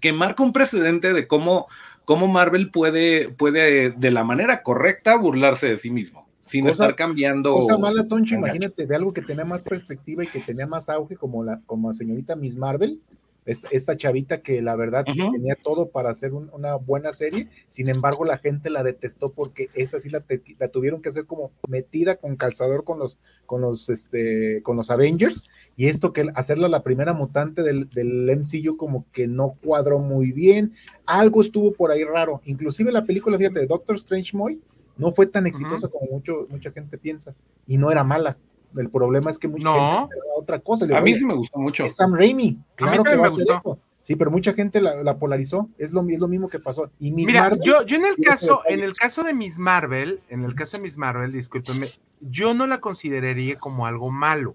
que 0.00 0.12
marca 0.12 0.42
un 0.42 0.52
precedente 0.52 1.12
de 1.12 1.26
cómo, 1.26 1.66
cómo 2.04 2.26
Marvel 2.26 2.70
puede, 2.70 3.28
puede 3.30 3.90
de 3.90 4.10
la 4.10 4.24
manera 4.24 4.64
correcta 4.64 5.16
burlarse 5.16 5.68
de 5.68 5.78
sí 5.78 5.90
mismo, 5.90 6.27
sin 6.48 6.64
Cosa- 6.64 6.84
estar 6.84 6.96
cambiando. 6.96 7.54
Cosa 7.54 7.78
mala, 7.78 8.06
Toncho, 8.08 8.34
imagínate 8.34 8.86
de 8.86 8.96
algo 8.96 9.12
que 9.12 9.22
tenía 9.22 9.44
más 9.44 9.64
perspectiva 9.64 10.24
y 10.24 10.28
que 10.28 10.40
tenía 10.40 10.66
más 10.66 10.88
auge, 10.88 11.16
como 11.16 11.44
la, 11.44 11.60
como 11.66 11.88
la 11.88 11.94
señorita 11.94 12.36
Miss 12.36 12.56
Marvel, 12.56 13.00
esta, 13.46 13.68
esta 13.70 13.96
chavita 13.96 14.42
que 14.42 14.60
la 14.60 14.76
verdad 14.76 15.06
tenía 15.06 15.54
todo 15.54 15.88
para 15.88 16.10
hacer 16.10 16.34
un- 16.34 16.50
una 16.52 16.74
buena 16.74 17.14
serie, 17.14 17.48
sin 17.66 17.88
embargo 17.88 18.26
la 18.26 18.36
gente 18.36 18.68
la 18.68 18.82
detestó 18.82 19.30
porque 19.30 19.68
esa 19.74 20.00
sí 20.00 20.10
la, 20.10 20.20
te- 20.20 20.42
la 20.58 20.68
tuvieron 20.68 21.00
que 21.00 21.08
hacer 21.08 21.24
como 21.24 21.50
metida 21.66 22.16
con 22.16 22.36
calzador 22.36 22.84
con 22.84 22.98
los, 22.98 23.16
con 23.46 23.62
los, 23.62 23.88
este, 23.88 24.62
con 24.62 24.76
los 24.76 24.90
Avengers, 24.90 25.44
y 25.76 25.86
esto 25.86 26.12
que 26.12 26.26
hacerla 26.34 26.68
la 26.68 26.82
primera 26.82 27.14
mutante 27.14 27.62
del, 27.62 27.88
del 27.88 28.28
MCU 28.28 28.76
como 28.76 29.06
que 29.12 29.26
no 29.28 29.56
cuadró 29.64 29.98
muy 29.98 30.32
bien, 30.32 30.74
algo 31.06 31.40
estuvo 31.40 31.72
por 31.72 31.90
ahí 31.90 32.04
raro, 32.04 32.42
inclusive 32.44 32.92
la 32.92 33.06
película, 33.06 33.38
fíjate, 33.38 33.60
de 33.60 33.66
Doctor 33.66 33.96
Strange 33.96 34.36
Moy, 34.36 34.60
no 34.98 35.12
fue 35.12 35.26
tan 35.26 35.46
exitosa 35.46 35.88
como 35.88 36.10
mucho, 36.10 36.46
mucha 36.50 36.70
gente 36.72 36.98
piensa, 36.98 37.34
y 37.66 37.78
no 37.78 37.90
era 37.90 38.04
mala. 38.04 38.36
El 38.76 38.90
problema 38.90 39.30
es 39.30 39.38
que 39.38 39.48
mucha 39.48 39.64
No. 39.64 39.98
gente 40.00 40.16
otra 40.36 40.58
cosa. 40.60 40.84
Le 40.84 40.94
A 40.94 41.00
mí 41.00 41.12
"Oye, 41.12 41.20
sí 41.20 41.24
me 41.26 41.34
gustó 41.34 41.58
mucho. 41.58 41.84
es 41.84 41.96
Sam 41.96 42.14
Raimi. 42.14 42.58
Claro 42.74 42.92
que 43.02 43.10
también 43.10 43.18
va 43.18 43.22
me 43.22 43.28
a 43.28 43.30
gustó. 43.30 43.54
esto. 43.54 43.78
Sí, 44.02 44.16
pero 44.16 44.30
mucha 44.30 44.52
gente 44.54 44.80
la, 44.80 45.02
la 45.02 45.18
polarizó. 45.18 45.68
Es 45.78 45.92
lo, 45.92 46.06
es 46.08 46.18
lo 46.18 46.28
mismo 46.28 46.48
que 46.48 46.58
pasó. 46.58 46.90
Y 47.00 47.10
Miss 47.10 47.26
Mira, 47.26 47.42
Marvel, 47.42 47.60
yo, 47.62 47.82
yo 47.84 47.96
en 47.96 48.04
el 48.06 48.16
caso, 48.16 48.62
en 48.66 48.80
el 48.80 48.92
caso 48.94 49.22
de 49.22 49.34
Miss 49.34 49.58
Marvel, 49.58 50.20
en 50.28 50.44
el 50.44 50.54
caso 50.54 50.76
de 50.76 50.82
Miss 50.82 50.96
Marvel, 50.96 51.32
discúlpeme, 51.32 51.88
yo 52.20 52.54
no 52.54 52.66
la 52.66 52.80
consideraría 52.80 53.58
como 53.58 53.86
algo 53.86 54.10
malo. 54.10 54.54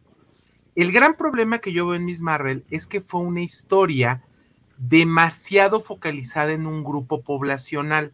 El 0.75 0.91
gran 0.91 1.13
problema 1.15 1.59
que 1.59 1.71
yo 1.73 1.85
veo 1.87 1.95
en 1.95 2.05
Miss 2.05 2.21
Marvel 2.21 2.65
es 2.71 2.85
que 2.87 3.01
fue 3.01 3.21
una 3.21 3.41
historia 3.41 4.23
demasiado 4.77 5.79
focalizada 5.79 6.51
en 6.53 6.65
un 6.67 6.83
grupo 6.83 7.21
poblacional. 7.21 8.11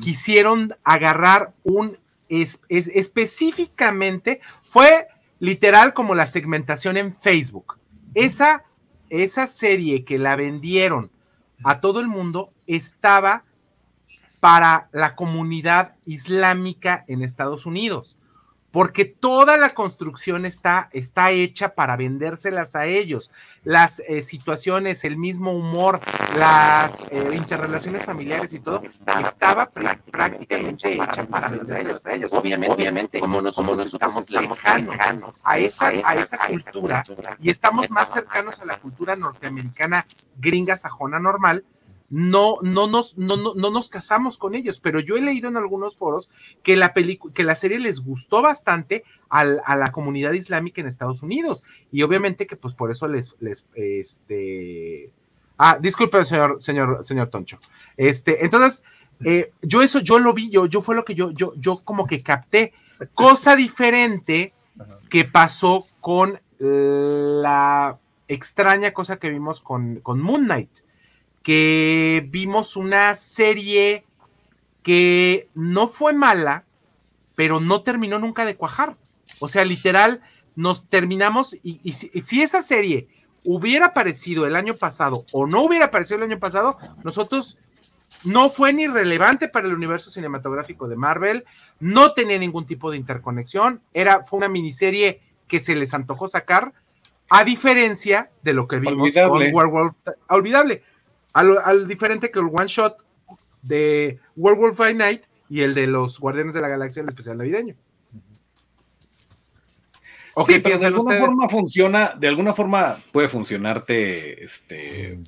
Quisieron 0.00 0.74
agarrar 0.84 1.52
un 1.64 1.98
es- 2.28 2.60
específicamente, 2.68 4.40
fue 4.68 5.06
literal 5.38 5.94
como 5.94 6.14
la 6.14 6.26
segmentación 6.26 6.96
en 6.96 7.16
Facebook. 7.16 7.78
Esa 8.14 8.64
esa 9.08 9.48
serie 9.48 10.04
que 10.04 10.18
la 10.18 10.36
vendieron 10.36 11.10
a 11.64 11.80
todo 11.80 11.98
el 11.98 12.06
mundo 12.06 12.52
estaba 12.68 13.42
para 14.38 14.88
la 14.92 15.16
comunidad 15.16 15.96
islámica 16.06 17.04
en 17.08 17.22
Estados 17.22 17.66
Unidos 17.66 18.16
porque 18.70 19.04
toda 19.04 19.56
la 19.56 19.74
construcción 19.74 20.46
está, 20.46 20.88
está 20.92 21.30
hecha 21.30 21.74
para 21.74 21.96
vendérselas 21.96 22.76
a 22.76 22.86
ellos. 22.86 23.30
Las 23.64 24.00
eh, 24.00 24.22
situaciones, 24.22 25.04
el 25.04 25.16
mismo 25.16 25.52
humor, 25.52 26.00
las 26.36 27.00
eh, 27.10 27.32
interrelaciones 27.34 28.04
familiares 28.04 28.52
y 28.54 28.60
todo, 28.60 28.82
estaba 28.82 29.70
prácticamente 29.70 30.94
hecha 30.94 31.26
para 31.26 31.48
vendérselas 31.48 32.06
a 32.06 32.14
ellos. 32.14 32.32
Obviamente, 32.32 32.74
obviamente 32.74 33.20
como 33.20 33.42
nosotros 33.42 33.92
estamos 33.92 34.30
lejanos 34.30 35.40
a 35.44 35.58
esa, 35.58 35.88
a 35.88 36.14
esa 36.14 36.38
cultura 36.38 37.04
y 37.40 37.50
estamos 37.50 37.90
más 37.90 38.12
cercanos 38.12 38.60
a 38.60 38.64
la 38.64 38.78
cultura 38.78 39.16
norteamericana 39.16 40.06
gringa 40.38 40.76
sajona 40.76 41.18
normal, 41.18 41.64
no, 42.10 42.56
no, 42.62 42.88
nos, 42.88 43.16
no, 43.16 43.36
no, 43.36 43.54
no, 43.54 43.70
nos 43.70 43.88
casamos 43.88 44.36
con 44.36 44.56
ellos, 44.56 44.80
pero 44.80 44.98
yo 44.98 45.16
he 45.16 45.20
leído 45.20 45.48
en 45.48 45.56
algunos 45.56 45.96
foros 45.96 46.28
que 46.64 46.76
la, 46.76 46.92
que 46.92 47.44
la 47.44 47.54
serie 47.54 47.78
les 47.78 48.00
gustó 48.00 48.42
bastante 48.42 49.04
a 49.28 49.44
la 49.44 49.92
comunidad 49.92 50.32
islámica 50.32 50.80
en 50.80 50.88
Estados 50.88 51.22
Unidos 51.22 51.62
y 51.92 52.02
obviamente 52.02 52.48
que 52.48 52.56
pues 52.56 52.74
por 52.74 52.90
eso 52.90 53.06
les, 53.06 53.36
les 53.38 53.64
este... 53.74 55.12
Ah, 55.56 55.78
disculpe, 55.80 56.24
señor, 56.24 56.60
señor, 56.60 57.04
señor 57.04 57.28
Toncho. 57.28 57.58
Este, 57.96 58.44
entonces, 58.44 58.82
eh, 59.24 59.52
yo 59.62 59.82
eso, 59.82 60.00
yo 60.00 60.18
lo 60.18 60.32
vi, 60.32 60.50
yo, 60.50 60.66
yo 60.66 60.80
fue 60.80 60.96
lo 60.96 61.04
que 61.04 61.14
yo, 61.14 61.30
yo, 61.30 61.52
yo 61.56 61.84
como 61.84 62.06
que 62.06 62.22
capté. 62.22 62.72
Cosa 63.14 63.56
diferente 63.56 64.52
que 65.10 65.26
pasó 65.26 65.86
con 66.00 66.40
la 66.58 67.98
extraña 68.26 68.92
cosa 68.92 69.18
que 69.18 69.30
vimos 69.30 69.60
con, 69.60 70.00
con 70.00 70.20
Moon 70.20 70.44
Knight 70.44 70.70
que 71.42 72.26
vimos 72.30 72.76
una 72.76 73.14
serie 73.16 74.04
que 74.82 75.48
no 75.54 75.88
fue 75.88 76.12
mala, 76.12 76.64
pero 77.34 77.60
no 77.60 77.82
terminó 77.82 78.18
nunca 78.18 78.44
de 78.44 78.56
cuajar. 78.56 78.96
O 79.40 79.48
sea, 79.48 79.64
literal, 79.64 80.20
nos 80.56 80.86
terminamos 80.88 81.56
y, 81.62 81.92
si, 81.92 82.42
esa 82.42 82.62
serie 82.62 83.08
hubiera 83.44 83.86
aparecido 83.86 84.46
el 84.46 84.56
año 84.56 84.76
pasado 84.76 85.24
o 85.32 85.46
no 85.46 85.62
hubiera 85.62 85.86
aparecido 85.86 86.18
el 86.18 86.30
año 86.30 86.38
pasado, 86.38 86.76
nosotros 87.02 87.56
no 88.24 88.50
fue 88.50 88.72
ni 88.74 88.86
relevante 88.86 89.48
para 89.48 89.66
el 89.66 89.74
universo 89.74 90.10
cinematográfico 90.10 90.88
de 90.88 90.96
Marvel, 90.96 91.44
no 91.78 92.12
tenía 92.12 92.38
ningún 92.38 92.66
tipo 92.66 92.90
de 92.90 92.98
interconexión, 92.98 93.80
era, 93.94 94.24
fue 94.24 94.38
una 94.38 94.48
miniserie 94.48 95.22
que 95.48 95.60
se 95.60 95.74
les 95.74 95.94
antojó 95.94 96.28
sacar, 96.28 96.74
a 97.30 97.44
diferencia 97.44 98.30
de 98.42 98.52
lo 98.52 98.68
que 98.68 98.80
vimos 98.80 99.14
con 99.14 99.40
Werewolf, 99.40 99.94
olvidable 100.28 100.82
al, 101.32 101.86
diferente 101.86 102.30
que 102.30 102.38
el 102.38 102.46
one 102.52 102.66
shot 102.66 102.96
de 103.62 104.18
Werewolf 104.36 104.78
by 104.78 104.94
Night 104.94 105.22
y 105.48 105.62
el 105.62 105.74
de 105.74 105.86
los 105.86 106.18
Guardianes 106.20 106.54
de 106.54 106.60
la 106.60 106.68
Galaxia, 106.68 107.02
el 107.02 107.08
especial 107.08 107.38
navideño. 107.38 107.74
Ok, 110.34 110.52
pero 110.62 110.78
de 110.78 110.86
alguna 110.86 111.18
forma 111.18 111.48
funciona, 111.48 112.14
de 112.16 112.28
alguna 112.28 112.54
forma 112.54 113.02
puede 113.12 113.28
funcionarte, 113.28 114.44
este, 114.44 115.18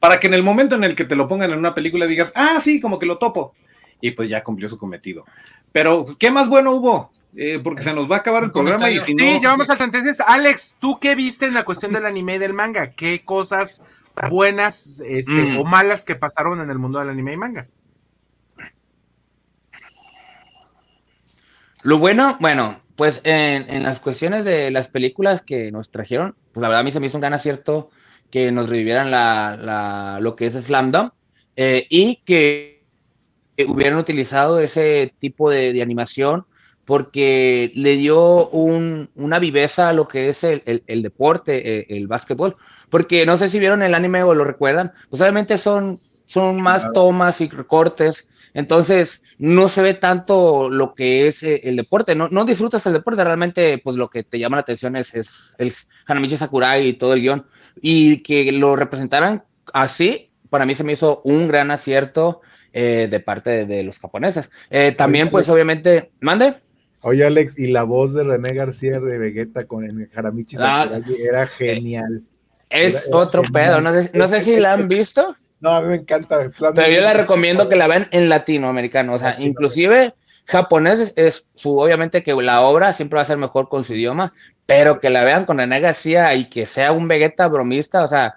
para 0.00 0.18
que 0.18 0.26
en 0.26 0.34
el 0.34 0.42
momento 0.42 0.74
en 0.74 0.84
el 0.84 0.96
que 0.96 1.04
te 1.04 1.16
lo 1.16 1.28
pongan 1.28 1.52
en 1.52 1.58
una 1.58 1.74
película 1.74 2.06
digas, 2.06 2.32
ah, 2.34 2.58
sí, 2.60 2.80
como 2.80 2.98
que 2.98 3.06
lo 3.06 3.18
topo, 3.18 3.54
y 4.00 4.10
pues 4.10 4.28
ya 4.28 4.42
cumplió 4.42 4.68
su 4.68 4.76
cometido. 4.76 5.24
Pero, 5.72 6.16
¿qué 6.18 6.30
más 6.30 6.48
bueno 6.48 6.72
hubo? 6.72 7.10
Eh, 7.36 7.60
porque 7.62 7.82
se 7.82 7.92
nos 7.92 8.10
va 8.10 8.16
a 8.16 8.18
acabar 8.20 8.42
el 8.44 8.50
programa 8.50 8.90
y 8.90 9.00
si 9.00 9.14
no... 9.14 9.24
Sí, 9.24 9.38
ya 9.40 9.50
vamos 9.50 9.70
a 9.70 9.76
tendencias. 9.76 10.20
Alex, 10.20 10.78
¿tú 10.80 10.98
qué 10.98 11.14
viste 11.14 11.46
en 11.46 11.54
la 11.54 11.64
cuestión 11.64 11.92
del 11.92 12.06
anime 12.06 12.36
y 12.36 12.38
del 12.38 12.54
manga? 12.54 12.90
¿Qué 12.90 13.22
cosas 13.24 13.80
buenas 14.28 15.00
este, 15.06 15.32
mm. 15.32 15.58
o 15.58 15.64
malas 15.64 16.04
que 16.04 16.16
pasaron 16.16 16.60
en 16.60 16.70
el 16.70 16.78
mundo 16.78 16.98
del 16.98 17.10
anime 17.10 17.32
y 17.32 17.36
manga. 17.36 17.68
Lo 21.82 21.98
bueno, 21.98 22.36
bueno, 22.40 22.80
pues 22.96 23.20
en, 23.24 23.82
las 23.84 24.00
cuestiones 24.00 24.44
de 24.44 24.70
las 24.70 24.88
películas 24.88 25.42
que 25.42 25.70
nos 25.70 25.90
trajeron, 25.90 26.34
pues 26.52 26.60
la 26.60 26.68
verdad 26.68 26.80
a 26.80 26.84
mí 26.84 26.90
se 26.90 26.98
me 26.98 27.06
hizo 27.06 27.16
un 27.16 27.22
gran 27.22 27.34
acierto 27.34 27.90
que 28.30 28.50
nos 28.50 28.68
revivieran 28.68 29.10
la, 29.10 30.18
lo 30.20 30.34
que 30.34 30.46
es 30.46 30.54
Slam 30.54 30.90
Dunk 30.90 31.12
eh, 31.56 31.86
y 31.88 32.16
que, 32.24 32.76
hubieran 33.66 33.98
utilizado 33.98 34.60
ese 34.60 35.12
tipo 35.18 35.50
de, 35.50 35.82
animación 35.82 36.46
porque 36.88 37.70
le 37.74 37.96
dio 37.96 38.48
una 38.48 39.38
viveza 39.38 39.90
a 39.90 39.92
lo 39.92 40.08
que 40.08 40.30
es 40.30 40.42
el, 40.42 40.62
deporte, 41.02 41.80
el, 41.80 41.98
el 41.98 42.06
básquetbol 42.06 42.56
porque 42.88 43.26
no 43.26 43.36
sé 43.36 43.50
si 43.50 43.58
vieron 43.58 43.82
el 43.82 43.94
anime 43.94 44.22
o 44.22 44.34
lo 44.34 44.44
recuerdan, 44.44 44.92
pues 45.10 45.20
obviamente 45.20 45.58
son, 45.58 45.98
son 46.24 46.62
más 46.62 46.90
tomas 46.94 47.42
y 47.42 47.48
recortes, 47.50 48.26
entonces 48.54 49.22
no 49.36 49.68
se 49.68 49.82
ve 49.82 49.92
tanto 49.92 50.70
lo 50.70 50.94
que 50.94 51.28
es 51.28 51.42
eh, 51.42 51.60
el 51.64 51.76
deporte, 51.76 52.14
no, 52.14 52.28
no 52.28 52.46
disfrutas 52.46 52.86
el 52.86 52.94
deporte, 52.94 53.22
realmente 53.22 53.78
pues 53.84 53.96
lo 53.96 54.08
que 54.08 54.24
te 54.24 54.38
llama 54.38 54.56
la 54.56 54.62
atención 54.62 54.96
es, 54.96 55.14
es 55.14 55.56
el 55.58 55.72
Hanamichi 56.06 56.36
Sakurai 56.36 56.88
y 56.88 56.92
todo 56.94 57.12
el 57.12 57.20
guion, 57.20 57.46
y 57.82 58.22
que 58.22 58.50
lo 58.52 58.76
representaran 58.76 59.44
así, 59.74 60.30
para 60.48 60.64
mí 60.64 60.74
se 60.74 60.84
me 60.84 60.92
hizo 60.92 61.20
un 61.24 61.48
gran 61.48 61.70
acierto 61.70 62.40
eh, 62.72 63.08
de 63.10 63.20
parte 63.20 63.66
de, 63.66 63.82
los 63.82 63.98
japoneses. 63.98 64.50
Eh, 64.70 64.92
también 64.92 65.30
pues 65.30 65.48
obviamente, 65.48 66.12
mande. 66.20 66.54
Oye, 67.02 67.24
Alex, 67.24 67.58
y 67.58 67.68
la 67.68 67.84
voz 67.84 68.12
de 68.12 68.24
René 68.24 68.50
García 68.50 69.00
de 69.00 69.18
Vegeta 69.18 69.66
con 69.66 69.84
el 69.84 70.10
Haramichi 70.14 70.56
ah, 70.58 70.88
era 71.18 71.46
genial. 71.46 72.22
Es 72.70 73.08
otro 73.12 73.42
pedo, 73.52 73.80
no 73.80 73.92
sé, 74.28 74.40
si 74.40 74.56
la 74.56 74.74
han 74.74 74.88
visto. 74.88 75.34
No, 75.60 75.70
a 75.70 75.82
mí 75.82 75.88
me 75.88 75.96
encanta. 75.96 76.48
Pero 76.74 76.92
yo 76.92 77.00
la 77.00 77.14
recomiendo 77.14 77.68
que 77.68 77.76
la 77.76 77.86
vean 77.86 78.08
en 78.10 78.28
latinoamericano, 78.28 79.14
o 79.14 79.18
sea, 79.18 79.36
inclusive 79.38 80.14
japonés 80.46 81.12
es, 81.16 81.50
su, 81.54 81.78
obviamente 81.78 82.22
que 82.22 82.34
la 82.34 82.62
obra 82.62 82.92
siempre 82.92 83.16
va 83.16 83.22
a 83.22 83.26
ser 83.26 83.38
mejor 83.38 83.68
con 83.68 83.84
su 83.84 83.94
idioma, 83.94 84.32
pero 84.66 84.98
que 85.00 85.10
la 85.10 85.24
vean 85.24 85.44
con 85.44 85.58
René 85.58 85.80
García 85.80 86.34
y 86.34 86.48
que 86.48 86.66
sea 86.66 86.92
un 86.92 87.08
Vegeta 87.08 87.48
bromista, 87.48 88.02
o 88.02 88.08
sea, 88.08 88.36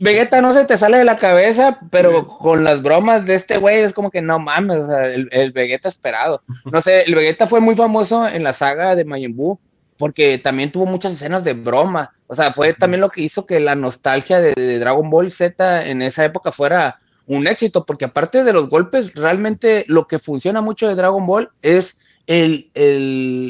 Vegeta 0.00 0.40
no 0.40 0.54
se 0.54 0.64
te 0.64 0.78
sale 0.78 0.98
de 0.98 1.04
la 1.04 1.16
cabeza, 1.16 1.80
pero 1.90 2.26
con 2.26 2.62
las 2.62 2.82
bromas 2.82 3.26
de 3.26 3.34
este 3.34 3.58
güey 3.58 3.78
es 3.78 3.92
como 3.92 4.10
que 4.10 4.22
no 4.22 4.38
mames, 4.38 4.78
o 4.78 4.86
sea, 4.86 5.06
el, 5.06 5.28
el, 5.32 5.50
Vegeta 5.50 5.88
esperado. 5.88 6.40
No 6.70 6.80
sé, 6.80 7.02
el 7.02 7.14
Vegeta 7.14 7.46
fue 7.46 7.60
muy 7.60 7.74
famoso 7.74 8.28
en 8.28 8.44
la 8.44 8.52
saga 8.52 8.94
de 8.94 9.04
Majin 9.04 9.36
Buu, 9.36 9.58
porque 9.98 10.38
también 10.38 10.70
tuvo 10.70 10.86
muchas 10.86 11.12
escenas 11.12 11.44
de 11.44 11.54
broma. 11.54 12.12
O 12.28 12.34
sea, 12.34 12.52
fue 12.52 12.72
también 12.74 13.00
lo 13.00 13.08
que 13.08 13.22
hizo 13.22 13.44
que 13.44 13.58
la 13.58 13.74
nostalgia 13.74 14.40
de, 14.40 14.78
Dragon 14.78 15.10
Ball 15.10 15.30
Z 15.30 15.86
en 15.86 16.02
esa 16.02 16.24
época 16.24 16.52
fuera 16.52 17.00
un 17.26 17.46
éxito, 17.46 17.84
porque 17.84 18.06
aparte 18.06 18.44
de 18.44 18.52
los 18.52 18.68
golpes, 18.68 19.14
realmente 19.14 19.84
lo 19.88 20.06
que 20.06 20.18
funciona 20.18 20.60
mucho 20.60 20.88
de 20.88 20.94
Dragon 20.94 21.26
Ball 21.26 21.50
es 21.60 21.98
el, 22.26 22.70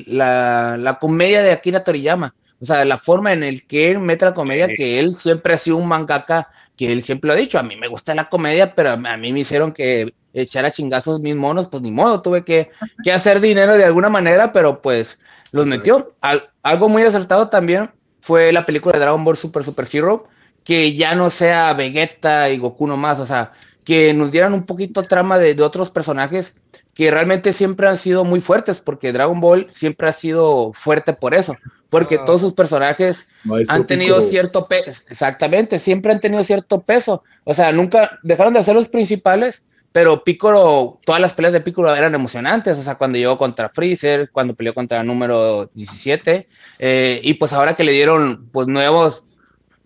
la, 0.06 0.96
comedia 1.00 1.42
de 1.42 1.52
Akira 1.52 1.84
Toriyama. 1.84 2.34
O 2.60 2.64
sea, 2.64 2.84
la 2.84 2.98
forma 2.98 3.32
en 3.32 3.42
el 3.42 3.66
que 3.66 3.90
él 3.90 4.00
mete 4.00 4.24
la 4.24 4.32
comedia, 4.32 4.68
que 4.68 4.98
él 4.98 5.14
siempre 5.16 5.54
ha 5.54 5.58
sido 5.58 5.76
un 5.76 5.88
mangaka, 5.88 6.50
que 6.76 6.92
él 6.92 7.02
siempre 7.02 7.28
lo 7.28 7.34
ha 7.34 7.36
dicho, 7.36 7.58
a 7.58 7.62
mí 7.62 7.76
me 7.76 7.88
gusta 7.88 8.14
la 8.14 8.28
comedia, 8.28 8.74
pero 8.74 8.90
a 8.90 9.16
mí 9.16 9.32
me 9.32 9.40
hicieron 9.40 9.72
que 9.72 10.12
echar 10.32 10.64
a 10.64 10.70
chingazos 10.70 11.20
mis 11.20 11.36
monos, 11.36 11.68
pues 11.68 11.82
ni 11.82 11.90
modo, 11.90 12.22
tuve 12.22 12.44
que, 12.44 12.70
que 13.02 13.12
hacer 13.12 13.40
dinero 13.40 13.76
de 13.76 13.84
alguna 13.84 14.08
manera, 14.08 14.52
pero 14.52 14.82
pues 14.82 15.18
los 15.52 15.66
metió. 15.66 16.14
algo 16.62 16.88
muy 16.88 17.02
acertado 17.02 17.48
también 17.48 17.90
fue 18.20 18.52
la 18.52 18.66
película 18.66 18.92
de 18.92 19.00
Dragon 19.00 19.24
Ball 19.24 19.36
Super 19.36 19.64
Super 19.64 19.88
Hero, 19.90 20.28
que 20.64 20.94
ya 20.94 21.14
no 21.14 21.30
sea 21.30 21.72
Vegeta 21.74 22.50
y 22.50 22.58
Goku 22.58 22.86
nomás, 22.86 23.20
o 23.20 23.26
sea, 23.26 23.52
que 23.84 24.12
nos 24.12 24.30
dieran 24.30 24.52
un 24.52 24.66
poquito 24.66 25.02
trama 25.04 25.38
de, 25.38 25.60
otros 25.62 25.90
personajes 25.90 26.54
que 26.92 27.10
realmente 27.10 27.52
siempre 27.52 27.88
han 27.88 27.96
sido 27.96 28.24
muy 28.24 28.40
fuertes, 28.40 28.80
porque 28.80 29.12
Dragon 29.12 29.40
Ball 29.40 29.66
siempre 29.70 30.08
ha 30.08 30.12
sido 30.12 30.72
fuerte 30.74 31.14
por 31.14 31.32
eso, 31.32 31.56
porque 31.90 32.16
ah. 32.16 32.24
todos 32.26 32.40
sus 32.40 32.54
personajes 32.54 33.28
han 33.68 33.86
tenido 33.86 34.20
cierto 34.20 34.66
peso, 34.66 35.02
exactamente, 35.08 35.78
siempre 35.78 36.12
han 36.12 36.20
tenido 36.20 36.44
cierto 36.44 36.82
peso, 36.82 37.22
o 37.44 37.54
sea, 37.54 37.72
nunca 37.72 38.18
dejaron 38.22 38.54
de 38.54 38.62
ser 38.62 38.74
los 38.74 38.88
principales, 38.88 39.62
pero 39.90 40.22
Piccolo, 40.22 41.00
todas 41.04 41.20
las 41.20 41.32
peleas 41.32 41.54
de 41.54 41.62
Piccolo 41.62 41.94
eran 41.94 42.14
emocionantes, 42.14 42.78
o 42.78 42.82
sea, 42.82 42.96
cuando 42.96 43.18
llegó 43.18 43.38
contra 43.38 43.70
Freezer, 43.70 44.30
cuando 44.30 44.54
peleó 44.54 44.74
contra 44.74 45.00
el 45.00 45.06
número 45.06 45.70
17, 45.74 46.46
eh, 46.78 47.20
y 47.22 47.34
pues 47.34 47.52
ahora 47.52 47.74
que 47.74 47.84
le 47.84 47.92
dieron 47.92 48.48
pues 48.52 48.68
nuevos, 48.68 49.24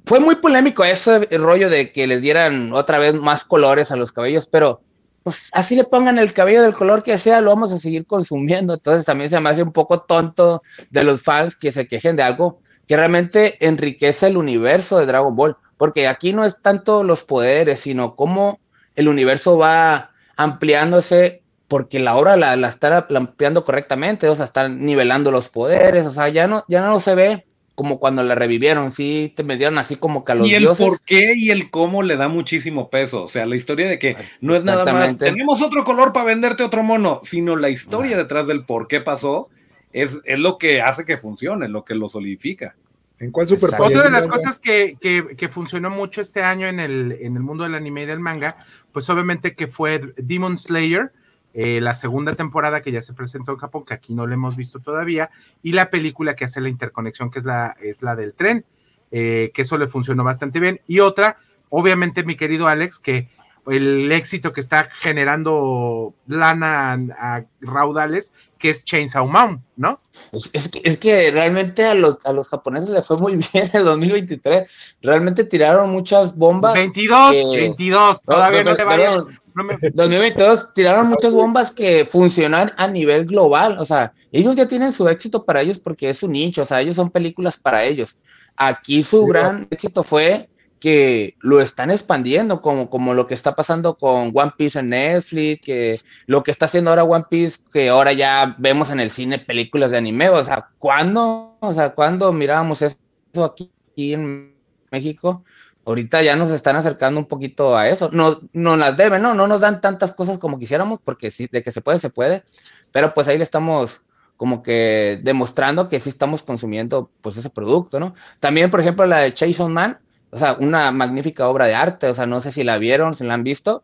fue 0.04 0.18
muy 0.18 0.34
polémico 0.36 0.82
ese 0.84 1.26
rollo 1.38 1.70
de 1.70 1.92
que 1.92 2.08
le 2.08 2.20
dieran 2.20 2.72
otra 2.72 2.98
vez 2.98 3.14
más 3.14 3.44
colores 3.44 3.92
a 3.92 3.96
los 3.96 4.10
cabellos, 4.10 4.46
pero 4.46 4.82
pues 5.22 5.50
así 5.52 5.76
le 5.76 5.84
pongan 5.84 6.18
el 6.18 6.32
cabello 6.32 6.62
del 6.62 6.74
color 6.74 7.02
que 7.02 7.18
sea, 7.18 7.40
lo 7.40 7.50
vamos 7.50 7.72
a 7.72 7.78
seguir 7.78 8.06
consumiendo, 8.06 8.74
entonces 8.74 9.04
también 9.04 9.30
se 9.30 9.38
me 9.40 9.50
hace 9.50 9.62
un 9.62 9.72
poco 9.72 10.00
tonto 10.02 10.62
de 10.90 11.04
los 11.04 11.22
fans 11.22 11.56
que 11.56 11.72
se 11.72 11.86
quejen 11.86 12.16
de 12.16 12.22
algo 12.22 12.60
que 12.86 12.96
realmente 12.96 13.64
enriquece 13.66 14.26
el 14.26 14.36
universo 14.36 14.98
de 14.98 15.06
Dragon 15.06 15.34
Ball, 15.34 15.56
porque 15.76 16.08
aquí 16.08 16.32
no 16.32 16.44
es 16.44 16.60
tanto 16.60 17.04
los 17.04 17.22
poderes, 17.22 17.80
sino 17.80 18.16
cómo 18.16 18.60
el 18.94 19.08
universo 19.08 19.56
va 19.56 20.10
ampliándose 20.36 21.42
porque 21.68 22.00
la 22.00 22.16
obra 22.16 22.36
la, 22.36 22.68
está 22.68 23.06
ampliando 23.08 23.64
correctamente, 23.64 24.28
o 24.28 24.36
sea, 24.36 24.44
están 24.44 24.84
nivelando 24.84 25.30
los 25.30 25.48
poderes, 25.48 26.04
o 26.04 26.12
sea, 26.12 26.28
ya 26.28 26.46
no, 26.46 26.64
ya 26.68 26.82
no 26.82 27.00
se 27.00 27.14
ve 27.14 27.46
como 27.74 27.98
cuando 27.98 28.22
la 28.22 28.34
revivieron, 28.34 28.92
sí 28.92 29.32
te 29.36 29.42
metieron 29.42 29.78
así 29.78 29.96
como 29.96 30.24
que 30.24 30.32
a 30.32 30.34
los 30.34 30.46
y 30.46 30.54
el 30.54 30.62
dioses. 30.62 30.86
por 30.86 31.00
qué 31.00 31.32
y 31.34 31.50
el 31.50 31.70
cómo 31.70 32.02
le 32.02 32.16
da 32.16 32.28
muchísimo 32.28 32.90
peso. 32.90 33.24
O 33.24 33.28
sea, 33.28 33.46
la 33.46 33.56
historia 33.56 33.88
de 33.88 33.98
que 33.98 34.16
no 34.40 34.54
es 34.54 34.64
nada 34.64 34.90
más, 34.92 35.18
tenemos 35.18 35.62
otro 35.62 35.84
color 35.84 36.12
para 36.12 36.26
venderte 36.26 36.62
otro 36.62 36.82
mono, 36.82 37.20
sino 37.24 37.56
la 37.56 37.70
historia 37.70 38.16
detrás 38.16 38.46
del 38.46 38.64
por 38.64 38.88
qué 38.88 39.00
pasó 39.00 39.48
es, 39.92 40.20
es 40.24 40.38
lo 40.38 40.58
que 40.58 40.80
hace 40.80 41.04
que 41.04 41.16
funcione, 41.16 41.68
lo 41.68 41.84
que 41.84 41.94
lo 41.94 42.08
solidifica. 42.08 42.76
¿En 43.18 43.30
cuál 43.30 43.46
super 43.46 43.70
Otra 43.78 44.02
de 44.02 44.10
las 44.10 44.26
cosas 44.26 44.58
que, 44.58 44.96
que, 45.00 45.36
que, 45.36 45.48
funcionó 45.48 45.90
mucho 45.90 46.20
este 46.20 46.42
año 46.42 46.66
en 46.66 46.80
el, 46.80 47.12
en 47.20 47.36
el 47.36 47.42
mundo 47.42 47.62
del 47.62 47.76
anime 47.76 48.02
y 48.02 48.06
del 48.06 48.18
manga, 48.18 48.56
pues 48.90 49.08
obviamente 49.10 49.54
que 49.54 49.68
fue 49.68 50.00
Demon 50.16 50.58
Slayer, 50.58 51.12
eh, 51.54 51.80
la 51.80 51.94
segunda 51.94 52.34
temporada 52.34 52.80
que 52.80 52.92
ya 52.92 53.02
se 53.02 53.12
presentó 53.12 53.52
en 53.52 53.58
Japón, 53.58 53.84
que 53.84 53.94
aquí 53.94 54.14
no 54.14 54.26
la 54.26 54.34
hemos 54.34 54.56
visto 54.56 54.80
todavía, 54.80 55.30
y 55.62 55.72
la 55.72 55.90
película 55.90 56.34
que 56.34 56.44
hace 56.44 56.60
la 56.60 56.68
interconexión, 56.68 57.30
que 57.30 57.40
es 57.40 57.44
la, 57.44 57.76
es 57.80 58.02
la 58.02 58.16
del 58.16 58.34
tren, 58.34 58.64
eh, 59.10 59.50
que 59.52 59.62
eso 59.62 59.76
le 59.76 59.88
funcionó 59.88 60.24
bastante 60.24 60.60
bien. 60.60 60.80
Y 60.86 61.00
otra, 61.00 61.38
obviamente, 61.68 62.24
mi 62.24 62.36
querido 62.36 62.68
Alex, 62.68 62.98
que 62.98 63.28
el 63.66 64.10
éxito 64.10 64.52
que 64.52 64.60
está 64.60 64.84
generando 64.84 66.14
lana 66.26 66.94
a, 67.18 67.44
raudales, 67.60 68.32
que 68.58 68.70
es 68.70 68.84
Chainsaw 68.84 69.26
Man, 69.28 69.62
¿no? 69.76 69.98
Es, 70.32 70.68
que, 70.68 70.80
es 70.82 70.98
que, 70.98 71.30
realmente 71.30 71.84
a 71.84 71.94
los, 71.94 72.24
a 72.24 72.32
los 72.32 72.48
japoneses 72.48 72.90
les 72.90 73.06
fue 73.06 73.18
muy 73.18 73.36
bien 73.52 73.70
el 73.72 73.84
2023. 73.84 74.96
Realmente 75.02 75.44
tiraron 75.44 75.90
muchas 75.90 76.36
bombas. 76.36 76.74
22, 76.74 77.52
22, 77.52 78.22
todavía 78.22 78.64
no, 78.64 78.76
te 78.76 78.84
vayas. 78.84 79.24
2022 79.54 80.74
tiraron 80.74 81.08
muchas 81.08 81.32
bombas 81.32 81.70
que 81.70 82.06
funcionan 82.06 82.72
a 82.76 82.88
nivel 82.88 83.26
global. 83.26 83.76
O 83.78 83.84
sea, 83.84 84.12
ellos 84.30 84.56
ya 84.56 84.68
tienen 84.68 84.92
su 84.92 85.08
éxito 85.08 85.44
para 85.44 85.60
ellos 85.60 85.80
porque 85.80 86.10
es 86.10 86.18
su 86.18 86.28
nicho. 86.28 86.62
O 86.62 86.66
sea, 86.66 86.80
ellos 86.80 86.96
son 86.96 87.10
películas 87.10 87.56
para 87.56 87.84
ellos. 87.84 88.16
Aquí 88.56 89.02
su 89.02 89.26
gran 89.26 89.66
éxito 89.70 90.02
fue 90.02 90.48
que 90.82 91.36
lo 91.38 91.60
están 91.60 91.92
expandiendo, 91.92 92.60
como, 92.60 92.90
como 92.90 93.14
lo 93.14 93.28
que 93.28 93.34
está 93.34 93.54
pasando 93.54 93.96
con 93.96 94.32
One 94.34 94.52
Piece 94.56 94.80
en 94.80 94.88
Netflix, 94.88 95.62
que 95.64 96.00
lo 96.26 96.42
que 96.42 96.50
está 96.50 96.66
haciendo 96.66 96.90
ahora 96.90 97.04
One 97.04 97.26
Piece, 97.30 97.60
que 97.72 97.88
ahora 97.88 98.12
ya 98.12 98.56
vemos 98.58 98.90
en 98.90 98.98
el 98.98 99.12
cine 99.12 99.38
películas 99.38 99.92
de 99.92 99.98
anime, 99.98 100.28
o 100.28 100.44
sea, 100.44 100.70
¿cuándo? 100.80 101.56
O 101.60 101.72
sea, 101.72 101.90
¿cuándo 101.90 102.32
mirábamos 102.32 102.82
eso 102.82 102.98
aquí, 103.44 103.70
en 103.96 104.56
México? 104.90 105.44
Ahorita 105.84 106.22
ya 106.22 106.36
nos 106.36 106.50
están 106.50 106.76
acercando 106.76 107.18
un 107.18 107.26
poquito 107.26 107.76
a 107.76 107.88
eso. 107.88 108.08
No, 108.12 108.40
no 108.52 108.76
las 108.76 108.96
deben, 108.96 109.22
¿no? 109.22 109.34
No 109.34 109.46
nos 109.46 109.60
dan 109.60 109.80
tantas 109.80 110.12
cosas 110.12 110.38
como 110.38 110.58
quisiéramos, 110.58 111.00
porque 111.02 111.30
sí, 111.30 111.48
de 111.50 111.62
que 111.62 111.72
se 111.72 111.80
puede, 111.80 111.98
se 111.98 112.10
puede. 112.10 112.44
Pero 112.92 113.14
pues 113.14 113.26
ahí 113.28 113.38
le 113.38 113.44
estamos 113.44 114.00
como 114.36 114.62
que 114.62 115.20
demostrando 115.22 115.88
que 115.88 116.00
sí 116.00 116.08
estamos 116.08 116.42
consumiendo 116.42 117.10
pues 117.20 117.36
ese 117.36 117.50
producto, 117.50 117.98
¿no? 118.00 118.14
También, 118.40 118.70
por 118.70 118.80
ejemplo, 118.80 119.06
la 119.06 119.18
de 119.18 119.32
Jason 119.32 119.72
Man, 119.72 119.98
o 120.30 120.38
sea, 120.38 120.56
una 120.58 120.90
magnífica 120.92 121.48
obra 121.48 121.66
de 121.66 121.74
arte, 121.74 122.08
o 122.08 122.14
sea, 122.14 122.26
no 122.26 122.40
sé 122.40 122.52
si 122.52 122.64
la 122.64 122.78
vieron, 122.78 123.14
si 123.14 123.24
la 123.24 123.34
han 123.34 123.44
visto. 123.44 123.82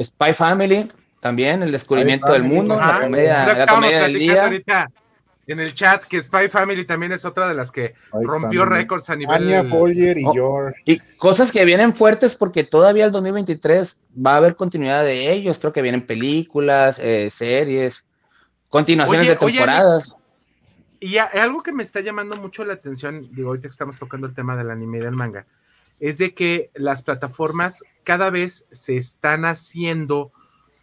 Spy 0.00 0.32
Family, 0.34 0.88
también, 1.20 1.62
el 1.62 1.72
descubrimiento 1.72 2.32
del 2.32 2.44
mundo, 2.44 2.76
la 2.76 3.00
comedia, 3.00 3.46
la 3.54 3.66
comedia 3.66 4.02
del 4.02 4.14
día. 4.14 4.44
Ahorita 4.44 4.90
en 5.46 5.60
el 5.60 5.74
chat 5.74 6.04
que 6.04 6.22
Spy 6.22 6.48
Family 6.48 6.84
también 6.84 7.12
es 7.12 7.24
otra 7.24 7.48
de 7.48 7.54
las 7.54 7.70
que 7.70 7.94
rompió 8.12 8.64
récords 8.64 9.10
a 9.10 9.16
nivel. 9.16 9.42
Anya 9.42 9.64
Folger 9.64 10.18
y 10.18 10.24
oh, 10.24 10.70
Y 10.84 10.98
cosas 11.16 11.50
que 11.50 11.64
vienen 11.64 11.92
fuertes 11.92 12.36
porque 12.36 12.64
todavía 12.64 13.04
el 13.04 13.12
2023 13.12 14.00
va 14.24 14.34
a 14.34 14.36
haber 14.36 14.56
continuidad 14.56 15.04
de 15.04 15.32
ellos. 15.32 15.58
Creo 15.58 15.72
que 15.72 15.82
vienen 15.82 16.06
películas, 16.06 16.98
eh, 17.00 17.30
series, 17.30 18.04
continuaciones 18.68 19.26
de 19.26 19.36
temporadas. 19.36 20.16
y 21.00 21.18
algo 21.18 21.62
que 21.62 21.72
me 21.72 21.82
está 21.82 22.00
llamando 22.00 22.36
mucho 22.36 22.64
la 22.64 22.74
atención, 22.74 23.28
digo, 23.32 23.48
ahorita 23.48 23.68
que 23.68 23.72
estamos 23.72 23.98
tocando 23.98 24.26
el 24.26 24.34
tema 24.34 24.56
del 24.56 24.70
anime 24.70 24.98
y 24.98 25.00
del 25.00 25.14
manga, 25.14 25.46
es 25.98 26.18
de 26.18 26.34
que 26.34 26.70
las 26.74 27.02
plataformas 27.02 27.82
cada 28.04 28.30
vez 28.30 28.66
se 28.70 28.96
están 28.96 29.44
haciendo, 29.44 30.32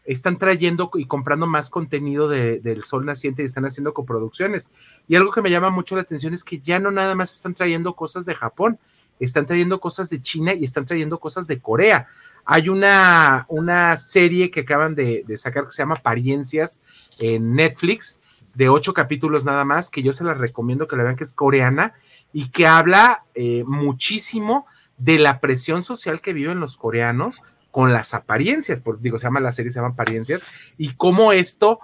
están 0.08 0.38
trayendo 0.38 0.90
y 0.96 1.06
comprando 1.06 1.48
más 1.48 1.70
contenido 1.70 2.30
del 2.30 2.84
sol 2.86 3.06
naciente 3.06 3.42
y 3.42 3.46
están 3.46 3.66
haciendo 3.66 3.94
coproducciones. 3.94 4.72
Y 5.08 5.16
algo 5.16 5.32
que 5.32 5.42
me 5.42 5.52
llama 5.52 5.70
mucho 5.70 5.96
la 5.96 6.02
atención 6.02 6.34
es 6.34 6.46
que 6.46 6.60
ya 6.60 6.80
no 6.80 6.92
nada 6.92 7.14
más 7.14 7.34
están 7.34 7.54
trayendo 7.54 7.94
cosas 7.94 8.26
de 8.26 8.34
Japón, 8.34 8.80
están 9.20 9.46
trayendo 9.46 9.82
cosas 9.82 10.10
de 10.10 10.22
China 10.22 10.54
y 10.54 10.64
están 10.64 10.86
trayendo 10.86 11.20
cosas 11.20 11.46
de 11.48 11.60
Corea. 11.60 12.08
Hay 12.46 12.70
una, 12.70 13.46
una 13.50 13.98
serie 13.98 14.50
que 14.50 14.62
acaban 14.62 14.96
de, 14.96 15.26
sacar 15.36 15.66
que 15.66 15.72
se 15.72 15.82
llama 15.82 15.96
Apariencias 15.96 16.82
en 17.20 17.54
Netflix, 17.54 18.18
de 18.56 18.70
ocho 18.70 18.94
capítulos 18.94 19.44
nada 19.44 19.66
más, 19.66 19.90
que 19.90 20.04
yo 20.04 20.14
se 20.14 20.24
la 20.24 20.34
recomiendo 20.34 20.88
que 20.88 20.96
la 20.96 21.04
vean, 21.04 21.18
que 21.18 21.26
es 21.26 21.34
coreana 21.34 21.94
y 22.32 22.50
que 22.50 22.66
habla 22.66 23.24
eh, 23.36 23.66
muchísimo 23.68 24.68
de 24.98 25.20
la 25.20 25.42
presión 25.42 25.84
social 25.84 26.22
que 26.22 26.32
viven 26.32 26.62
los 26.62 26.78
coreanos 26.78 27.42
con 27.78 27.94
las 27.94 28.16
apariencias, 28.16 28.82
porque 28.82 29.04
digo, 29.04 29.20
se 29.20 29.28
llama 29.28 29.40
la 29.40 29.52
serie, 29.52 29.70
se 29.70 29.76
llama 29.76 29.94
apariencias, 29.94 30.48
y 30.80 30.96
cómo 30.96 31.32
esto 31.32 31.80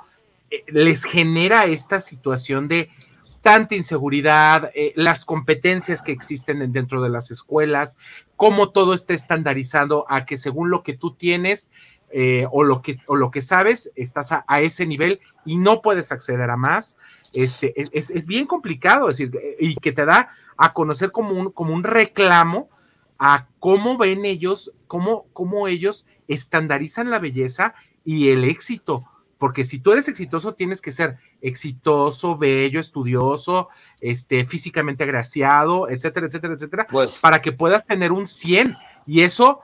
eh, 0.49 0.63
les 0.69 1.03
genera 1.03 1.65
esta 1.65 2.01
situación 2.01 2.67
de 2.67 2.89
tanta 3.43 3.75
inseguridad, 3.75 4.71
eh, 4.73 4.93
las 4.95 5.23
competencias 5.23 6.01
que 6.01 6.11
existen 6.11 6.71
dentro 6.71 7.03
de 7.03 7.11
las 7.11 7.29
escuelas, 7.29 7.99
cómo 8.37 8.71
todo 8.71 8.95
está 8.95 9.13
estandarizado 9.13 10.07
a 10.09 10.25
que 10.25 10.39
según 10.39 10.71
lo 10.71 10.81
que 10.81 10.93
tú 10.93 11.13
tienes 11.13 11.69
eh, 12.11 12.47
o, 12.49 12.63
lo 12.63 12.81
que, 12.81 12.97
o 13.05 13.15
lo 13.15 13.29
que 13.29 13.43
sabes, 13.43 13.91
estás 13.95 14.31
a, 14.31 14.61
ese 14.61 14.87
nivel 14.87 15.19
y 15.45 15.57
no 15.57 15.83
puedes 15.83 16.11
acceder 16.11 16.49
a 16.49 16.57
más. 16.57 16.97
Este, 17.33 17.71
es, 17.79 18.09
es, 18.09 18.25
bien 18.25 18.47
complicado, 18.47 19.11
es 19.11 19.17
decir, 19.17 19.39
y 19.59 19.75
que 19.75 19.91
te 19.91 20.05
da 20.05 20.31
a 20.57 20.73
conocer 20.73 21.11
como 21.11 21.39
un, 21.39 21.51
como 21.51 21.71
un 21.71 21.83
reclamo 21.83 22.71
a 23.25 23.47
cómo 23.59 23.97
ven 23.97 24.25
ellos, 24.25 24.73
cómo, 24.85 25.27
cómo 25.31 25.69
ellos 25.69 26.05
estandarizan 26.27 27.09
la 27.09 27.19
belleza 27.19 27.73
y 28.03 28.31
el 28.31 28.43
éxito. 28.43 29.05
Porque 29.37 29.63
si 29.63 29.79
tú 29.79 29.93
eres 29.93 30.09
exitoso, 30.09 30.55
tienes 30.55 30.81
que 30.81 30.91
ser 30.91 31.17
exitoso, 31.41 32.37
bello, 32.37 32.81
estudioso, 32.81 33.69
este, 34.01 34.43
físicamente 34.43 35.05
agraciado, 35.05 35.87
etcétera, 35.87 36.27
etcétera, 36.27 36.53
etcétera, 36.55 36.87
pues, 36.91 37.19
para 37.19 37.41
que 37.41 37.53
puedas 37.53 37.87
tener 37.87 38.11
un 38.11 38.27
100. 38.27 38.75
Y 39.05 39.21
eso 39.21 39.61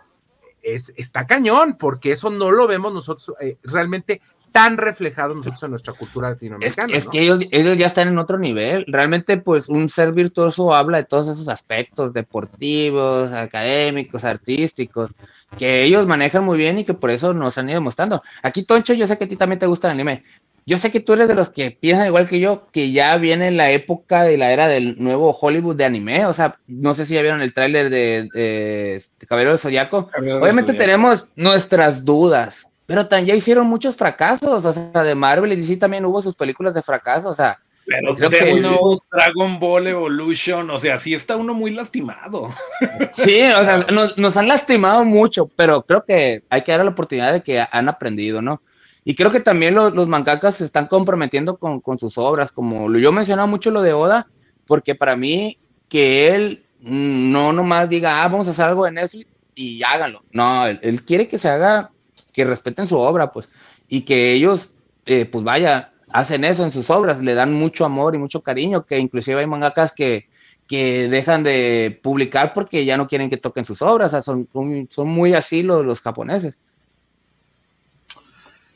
es, 0.62 0.93
está 0.95 1.28
cañón, 1.28 1.76
porque 1.78 2.14
eso 2.14 2.30
no 2.30 2.51
lo 2.51 2.66
vemos 2.66 2.93
nosotros 2.93 3.34
eh, 3.41 3.57
realmente 3.64 4.22
tan 4.51 4.77
reflejado 4.77 5.35
nosotros 5.35 5.61
en 5.63 5.69
nuestra 5.71 5.93
cultura 5.93 6.29
latinoamericana. 6.29 6.95
Es, 6.95 7.07
que 7.07 7.21
ellos, 7.21 7.39
ellos, 7.51 7.77
ya 7.77 7.87
están 7.87 8.07
en 8.07 8.17
otro 8.17 8.37
nivel. 8.37 8.85
Realmente, 8.87 9.37
pues, 9.37 9.69
un 9.69 9.89
ser 9.89 10.11
virtuoso 10.11 10.73
habla 10.73 10.97
de 10.97 11.05
todos 11.05 11.27
esos 11.27 11.49
aspectos 11.49 12.13
deportivos, 12.13 13.31
académicos, 13.31 14.23
artísticos, 14.23 15.11
que 15.57 15.83
ellos 15.83 16.07
manejan 16.07 16.43
muy 16.43 16.57
bien 16.57 16.79
y 16.79 16.83
que 16.83 16.93
por 16.93 17.09
eso 17.09 17.33
nos 17.33 17.57
han 17.57 17.69
ido 17.69 17.81
mostrando. 17.81 18.21
Aquí, 18.43 18.63
Toncho, 18.63 18.93
yo 18.93 19.07
sé 19.07 19.17
que 19.17 19.25
a 19.25 19.27
ti 19.27 19.35
también 19.35 19.59
te 19.59 19.65
gusta 19.65 19.87
el 19.87 19.93
anime. 19.93 20.23
Yo 20.69 20.77
sé 20.77 20.91
que 20.91 20.99
tú 20.99 21.13
eres 21.13 21.27
de 21.27 21.33
los 21.33 21.49
que 21.49 21.71
piensan 21.71 22.05
igual 22.05 22.27
que 22.27 22.39
yo, 22.39 22.67
que 22.71 22.91
ya 22.91 23.17
viene 23.17 23.49
la 23.49 23.71
época 23.71 24.21
de 24.21 24.37
la 24.37 24.51
era 24.51 24.67
del 24.67 24.97
nuevo 24.99 25.31
Hollywood 25.31 25.75
de 25.75 25.85
anime. 25.85 26.27
O 26.27 26.33
sea, 26.33 26.59
no 26.67 26.93
sé 26.93 27.07
si 27.07 27.15
ya 27.15 27.23
vieron 27.23 27.41
el 27.41 27.55
tráiler 27.55 27.89
de, 27.89 28.29
de, 28.31 29.01
Caballero 29.27 29.49
del 29.49 29.57
Zodiaco. 29.57 30.11
Obviamente 30.15 30.75
tenemos 30.75 31.27
nuestras 31.35 32.05
dudas, 32.05 32.68
pero 32.89 33.05
también 33.05 33.27
ya 33.27 33.35
hicieron 33.35 33.67
muchos 33.67 33.95
fracasos, 33.95 34.65
o 34.65 34.73
sea, 34.73 35.03
de 35.03 35.13
Marvel 35.13 35.53
y 35.53 35.55
DC 35.57 35.77
también 35.77 36.05
hubo 36.05 36.23
sus 36.23 36.35
películas 36.35 36.73
de 36.73 36.81
fracaso, 36.81 37.29
o 37.29 37.35
sea. 37.35 37.59
Pero 37.85 38.15
creo 38.15 38.29
que 38.31 38.51
uno, 38.51 39.03
Dragon 39.11 39.59
Ball 39.59 39.85
Evolution, 39.85 40.67
o 40.71 40.79
sea, 40.79 40.97
sí 40.97 41.13
está 41.13 41.35
uno 41.35 41.53
muy 41.53 41.69
lastimado. 41.69 42.51
Sí, 43.11 43.43
o 43.43 43.63
sea, 43.63 43.85
nos, 43.91 44.37
han 44.37 44.47
lastimado 44.47 45.05
mucho, 45.05 45.47
pero 45.55 45.83
creo 45.83 46.03
que 46.03 46.41
hay 46.49 46.63
que 46.63 46.71
dar 46.71 46.83
la 46.83 46.89
oportunidad 46.89 47.31
de 47.31 47.43
que 47.43 47.63
han 47.71 47.89
aprendido, 47.89 48.41
¿no? 48.41 48.59
Y 49.05 49.13
creo 49.13 49.29
que 49.29 49.39
también 49.39 49.75
los, 49.75 49.93
los 49.93 50.07
mangakas 50.07 50.55
se 50.55 50.65
están 50.65 50.87
comprometiendo 50.87 51.57
con, 51.57 51.81
con, 51.81 51.99
sus 51.99 52.17
obras, 52.17 52.51
como 52.51 52.91
yo 52.97 53.11
mencionaba 53.11 53.45
mucho 53.45 53.69
lo 53.69 53.83
de 53.83 53.93
Oda, 53.93 54.25
porque 54.65 54.95
para 54.95 55.15
mí 55.15 55.59
que 55.89 56.33
él 56.33 56.63
no 56.81 57.53
nomás 57.53 57.87
diga, 57.87 58.23
ah, 58.23 58.27
vamos 58.27 58.47
a 58.47 58.51
hacer 58.51 58.65
algo 58.65 58.87
en 58.87 58.95
Netflix 58.95 59.29
y 59.53 59.83
háganlo. 59.83 60.23
No, 60.31 60.65
él 60.65 61.03
quiere 61.05 61.27
que 61.27 61.37
se 61.37 61.49
haga 61.49 61.91
que 62.39 62.45
respeten 62.45 62.87
su 62.87 62.97
obra, 62.97 63.33
pues, 63.33 63.49
y 63.89 64.03
que 64.03 64.31
ellos, 64.31 64.71
eh, 65.05 65.25
pues 65.25 65.43
vaya, 65.43 65.91
hacen 66.09 66.45
eso 66.45 66.63
en 66.63 66.71
sus 66.71 66.89
obras, 66.89 67.21
le 67.21 67.35
dan 67.35 67.53
mucho 67.53 67.83
amor 67.83 68.15
y 68.15 68.17
mucho 68.17 68.39
cariño, 68.39 68.85
que 68.85 68.97
inclusive 68.97 69.41
hay 69.41 69.45
mangakas 69.45 69.91
que, 69.91 70.29
que 70.69 71.09
dejan 71.09 71.43
de 71.43 71.99
publicar 72.01 72.53
porque 72.53 72.85
ya 72.85 72.95
no 72.95 73.09
quieren 73.09 73.29
que 73.29 73.35
toquen 73.35 73.65
sus 73.65 73.81
obras, 73.81 74.23
son, 74.23 74.47
son, 74.89 75.07
muy 75.09 75.33
así 75.33 75.63
los, 75.63 75.85
los 75.85 75.99
japoneses. 75.99 76.55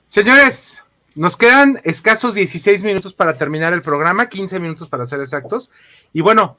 Señores, 0.08 0.84
nos 1.16 1.38
quedan 1.38 1.80
escasos 1.86 2.36
16 2.36 2.84
minutos 2.84 3.14
para 3.14 3.36
terminar 3.36 3.72
el 3.72 3.82
programa, 3.82 4.28
15 4.28 4.60
minutos 4.60 4.90
para 4.90 5.06
ser 5.06 5.22
exactos. 5.22 5.72
Y 6.12 6.20
bueno, 6.20 6.58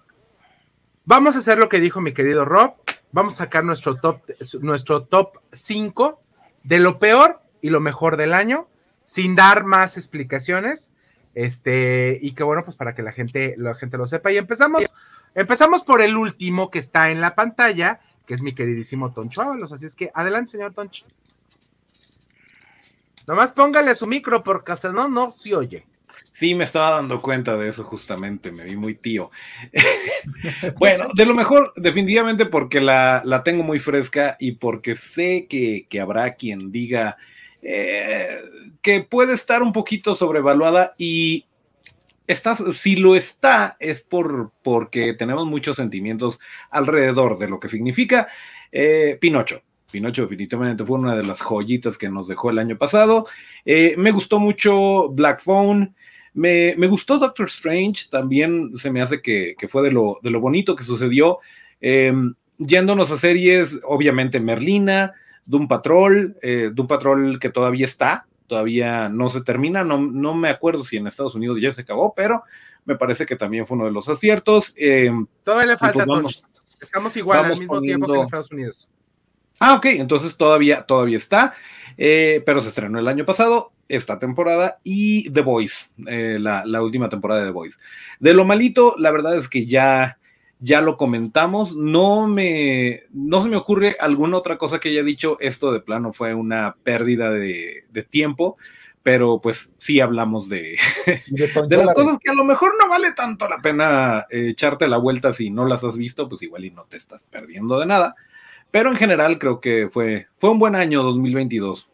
vamos 1.04 1.36
a 1.36 1.40
hacer 1.40 1.58
lo 1.58 1.68
que 1.68 1.80
dijo 1.80 2.00
mi 2.00 2.14
querido 2.14 2.46
Rob. 2.46 2.72
Vamos 3.12 3.34
a 3.34 3.44
sacar 3.44 3.62
nuestro 3.62 3.96
top, 3.96 4.22
nuestro 4.62 5.02
top 5.02 5.36
5 5.52 6.23
de 6.64 6.78
lo 6.78 6.98
peor 6.98 7.40
y 7.62 7.70
lo 7.70 7.80
mejor 7.80 8.16
del 8.16 8.34
año, 8.34 8.68
sin 9.04 9.36
dar 9.36 9.64
más 9.64 9.96
explicaciones. 9.96 10.90
Este, 11.34 12.18
y 12.20 12.32
que 12.32 12.44
bueno, 12.44 12.64
pues 12.64 12.76
para 12.76 12.94
que 12.94 13.02
la 13.02 13.12
gente, 13.12 13.54
la 13.56 13.74
gente 13.74 13.96
lo 13.96 14.06
sepa. 14.06 14.32
Y 14.32 14.38
empezamos, 14.38 14.84
empezamos 15.34 15.82
por 15.82 16.00
el 16.02 16.16
último 16.16 16.70
que 16.70 16.78
está 16.78 17.10
en 17.10 17.20
la 17.20 17.34
pantalla, 17.34 18.00
que 18.26 18.34
es 18.34 18.42
mi 18.42 18.54
queridísimo 18.54 19.12
Toncho 19.12 19.42
Ábalos. 19.42 19.72
Así 19.72 19.86
es 19.86 19.94
que 19.94 20.10
adelante, 20.14 20.52
señor 20.52 20.74
Toncho. 20.74 21.06
Nomás 23.26 23.52
póngale 23.52 23.94
su 23.94 24.06
micro 24.06 24.44
porque 24.44 24.76
si 24.76 24.88
no, 24.88 25.08
no 25.08 25.32
se 25.32 25.54
oye. 25.54 25.86
Sí, 26.34 26.56
me 26.56 26.64
estaba 26.64 26.90
dando 26.90 27.22
cuenta 27.22 27.56
de 27.56 27.68
eso 27.68 27.84
justamente, 27.84 28.50
me 28.50 28.64
vi 28.64 28.74
muy 28.74 28.96
tío. 28.96 29.30
bueno, 30.78 31.06
de 31.14 31.26
lo 31.26 31.32
mejor, 31.32 31.72
definitivamente 31.76 32.44
porque 32.44 32.80
la, 32.80 33.22
la 33.24 33.44
tengo 33.44 33.62
muy 33.62 33.78
fresca 33.78 34.36
y 34.40 34.50
porque 34.52 34.96
sé 34.96 35.46
que, 35.48 35.86
que 35.88 36.00
habrá 36.00 36.34
quien 36.34 36.72
diga 36.72 37.16
eh, 37.62 38.42
que 38.82 39.02
puede 39.02 39.34
estar 39.34 39.62
un 39.62 39.72
poquito 39.72 40.16
sobrevaluada 40.16 40.96
y 40.98 41.46
está, 42.26 42.56
si 42.74 42.96
lo 42.96 43.14
está 43.14 43.76
es 43.78 44.00
por, 44.00 44.50
porque 44.64 45.14
tenemos 45.14 45.46
muchos 45.46 45.76
sentimientos 45.76 46.40
alrededor 46.68 47.38
de 47.38 47.46
lo 47.46 47.60
que 47.60 47.68
significa 47.68 48.26
eh, 48.72 49.18
Pinocho. 49.20 49.62
Pinocho 49.88 50.22
definitivamente 50.22 50.84
fue 50.84 50.98
una 50.98 51.14
de 51.14 51.22
las 51.22 51.40
joyitas 51.40 51.96
que 51.96 52.08
nos 52.08 52.26
dejó 52.26 52.50
el 52.50 52.58
año 52.58 52.76
pasado. 52.76 53.28
Eh, 53.64 53.94
me 53.98 54.10
gustó 54.10 54.40
mucho 54.40 55.10
Black 55.10 55.40
Phone. 55.40 55.94
Me, 56.34 56.74
gustó 56.88 57.18
Doctor 57.18 57.46
Strange, 57.46 58.04
también 58.10 58.76
se 58.76 58.90
me 58.90 59.00
hace 59.00 59.22
que, 59.22 59.56
fue 59.68 59.82
de 59.82 59.92
lo, 59.92 60.18
de 60.22 60.30
lo, 60.30 60.40
bonito 60.40 60.74
que 60.74 60.84
sucedió. 60.84 61.38
Em, 61.80 62.34
yéndonos 62.58 63.10
a 63.10 63.18
series, 63.18 63.80
obviamente 63.84 64.40
Merlina, 64.40 65.12
Doom 65.46 65.68
Patrol, 65.68 66.36
eh, 66.42 66.70
Doom 66.72 66.88
Patrol 66.88 67.38
que 67.38 67.50
todavía 67.50 67.84
está, 67.84 68.26
todavía 68.46 69.08
no 69.08 69.30
se 69.30 69.42
termina, 69.42 69.84
no, 69.84 69.98
no, 69.98 70.34
me 70.34 70.48
acuerdo 70.48 70.84
si 70.84 70.96
en 70.96 71.06
Estados 71.06 71.34
Unidos 71.34 71.60
ya 71.60 71.72
se 71.72 71.82
acabó, 71.82 72.14
pero 72.14 72.42
me 72.84 72.96
parece 72.96 73.26
que 73.26 73.36
también 73.36 73.66
fue 73.66 73.76
uno 73.76 73.86
de 73.86 73.92
los 73.92 74.08
aciertos. 74.08 74.74
Em, 74.76 75.26
todavía 75.42 75.72
le 75.72 75.78
falta, 75.78 76.04
pues 76.04 76.44
estamos 76.80 77.16
igual 77.16 77.44
al 77.44 77.58
mismo 77.58 77.80
tiempo 77.80 78.06
que 78.08 78.18
en 78.18 78.22
Estados 78.22 78.50
Unidos. 78.50 78.88
Ah, 79.60 79.74
ok, 79.74 79.86
entonces 79.86 80.36
todavía, 80.36 80.82
todavía 80.82 81.16
está, 81.16 81.54
eh, 81.96 82.42
pero 82.44 82.60
se 82.60 82.68
estrenó 82.68 82.98
el 82.98 83.08
año 83.08 83.24
pasado, 83.24 83.72
esta 83.88 84.18
temporada, 84.18 84.78
y 84.82 85.30
The 85.30 85.42
Voice, 85.42 85.86
eh, 86.06 86.38
la, 86.40 86.82
última 86.82 87.08
temporada 87.08 87.40
de 87.40 87.46
The 87.46 87.52
Voice. 87.52 87.78
De 88.20 88.34
lo 88.34 88.44
malito, 88.44 88.94
la 88.98 89.10
verdad 89.10 89.36
es 89.36 89.48
que 89.48 89.66
ya, 89.66 90.18
ya 90.60 90.80
lo 90.80 90.96
comentamos, 90.96 91.76
no 91.76 92.26
me, 92.26 93.04
no 93.12 93.42
se 93.42 93.48
me 93.48 93.56
ocurre 93.56 93.96
alguna 94.00 94.38
otra 94.38 94.58
cosa 94.58 94.78
que 94.78 94.90
haya 94.90 95.02
dicho, 95.02 95.36
esto 95.40 95.72
de 95.72 95.80
plano 95.80 96.12
fue 96.12 96.34
una 96.34 96.76
pérdida 96.82 97.30
de, 97.30 97.84
tiempo, 98.10 98.56
pero 99.02 99.40
pues 99.42 99.72
sí 99.76 100.00
hablamos 100.00 100.48
de, 100.48 100.78
de, 101.26 101.76
las 101.76 101.92
cosas 101.92 102.16
que 102.22 102.30
a 102.30 102.34
lo 102.34 102.44
mejor 102.44 102.72
no 102.80 102.88
vale 102.88 103.12
tanto 103.12 103.46
la 103.48 103.58
pena 103.60 104.26
eh, 104.30 104.48
echarte 104.48 104.88
la 104.88 104.96
vuelta 104.96 105.32
si 105.32 105.50
no 105.50 105.66
las 105.66 105.84
has 105.84 105.98
visto, 105.98 106.28
pues 106.28 106.42
igual 106.42 106.64
y 106.64 106.70
no 106.70 106.84
te 106.84 106.96
estás 106.96 107.24
perdiendo 107.24 107.78
de 107.78 107.86
nada. 107.86 108.14
Pero 108.70 108.90
en 108.90 108.96
general 108.96 109.38
creo 109.38 109.60
que 109.60 109.88
fue, 109.88 110.26
fue 110.38 110.50
un 110.50 110.58
buen 110.58 110.74
año 110.74 111.04
2022. 111.04 111.88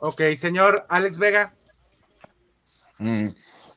Ok, 0.00 0.22
señor 0.36 0.86
Alex 0.88 1.18
Vega. 1.18 1.52
Mm, 2.98 3.28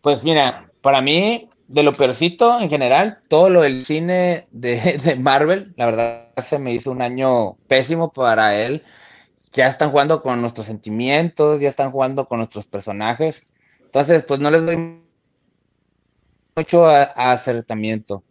pues 0.01 0.23
mira, 0.23 0.69
para 0.81 1.01
mí, 1.01 1.49
de 1.67 1.83
lo 1.83 1.93
peorcito 1.93 2.59
en 2.59 2.69
general, 2.69 3.19
todo 3.27 3.49
lo 3.49 3.61
del 3.61 3.85
cine 3.85 4.47
de, 4.51 5.17
Marvel, 5.19 5.73
la 5.77 5.85
verdad 5.85 6.27
se 6.37 6.59
me 6.59 6.73
hizo 6.73 6.91
un 6.91 7.01
año 7.01 7.55
pésimo 7.67 8.11
para 8.11 8.55
él. 8.55 8.83
Ya 9.51 9.67
están 9.67 9.91
jugando 9.91 10.21
con 10.21 10.41
nuestros 10.41 10.65
sentimientos, 10.65 11.61
ya 11.61 11.69
están 11.69 11.91
jugando 11.91 12.27
con 12.27 12.39
nuestros 12.39 12.65
personajes. 12.65 13.49
Entonces, 13.81 14.23
pues 14.23 14.39
no 14.39 14.49
les 14.49 14.65
doy 14.65 15.03
mucho 16.55 16.87
acertamiento 16.87 18.23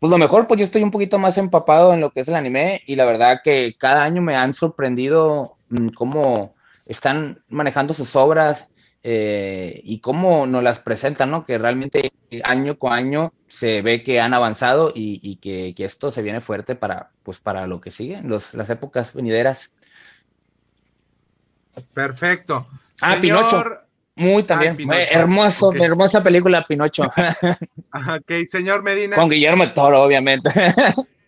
pues 0.00 0.10
lo 0.10 0.16
mejor, 0.16 0.46
pues 0.46 0.58
yo 0.58 0.64
estoy 0.64 0.82
un 0.82 0.90
poquito 0.90 1.18
más 1.18 1.36
empapado 1.36 1.92
en 1.92 2.00
lo 2.00 2.10
que 2.10 2.20
es 2.20 2.28
el 2.28 2.34
anime 2.34 2.80
y 2.86 2.96
la 2.96 3.04
verdad 3.04 3.40
que 3.44 3.76
cada 3.78 4.02
año 4.02 4.22
me 4.22 4.34
han 4.34 4.54
sorprendido 4.54 5.58
mm, 5.68 5.88
cómo 5.88 6.54
están 6.90 7.42
manejando 7.48 7.94
sus 7.94 8.16
obras 8.16 8.66
eh, 9.02 9.80
y 9.84 10.00
cómo 10.00 10.46
nos 10.46 10.62
las 10.62 10.80
presentan, 10.80 11.30
¿no? 11.30 11.46
Que 11.46 11.56
realmente 11.56 12.12
año 12.42 12.78
con 12.78 12.92
año 12.92 13.32
se 13.46 13.80
ve 13.80 14.02
que 14.02 14.20
han 14.20 14.34
avanzado 14.34 14.92
y, 14.94 15.36
que, 15.36 15.72
esto 15.84 16.10
se 16.10 16.22
viene 16.22 16.40
fuerte 16.40 16.74
para, 16.74 17.10
pues, 17.22 17.38
para 17.38 17.66
lo 17.68 17.80
que 17.80 17.92
sigue, 17.92 18.20
los, 18.22 18.54
las 18.54 18.68
épocas 18.70 19.14
venideras. 19.14 19.72
Perfecto. 21.94 22.66
Ah, 23.00 23.16
Pinocho. 23.20 23.64
Muy 24.16 24.42
también. 24.42 24.76
hermoso, 25.10 25.72
hermosa 25.72 26.22
película, 26.22 26.66
Pinocho. 26.66 27.04
ok, 27.94 28.32
señor 28.46 28.82
Medina. 28.82 29.16
Con 29.16 29.30
Guillermo 29.30 29.72
Toro, 29.72 30.02
obviamente. 30.02 30.50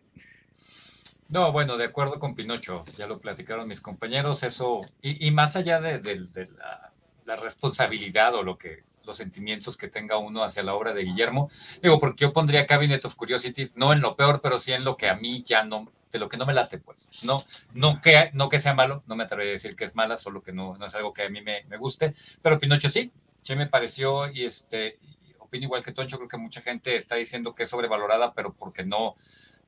no, 1.33 1.51
bueno, 1.51 1.79
de 1.79 1.87
acuerdo 1.87 2.19
con 2.19 2.35
Pinocho, 2.35 2.85
ya 2.95 3.07
lo 3.07 3.19
platicaron 3.19 3.67
mis 3.67 3.81
compañeros, 3.81 4.43
eso, 4.43 4.83
y, 5.01 5.31
más 5.31 5.57
allá 5.57 5.81
de, 5.81 6.29
la, 7.25 7.37
responsabilidad 7.37 8.35
o 8.35 8.43
lo 8.43 8.59
que 8.59 8.85
los 9.05 9.17
sentimientos 9.17 9.79
que 9.79 9.89
tenga 9.89 10.19
uno 10.19 10.45
hacia 10.45 10.63
la 10.63 10.75
obra 10.75 10.93
de 10.93 11.05
Guillermo, 11.05 11.51
digo, 11.83 11.99
porque 11.99 12.27
yo 12.27 12.35
pondría 12.35 12.67
Cabinet 12.67 13.03
of 13.07 13.17
Curiosities, 13.17 13.75
no 13.77 13.95
en 13.95 14.03
lo 14.03 14.15
peor, 14.15 14.43
pero 14.43 14.59
sí 14.59 14.73
en 14.73 14.85
lo 14.85 14.99
que 14.99 15.09
a 15.09 15.17
mí 15.17 15.43
ya 15.43 15.65
no, 15.65 15.91
de 16.11 16.19
lo 16.19 16.29
que 16.29 16.37
no 16.37 16.45
me 16.45 16.53
late, 16.53 16.79
pues. 16.79 17.09
No, 17.23 17.43
no, 17.73 18.03
que, 18.03 18.31
no 18.35 18.51
que 18.51 18.61
sea 18.61 18.75
malo, 18.75 19.03
no 19.07 19.17
me 19.17 19.25
atrevería 19.25 19.53
a 19.53 19.55
decir 19.55 19.75
que 19.75 19.87
es 19.87 19.95
mala, 19.95 20.19
solo 20.19 20.43
que 20.43 20.53
no, 20.53 20.77
no 20.77 20.85
es 20.85 20.95
algo 20.95 21.15
que 21.15 21.23
a 21.23 21.31
mí 21.31 21.41
me, 21.41 21.65
me 21.65 21.79
guste, 21.79 22.15
pero 22.43 22.59
Pinocho 22.59 22.91
sí, 22.91 23.11
sí 23.43 23.57
me 23.57 23.67
pareció 23.67 24.31
y 24.31 24.45
este, 24.45 24.99
opino 25.39 25.65
igual 25.65 25.83
que 25.83 25.93
Toncho, 25.93 26.19
creo 26.19 26.29
que 26.29 26.37
mucha 26.37 26.61
gente 26.61 26.95
está 26.95 27.15
diciendo 27.15 27.55
que 27.55 27.63
es 27.63 27.71
sobrevalorada, 27.71 28.35
pero 28.35 28.53
porque 28.53 28.85
no, 28.85 29.15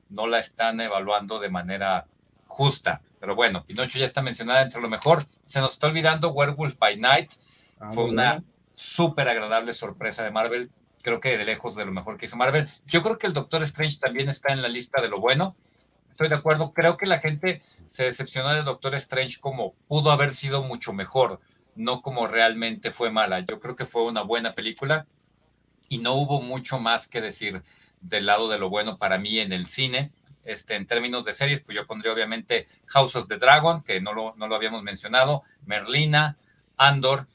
no 0.09 0.27
la 0.27 0.39
están 0.39 0.79
evaluando 0.81 1.39
de 1.39 1.49
manera 1.49 2.07
justa. 2.45 3.01
Pero 3.19 3.35
bueno, 3.35 3.65
Pinocho 3.65 3.97
ya 3.97 4.05
está 4.05 4.21
mencionada 4.21 4.61
entre 4.61 4.81
lo 4.81 4.89
mejor. 4.89 5.25
Se 5.45 5.59
nos 5.59 5.73
está 5.73 5.87
olvidando 5.87 6.31
Werewolf 6.31 6.77
by 6.77 6.97
Night. 6.97 7.31
Ah, 7.79 7.91
Fue 7.93 8.05
una 8.05 8.43
súper 8.73 9.27
agradable 9.29 9.73
sorpresa 9.73 10.23
de 10.23 10.31
Marvel. 10.31 10.71
Creo 11.01 11.19
que 11.19 11.37
de 11.37 11.45
lejos 11.45 11.75
de 11.75 11.85
lo 11.85 11.91
mejor 11.91 12.17
que 12.17 12.25
hizo 12.25 12.37
Marvel. 12.37 12.69
Yo 12.85 13.01
creo 13.01 13.17
que 13.17 13.27
el 13.27 13.33
Doctor 13.33 13.63
Strange 13.63 13.97
también 13.99 14.29
está 14.29 14.53
en 14.53 14.61
la 14.61 14.67
lista 14.67 15.01
de 15.01 15.09
lo 15.09 15.19
bueno 15.19 15.55
estoy 16.09 16.29
de 16.29 16.35
acuerdo. 16.35 16.73
Creo 16.73 16.97
que 16.97 17.05
la 17.05 17.19
gente 17.19 17.61
se 17.87 18.03
decepcionó 18.03 18.53
de 18.53 18.63
Doctor 18.63 18.95
Strange 18.95 19.39
como 19.39 19.73
pudo 19.87 20.11
haber 20.11 20.33
sido 20.33 20.63
mucho 20.63 20.93
mejor, 20.93 21.39
no 21.75 22.01
como 22.01 22.27
realmente 22.27 22.91
fue 22.91 23.11
mala. 23.11 23.41
Yo 23.41 23.59
creo 23.59 23.75
que 23.75 23.85
fue 23.85 24.03
una 24.03 24.21
buena 24.21 24.53
película 24.53 25.07
y 25.87 25.99
no 25.99 26.13
hubo 26.13 26.41
mucho 26.41 26.79
más 26.79 27.07
que 27.07 27.21
decir 27.21 27.63
del 28.07 28.25
lado 28.25 28.49
de 28.49 28.59
lo 28.59 28.69
bueno 28.69 28.97
para 28.97 29.17
mí 29.17 29.39
en 29.39 29.53
el 29.53 29.67
cine. 29.67 30.11
Este, 30.43 30.75
en 30.75 30.85
términos 30.85 31.25
de 31.25 31.33
series, 31.33 31.61
pues 31.61 31.75
yo 31.75 31.87
pondría 31.87 32.13
obviamente 32.13 32.67
House 32.87 33.15
of 33.15 33.27
the 33.27 33.37
Dragon, 33.37 33.83
que 33.83 33.99
no 33.99 34.13
lo, 34.13 34.35
no 34.37 34.47
lo 34.47 34.55
habíamos 34.55 34.83
mencionado, 34.83 35.41
Merlina, 35.65 36.37
Andor, 36.77 37.27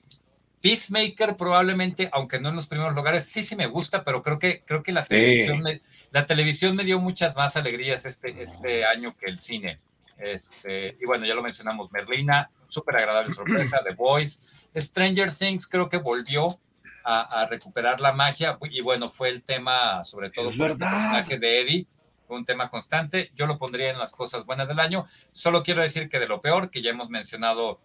Peacemaker 0.61 1.37
probablemente, 1.37 2.09
aunque 2.13 2.39
no 2.39 2.51
en 2.51 2.57
los 2.57 2.67
primeros 2.67 2.95
lugares, 2.95 3.25
sí, 3.25 3.43
sí 3.43 3.57
me 3.57 3.67
gusta, 3.67 4.05
pero 4.05 4.23
creo 4.23 4.39
que, 4.39 4.63
creo 4.65 4.83
que 4.83 4.93
la, 4.93 5.05
televisión 5.05 5.63
me, 5.63 5.81
la 6.13 6.27
televisión 6.27 6.77
me 6.77 6.85
dio 6.85 7.01
muchas 7.01 7.35
más 7.35 7.57
alegrías 7.57 8.05
este, 8.05 8.43
este 8.43 8.85
año 8.85 9.17
que 9.17 9.27
el 9.27 9.41
cine. 9.41 9.81
Este, 10.19 10.97
y 11.01 11.07
bueno, 11.07 11.25
ya 11.25 11.35
lo 11.35 11.43
mencionamos, 11.43 11.91
Merlina, 11.91 12.51
súper 12.67 12.97
agradable 12.97 13.33
sorpresa, 13.33 13.81
The 13.85 13.95
Voice, 13.95 14.41
Stranger 14.77 15.35
Things 15.35 15.67
creo 15.67 15.89
que 15.89 15.97
volvió 15.97 16.61
a, 17.05 17.47
recuperar 17.49 18.01
la 18.01 18.13
magia 18.13 18.59
y 18.71 18.81
bueno, 18.81 19.09
fue 19.09 19.29
el 19.29 19.43
tema, 19.43 20.05
sobre 20.05 20.31
todo 20.31 20.51
por 20.51 20.71
el 20.71 20.79
personaje 20.79 21.39
de 21.39 21.61
Eddie, 21.61 21.87
fue 22.27 22.37
un 22.37 22.45
tema 22.45 22.69
constante, 22.69 23.31
yo 23.35 23.47
lo 23.47 23.59
pondría 23.59 23.91
en 23.91 23.99
las 23.99 24.13
cosas 24.13 24.47
buenas 24.47 24.69
del 24.69 24.81
año, 24.81 25.07
solo 25.31 25.63
quiero 25.63 25.83
decir 25.83 26.09
que 26.09 26.19
de 26.19 26.29
lo 26.29 26.41
peor, 26.41 26.71
que 26.71 26.83
ya 26.83 26.91
hemos 26.91 27.11
mencionado 27.11 27.81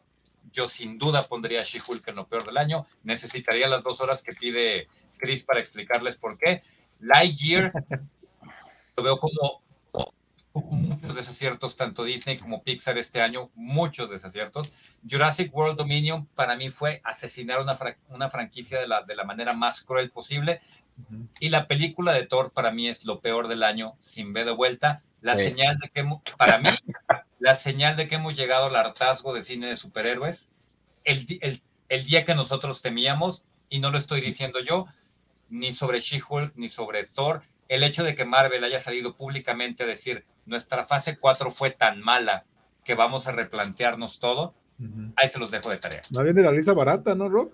yo 0.51 0.67
sin 0.67 0.97
duda 0.97 1.27
pondría 1.27 1.61
a 1.61 1.63
She-Hulk 1.63 2.07
en 2.07 2.15
lo 2.15 2.27
peor 2.27 2.45
del 2.45 2.57
año. 2.57 2.85
Necesitaría 3.03 3.67
las 3.67 3.83
dos 3.83 3.99
horas 4.01 4.23
que 4.23 4.33
pide 4.33 4.87
Chris 5.17 5.43
para 5.43 5.59
explicarles 5.59 6.17
por 6.17 6.37
qué. 6.37 6.63
Lightyear 6.99 7.73
lo 8.97 9.03
veo 9.03 9.19
como 9.19 9.63
muchos 10.63 11.15
desaciertos, 11.15 11.75
tanto 11.75 12.03
Disney 12.03 12.37
como 12.37 12.63
Pixar 12.63 12.97
este 12.97 13.21
año, 13.21 13.51
muchos 13.55 14.09
desaciertos. 14.09 14.71
Jurassic 15.09 15.53
World 15.53 15.77
Dominion 15.77 16.25
para 16.27 16.55
mí 16.55 16.69
fue 16.69 17.01
asesinar 17.03 17.61
una, 17.61 17.77
una 18.09 18.29
franquicia 18.29 18.79
de 18.79 18.87
la, 18.87 19.03
de 19.03 19.15
la 19.15 19.23
manera 19.23 19.53
más 19.53 19.81
cruel 19.81 20.11
posible. 20.11 20.61
Y 21.39 21.49
la 21.49 21.67
película 21.67 22.13
de 22.13 22.25
Thor 22.25 22.51
para 22.51 22.71
mí 22.71 22.87
es 22.87 23.05
lo 23.05 23.19
peor 23.19 23.47
del 23.47 23.63
año, 23.63 23.95
sin 23.99 24.33
ver 24.33 24.45
de 24.45 24.51
vuelta. 24.51 25.03
La 25.21 25.35
señal 25.35 25.77
de 25.77 25.89
que, 25.89 26.07
para 26.37 26.59
mí, 26.59 26.69
la 27.39 27.55
señal 27.55 27.97
de 27.97 28.07
que 28.07 28.15
hemos 28.15 28.35
llegado 28.35 28.67
al 28.67 28.75
hartazgo 28.75 29.33
de 29.33 29.43
cine 29.43 29.67
de 29.67 29.75
superhéroes, 29.75 30.51
el, 31.03 32.05
día 32.05 32.25
que 32.25 32.35
nosotros 32.35 32.81
temíamos, 32.81 33.43
y 33.69 33.79
no 33.79 33.91
lo 33.91 33.97
estoy 33.97 34.21
diciendo 34.21 34.59
yo, 34.59 34.85
ni 35.49 35.73
sobre 35.73 35.99
She-Hulk, 35.99 36.53
ni 36.55 36.69
sobre 36.69 37.05
Thor, 37.05 37.43
el 37.67 37.83
hecho 37.83 38.03
de 38.03 38.15
que 38.15 38.25
Marvel 38.25 38.63
haya 38.63 38.79
salido 38.79 39.15
públicamente 39.15 39.83
a 39.83 39.87
decir, 39.87 40.25
nuestra 40.45 40.85
fase 40.85 41.17
4 41.17 41.51
fue 41.51 41.71
tan 41.71 42.01
mala 42.01 42.45
que 42.83 42.95
vamos 42.95 43.27
a 43.27 43.31
replantearnos 43.31 44.19
todo, 44.19 44.53
ahí 45.15 45.29
se 45.29 45.39
los 45.39 45.51
dejo 45.51 45.69
de 45.69 45.77
tarea. 45.77 46.01
No 46.11 46.23
viene 46.23 46.41
la 46.41 46.51
risa 46.51 46.73
barata, 46.73 47.15
¿no, 47.15 47.29
Rob? 47.29 47.51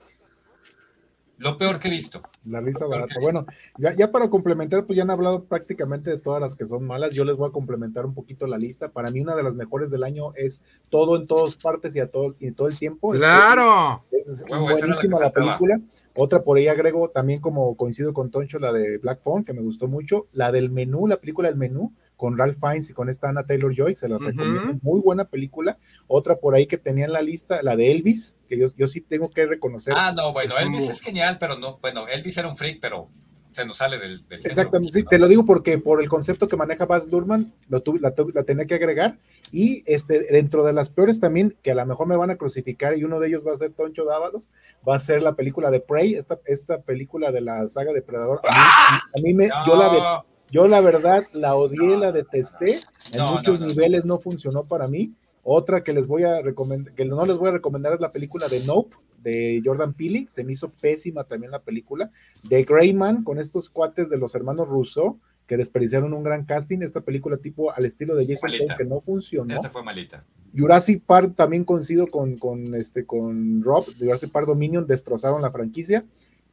Lo 1.41 1.57
peor 1.57 1.79
que 1.79 1.87
he 1.87 1.91
visto. 1.91 2.21
La 2.45 2.61
risa 2.61 2.85
barata. 2.85 3.15
Bueno, 3.19 3.47
ya, 3.79 3.95
ya, 3.95 4.11
para 4.11 4.29
complementar, 4.29 4.85
pues 4.85 4.95
ya 4.95 5.01
han 5.01 5.09
hablado 5.09 5.45
prácticamente 5.45 6.11
de 6.11 6.19
todas 6.19 6.39
las 6.39 6.53
que 6.53 6.67
son 6.67 6.85
malas. 6.85 7.13
Yo 7.13 7.25
les 7.25 7.35
voy 7.35 7.49
a 7.49 7.51
complementar 7.51 8.05
un 8.05 8.13
poquito 8.13 8.45
la 8.45 8.59
lista. 8.59 8.89
Para 8.89 9.09
mí, 9.09 9.21
una 9.21 9.35
de 9.35 9.41
las 9.41 9.55
mejores 9.55 9.89
del 9.89 10.03
año 10.03 10.33
es 10.35 10.61
todo 10.89 11.15
en 11.15 11.25
todas 11.25 11.55
partes 11.55 11.95
y 11.95 11.99
a 11.99 12.11
todo, 12.11 12.35
y 12.39 12.51
todo 12.51 12.67
el 12.67 12.77
tiempo. 12.77 13.11
¡Claro! 13.13 14.03
Es, 14.11 14.41
es 14.41 14.45
buenísima 14.47 15.17
la, 15.17 15.25
la 15.25 15.31
película. 15.31 15.81
Otra 16.15 16.43
por 16.43 16.57
ahí 16.57 16.67
agrego 16.67 17.09
también 17.09 17.41
como 17.41 17.75
coincido 17.75 18.13
con 18.13 18.29
Toncho, 18.29 18.59
la 18.59 18.71
de 18.71 18.99
Black 18.99 19.21
Phone, 19.23 19.43
que 19.43 19.53
me 19.53 19.61
gustó 19.61 19.87
mucho. 19.87 20.27
La 20.33 20.51
del 20.51 20.69
menú, 20.69 21.07
la 21.07 21.17
película 21.17 21.49
del 21.49 21.57
menú, 21.57 21.91
con 22.21 22.37
Ralph 22.37 22.59
Fiennes 22.59 22.87
y 22.87 22.93
con 22.93 23.09
esta 23.09 23.29
Anna 23.29 23.47
Taylor 23.47 23.73
Joy, 23.75 23.95
se 23.95 24.07
la 24.07 24.17
uh 24.17 24.19
-huh. 24.19 24.27
recomiendo. 24.27 24.79
Muy 24.83 25.01
buena 25.01 25.25
película. 25.25 25.79
Otra 26.05 26.35
por 26.35 26.53
ahí 26.53 26.67
que 26.67 26.77
tenía 26.77 27.05
en 27.05 27.13
la 27.13 27.23
lista, 27.23 27.63
la 27.63 27.75
de 27.75 27.89
Elvis, 27.89 28.35
que 28.47 28.59
yo, 28.59 28.67
yo 28.77 28.87
sí 28.87 29.01
tengo 29.01 29.31
que 29.31 29.47
reconocer. 29.47 29.95
Ah, 29.97 30.13
no, 30.15 30.31
bueno, 30.31 30.53
es 30.55 30.61
Elvis 30.61 30.87
es 30.87 31.01
genial, 31.01 31.37
pero 31.39 31.57
no, 31.57 31.79
bueno, 31.81 32.07
Elvis 32.07 32.37
era 32.37 32.47
un 32.47 32.55
freak, 32.55 32.79
pero 32.79 33.09
se 33.49 33.65
nos 33.65 33.77
sale 33.77 33.97
del. 33.97 34.27
del 34.27 34.45
Exactamente, 34.45 34.93
sí, 34.93 35.03
te 35.03 35.17
lo 35.17 35.27
digo 35.27 35.47
porque 35.47 35.79
por 35.79 35.99
el 35.99 36.09
concepto 36.09 36.47
que 36.47 36.55
maneja 36.55 36.85
Baz 36.85 37.07
Luhrmann, 37.07 37.55
lo 37.69 37.81
tuve, 37.81 37.99
la, 37.99 38.13
la, 38.35 38.43
tenía 38.43 38.67
que 38.67 38.75
agregar. 38.75 39.17
Y 39.51 39.83
este, 39.87 40.19
dentro 40.31 40.63
de 40.63 40.73
las 40.73 40.91
peores 40.91 41.19
también, 41.19 41.57
que 41.63 41.71
a 41.71 41.75
lo 41.75 41.87
mejor 41.87 42.05
me 42.05 42.17
van 42.17 42.29
a 42.29 42.35
crucificar, 42.35 42.95
y 42.99 43.03
uno 43.03 43.19
de 43.19 43.29
ellos 43.29 43.43
va 43.45 43.53
a 43.53 43.57
ser 43.57 43.73
Toncho 43.73 44.05
Dávalos, 44.05 44.47
va 44.87 44.95
a 44.95 44.99
ser 44.99 45.23
la 45.23 45.33
película 45.33 45.71
de 45.71 45.79
Prey, 45.79 46.13
esta, 46.13 46.39
esta 46.45 46.83
película 46.83 47.31
de 47.31 47.41
la 47.41 47.67
saga 47.67 47.93
Depredador. 47.93 48.41
A 48.43 48.51
mí, 48.51 48.59
¡Ah! 48.59 49.01
a 49.15 49.19
mí 49.21 49.33
me, 49.33 49.47
no. 49.47 49.65
yo, 49.65 49.75
la 49.75 49.89
de, 49.89 50.30
yo 50.51 50.67
la 50.67 50.81
verdad 50.81 51.23
la 51.33 51.55
odié, 51.55 51.97
la 51.97 52.11
detesté, 52.11 52.79
en 53.13 53.25
muchos 53.25 53.59
niveles 53.59 54.05
no 54.05 54.19
funcionó 54.19 54.65
para 54.65 54.87
mí. 54.87 55.13
Otra 55.43 55.83
que 55.83 55.93
les 55.93 56.05
voy 56.05 56.23
a 56.23 56.41
recomendar, 56.41 56.93
que 56.93 57.05
no 57.05 57.25
les 57.25 57.37
voy 57.37 57.49
a 57.49 57.53
recomendar 57.53 57.93
es 57.93 57.99
la 57.99 58.11
película 58.11 58.47
de 58.47 58.59
Nope, 58.65 58.95
de 59.23 59.61
Jordan 59.63 59.93
Peele, 59.93 60.27
se 60.33 60.43
me 60.43 60.53
hizo 60.53 60.69
pésima 60.69 61.23
también 61.23 61.51
la 61.51 61.61
película, 61.61 62.11
de 62.43 62.63
Greyman, 62.63 63.23
con 63.23 63.39
estos 63.39 63.69
cuates 63.69 64.09
de 64.09 64.17
los 64.17 64.35
hermanos 64.35 64.67
Russo, 64.67 65.19
que 65.47 65.57
desperdiciaron 65.57 66.13
un 66.13 66.23
gran 66.23 66.45
casting, 66.45 66.79
esta 66.81 67.01
película 67.01 67.37
tipo 67.37 67.71
al 67.71 67.85
estilo 67.85 68.15
de 68.15 68.25
Jason 68.25 68.51
Bourne, 68.57 68.75
que 68.77 68.85
no 68.85 69.01
funcionó. 69.01 69.55
Esa 69.55 69.69
fue 69.69 69.83
malita. 69.83 70.23
Jurassic 70.55 71.03
Park 71.03 71.33
también 71.35 71.63
coincido 71.63 72.07
con, 72.07 72.37
con, 72.37 72.75
este, 72.75 73.05
con 73.05 73.61
Rob, 73.63 73.85
Jurassic 73.99 74.31
Park 74.31 74.47
Dominion 74.47 74.85
destrozaron 74.85 75.41
la 75.41 75.51
franquicia. 75.51 76.05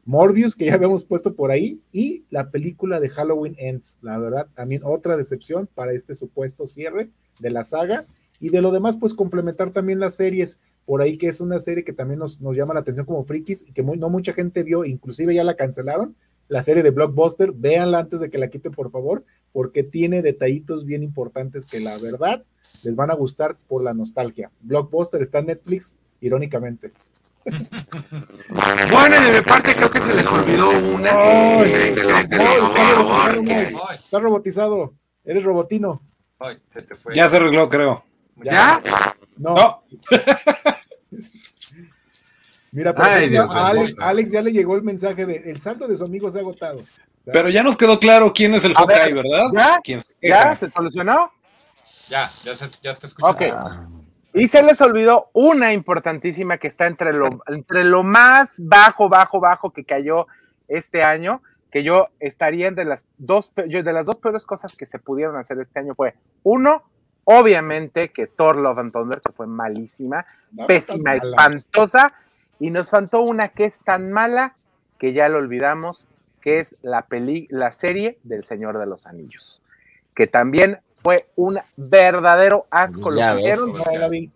Morbius, 0.08 0.54
que 0.56 0.64
ya 0.64 0.72
habíamos 0.72 1.04
puesto 1.04 1.34
por 1.34 1.50
ahí, 1.50 1.82
y 1.92 2.24
la 2.30 2.50
película 2.50 2.98
de 2.98 3.10
Halloween 3.10 3.54
Ends, 3.58 3.98
la 4.00 4.16
verdad, 4.16 4.46
también 4.54 4.80
otra 4.82 5.18
decepción 5.18 5.68
para 5.74 5.92
este 5.92 6.14
supuesto 6.14 6.66
cierre 6.66 7.10
de 7.40 7.50
la 7.50 7.62
saga, 7.62 8.06
y 8.40 8.48
de 8.48 8.62
lo 8.62 8.72
demás, 8.72 8.96
pues 8.96 9.12
complementar 9.12 9.70
también 9.70 10.00
las 10.00 10.14
series, 10.14 10.60
por 10.86 11.02
ahí 11.02 11.18
que 11.18 11.26
es 11.26 11.42
una 11.42 11.60
serie 11.60 11.84
que 11.84 11.92
también 11.92 12.20
nos, 12.20 12.40
nos 12.40 12.56
llama 12.56 12.72
la 12.72 12.80
atención 12.80 13.04
como 13.04 13.26
frikis, 13.26 13.68
y 13.68 13.72
que 13.72 13.82
no 13.82 14.08
mucha 14.08 14.32
gente 14.32 14.62
vio, 14.62 14.86
inclusive 14.86 15.34
ya 15.34 15.44
la 15.44 15.56
cancelaron, 15.56 16.16
la 16.48 16.62
serie 16.62 16.82
de 16.82 16.90
Blockbuster, 16.90 17.52
véanla 17.52 17.98
antes 17.98 18.20
de 18.20 18.30
que 18.30 18.38
la 18.38 18.48
quiten, 18.48 18.72
por 18.72 18.90
favor, 18.90 19.26
porque 19.52 19.82
tiene 19.82 20.22
detallitos 20.22 20.86
bien 20.86 21.02
importantes 21.02 21.66
que 21.66 21.80
la 21.80 21.98
verdad 21.98 22.44
les 22.82 22.96
van 22.96 23.10
a 23.10 23.14
gustar 23.14 23.58
por 23.68 23.84
la 23.84 23.92
nostalgia. 23.92 24.50
Blockbuster 24.62 25.20
está 25.20 25.40
en 25.40 25.48
Netflix, 25.48 25.94
irónicamente. 26.22 26.92
Bueno, 28.90 29.16
y 29.16 29.30
de 29.30 29.38
mi 29.38 29.44
parte 29.44 29.74
creo 29.74 29.90
que 29.90 30.00
se 30.00 30.14
les 30.14 30.26
olvidó 30.30 30.70
una. 30.70 31.10
Está, 31.62 32.38
robotizado, 32.38 33.92
está 33.92 34.20
robotizado. 34.20 34.94
Eres 35.24 35.44
robotino. 35.44 36.02
Ay, 36.38 36.58
se 36.66 36.82
te 36.82 36.94
fue. 36.96 37.14
Ya 37.14 37.28
se 37.28 37.36
arregló, 37.36 37.68
creo. 37.68 38.04
¿Ya? 38.36 38.80
No. 39.36 39.54
no. 39.54 39.82
Mira, 42.70 42.94
Ay, 42.96 43.30
Dios 43.30 43.50
a 43.50 43.68
Alex, 43.68 43.94
Alex, 43.98 44.30
ya 44.30 44.42
le 44.42 44.52
llegó 44.52 44.76
el 44.76 44.82
mensaje 44.82 45.24
de 45.24 45.50
el 45.50 45.58
saldo 45.60 45.88
de 45.88 45.96
su 45.96 46.04
amigo 46.04 46.30
se 46.30 46.38
ha 46.38 46.42
agotado. 46.42 46.82
Pero 47.24 47.48
ya 47.48 47.62
nos 47.62 47.76
quedó 47.76 47.98
claro 47.98 48.32
quién 48.32 48.54
es 48.54 48.64
el 48.64 48.74
Hawkeye, 48.74 49.12
¿verdad? 49.12 49.48
¿Ya? 49.52 49.80
¿Quién 49.82 50.02
¿Ya? 50.22 50.54
¿Se 50.56 50.68
solucionó? 50.68 51.32
Ya, 52.08 52.30
ya, 52.44 52.56
se, 52.56 52.66
ya 52.82 52.94
te 52.94 53.06
escucho. 53.06 53.26
Ok. 53.28 53.42
Y 54.34 54.48
se 54.48 54.62
les 54.62 54.80
olvidó 54.80 55.30
una 55.32 55.72
importantísima 55.72 56.58
que 56.58 56.68
está 56.68 56.86
entre 56.86 57.12
lo, 57.12 57.40
entre 57.46 57.84
lo 57.84 58.02
más 58.02 58.50
bajo, 58.58 59.08
bajo, 59.08 59.40
bajo 59.40 59.72
que 59.72 59.84
cayó 59.84 60.26
este 60.68 61.02
año, 61.02 61.42
que 61.70 61.82
yo 61.82 62.08
estaría 62.20 62.68
entre 62.68 62.84
las 62.84 63.06
dos, 63.16 63.52
yo, 63.68 63.82
de 63.82 63.92
las 63.92 64.06
dos 64.06 64.16
peores 64.16 64.44
cosas 64.44 64.76
que 64.76 64.86
se 64.86 64.98
pudieron 64.98 65.36
hacer 65.36 65.58
este 65.60 65.80
año 65.80 65.94
fue, 65.94 66.14
uno, 66.42 66.82
obviamente 67.24 68.10
que 68.10 68.26
Thor 68.26 68.56
Love 68.56 68.78
and 68.78 68.92
Thunder 68.92 69.20
se 69.24 69.32
fue 69.32 69.46
malísima, 69.46 70.26
no, 70.52 70.66
pésima, 70.66 71.14
espantosa, 71.14 72.12
y 72.60 72.70
nos 72.70 72.90
faltó 72.90 73.22
una 73.22 73.48
que 73.48 73.64
es 73.64 73.80
tan 73.80 74.12
mala 74.12 74.54
que 74.98 75.12
ya 75.12 75.28
lo 75.28 75.38
olvidamos, 75.38 76.06
que 76.40 76.58
es 76.58 76.76
la, 76.82 77.02
peli 77.02 77.46
la 77.50 77.72
serie 77.72 78.18
del 78.24 78.44
Señor 78.44 78.78
de 78.78 78.86
los 78.86 79.06
Anillos, 79.06 79.62
que 80.14 80.26
también 80.26 80.80
fue 80.98 81.26
un 81.36 81.58
verdadero 81.76 82.66
asco 82.70 83.14
ya 83.14 83.30
lo 83.30 83.36
que 83.36 83.42
hicieron. 83.42 83.72
No 83.72 83.98
la 83.98 84.08
vi, 84.08 84.30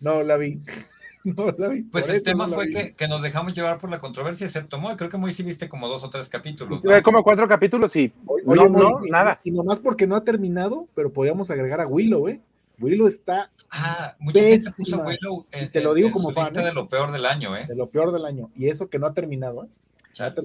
no 0.00 0.22
la 0.22 0.36
vi. 0.36 0.60
No 1.24 1.52
la 1.56 1.68
vi. 1.68 1.82
Pues 1.82 2.08
el 2.08 2.20
tema 2.20 2.48
no 2.48 2.54
fue 2.54 2.68
que, 2.68 2.94
que, 2.94 3.06
nos 3.06 3.22
dejamos 3.22 3.52
llevar 3.52 3.78
por 3.78 3.88
la 3.88 4.00
controversia, 4.00 4.44
excepto 4.44 4.80
Moy. 4.80 4.96
Creo 4.96 5.08
que 5.08 5.16
Moy 5.16 5.32
sí 5.32 5.44
viste 5.44 5.68
como 5.68 5.86
dos 5.86 6.02
o 6.02 6.10
tres 6.10 6.28
capítulos. 6.28 6.84
¿no? 6.84 7.02
como 7.04 7.22
cuatro 7.22 7.46
capítulos 7.46 7.94
y 7.94 8.12
Oye, 8.26 8.42
no, 8.44 8.68
no, 8.68 9.00
nada. 9.08 9.38
Y 9.44 9.52
nomás 9.52 9.78
porque 9.78 10.06
no 10.06 10.16
ha 10.16 10.24
terminado, 10.24 10.88
pero 10.96 11.12
podíamos 11.12 11.48
agregar 11.50 11.80
a 11.80 11.86
Willow, 11.86 12.26
¿eh? 12.26 12.40
Willow 12.80 13.06
está. 13.06 13.50
Ah, 13.70 14.16
mucha 14.18 14.40
pésima. 14.40 14.72
gente 14.72 14.90
puso 14.90 14.98
Willow 15.04 15.46
en, 15.52 15.70
te 15.70 15.80
lo 15.80 15.94
digo 15.94 16.08
en 16.08 16.14
como 16.14 16.32
fan. 16.32 16.56
¿eh? 16.56 16.64
de 16.64 16.72
lo 16.72 16.88
peor 16.88 17.12
del 17.12 17.24
año, 17.24 17.56
¿eh? 17.56 17.66
De 17.68 17.76
lo 17.76 17.88
peor 17.88 18.10
del 18.10 18.24
año. 18.24 18.50
Y 18.56 18.68
eso 18.68 18.90
que 18.90 18.98
no 18.98 19.06
ha 19.06 19.14
terminado, 19.14 19.64
¿eh? 19.64 19.68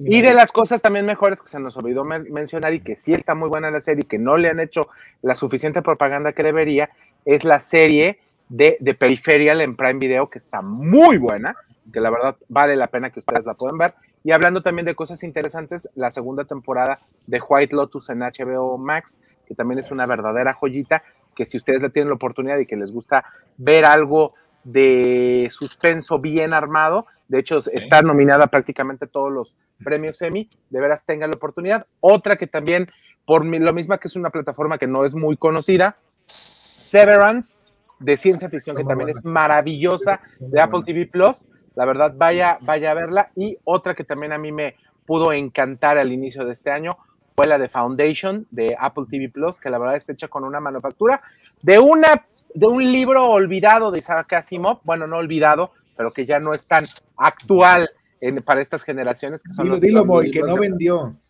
Y 0.04 0.22
de 0.22 0.34
las 0.34 0.50
cosas 0.50 0.80
también 0.80 1.04
mejores 1.04 1.42
que 1.42 1.48
se 1.48 1.60
nos 1.60 1.76
olvidó 1.76 2.04
men 2.04 2.26
mencionar 2.32 2.72
y 2.74 2.80
que 2.80 2.96
sí 2.96 3.12
está 3.12 3.34
muy 3.34 3.48
buena 3.48 3.70
la 3.70 3.80
serie 3.80 4.04
y 4.04 4.08
que 4.08 4.18
no 4.18 4.36
le 4.36 4.48
han 4.48 4.60
hecho 4.60 4.88
la 5.22 5.34
suficiente 5.34 5.82
propaganda 5.82 6.32
que 6.32 6.42
debería, 6.42 6.90
es 7.24 7.44
la 7.44 7.60
serie 7.60 8.18
de, 8.48 8.78
de 8.80 8.94
Peripheral 8.94 9.60
en 9.60 9.76
Prime 9.76 9.98
Video, 9.98 10.30
que 10.30 10.38
está 10.38 10.62
muy 10.62 11.18
buena, 11.18 11.54
que 11.92 12.00
la 12.00 12.10
verdad 12.10 12.36
vale 12.48 12.76
la 12.76 12.86
pena 12.86 13.10
que 13.10 13.20
ustedes 13.20 13.44
la 13.44 13.54
puedan 13.54 13.78
ver. 13.78 13.94
Y 14.24 14.32
hablando 14.32 14.62
también 14.62 14.86
de 14.86 14.94
cosas 14.94 15.22
interesantes, 15.22 15.88
la 15.94 16.10
segunda 16.10 16.44
temporada 16.44 16.98
de 17.26 17.40
White 17.40 17.74
Lotus 17.74 18.08
en 18.10 18.20
HBO 18.20 18.78
Max, 18.78 19.18
que 19.46 19.54
también 19.54 19.78
es 19.78 19.90
una 19.90 20.06
verdadera 20.06 20.52
joyita, 20.52 21.02
que 21.34 21.46
si 21.46 21.56
ustedes 21.56 21.80
le 21.80 21.90
tienen 21.90 22.08
la 22.08 22.16
oportunidad 22.16 22.58
y 22.58 22.66
que 22.66 22.76
les 22.76 22.90
gusta 22.90 23.24
ver 23.56 23.84
algo 23.84 24.34
de 24.64 25.48
suspenso 25.50 26.18
bien 26.18 26.52
armado, 26.52 27.06
de 27.28 27.38
hecho 27.38 27.58
okay. 27.58 27.76
está 27.76 28.02
nominada 28.02 28.46
prácticamente 28.48 29.06
a 29.06 29.08
todos 29.08 29.32
los 29.32 29.56
premios 29.82 30.20
Emmy, 30.22 30.48
de 30.70 30.80
veras 30.80 31.04
tengan 31.04 31.30
la 31.30 31.36
oportunidad. 31.36 31.86
Otra 32.00 32.36
que 32.36 32.46
también, 32.46 32.90
por 33.24 33.44
lo 33.44 33.72
misma 33.72 33.98
que 33.98 34.08
es 34.08 34.16
una 34.16 34.30
plataforma 34.30 34.78
que 34.78 34.86
no 34.86 35.04
es 35.04 35.14
muy 35.14 35.36
conocida, 35.36 35.96
Severance, 36.26 37.58
de 37.98 38.16
ciencia 38.16 38.48
ficción, 38.48 38.76
que 38.76 38.84
también 38.84 39.10
es 39.10 39.24
maravillosa, 39.24 40.20
de 40.38 40.60
Apple 40.60 40.82
TV 40.86 41.06
Plus, 41.06 41.46
la 41.74 41.84
verdad 41.84 42.14
vaya, 42.16 42.58
vaya 42.62 42.90
a 42.90 42.94
verla. 42.94 43.30
Y 43.36 43.58
otra 43.64 43.94
que 43.94 44.04
también 44.04 44.32
a 44.32 44.38
mí 44.38 44.52
me 44.52 44.76
pudo 45.06 45.32
encantar 45.32 45.98
al 45.98 46.12
inicio 46.12 46.44
de 46.44 46.52
este 46.52 46.70
año, 46.70 46.96
fue 47.38 47.46
la 47.46 47.56
de 47.56 47.68
Foundation 47.68 48.48
de 48.50 48.76
Apple 48.76 49.04
TV 49.08 49.28
Plus, 49.28 49.60
que 49.60 49.70
la 49.70 49.78
verdad 49.78 49.94
está 49.94 50.12
hecha 50.12 50.26
con 50.26 50.42
una 50.42 50.58
manufactura 50.58 51.22
de, 51.62 51.78
una, 51.78 52.26
de 52.52 52.66
un 52.66 52.82
libro 52.82 53.30
olvidado 53.30 53.92
de 53.92 54.00
Isaac 54.00 54.32
Asimov, 54.32 54.80
bueno, 54.82 55.06
no 55.06 55.18
olvidado, 55.18 55.70
pero 55.96 56.10
que 56.10 56.26
ya 56.26 56.40
no 56.40 56.52
es 56.52 56.66
tan 56.66 56.84
actual 57.16 57.90
en, 58.20 58.42
para 58.42 58.60
estas 58.60 58.82
generaciones. 58.82 59.44
Que 59.44 59.52
son 59.52 59.66
dilo, 59.66 59.78
dilo, 59.78 60.04
Boy, 60.04 60.32
que 60.32 60.42
no 60.42 60.56
vendió. 60.56 61.14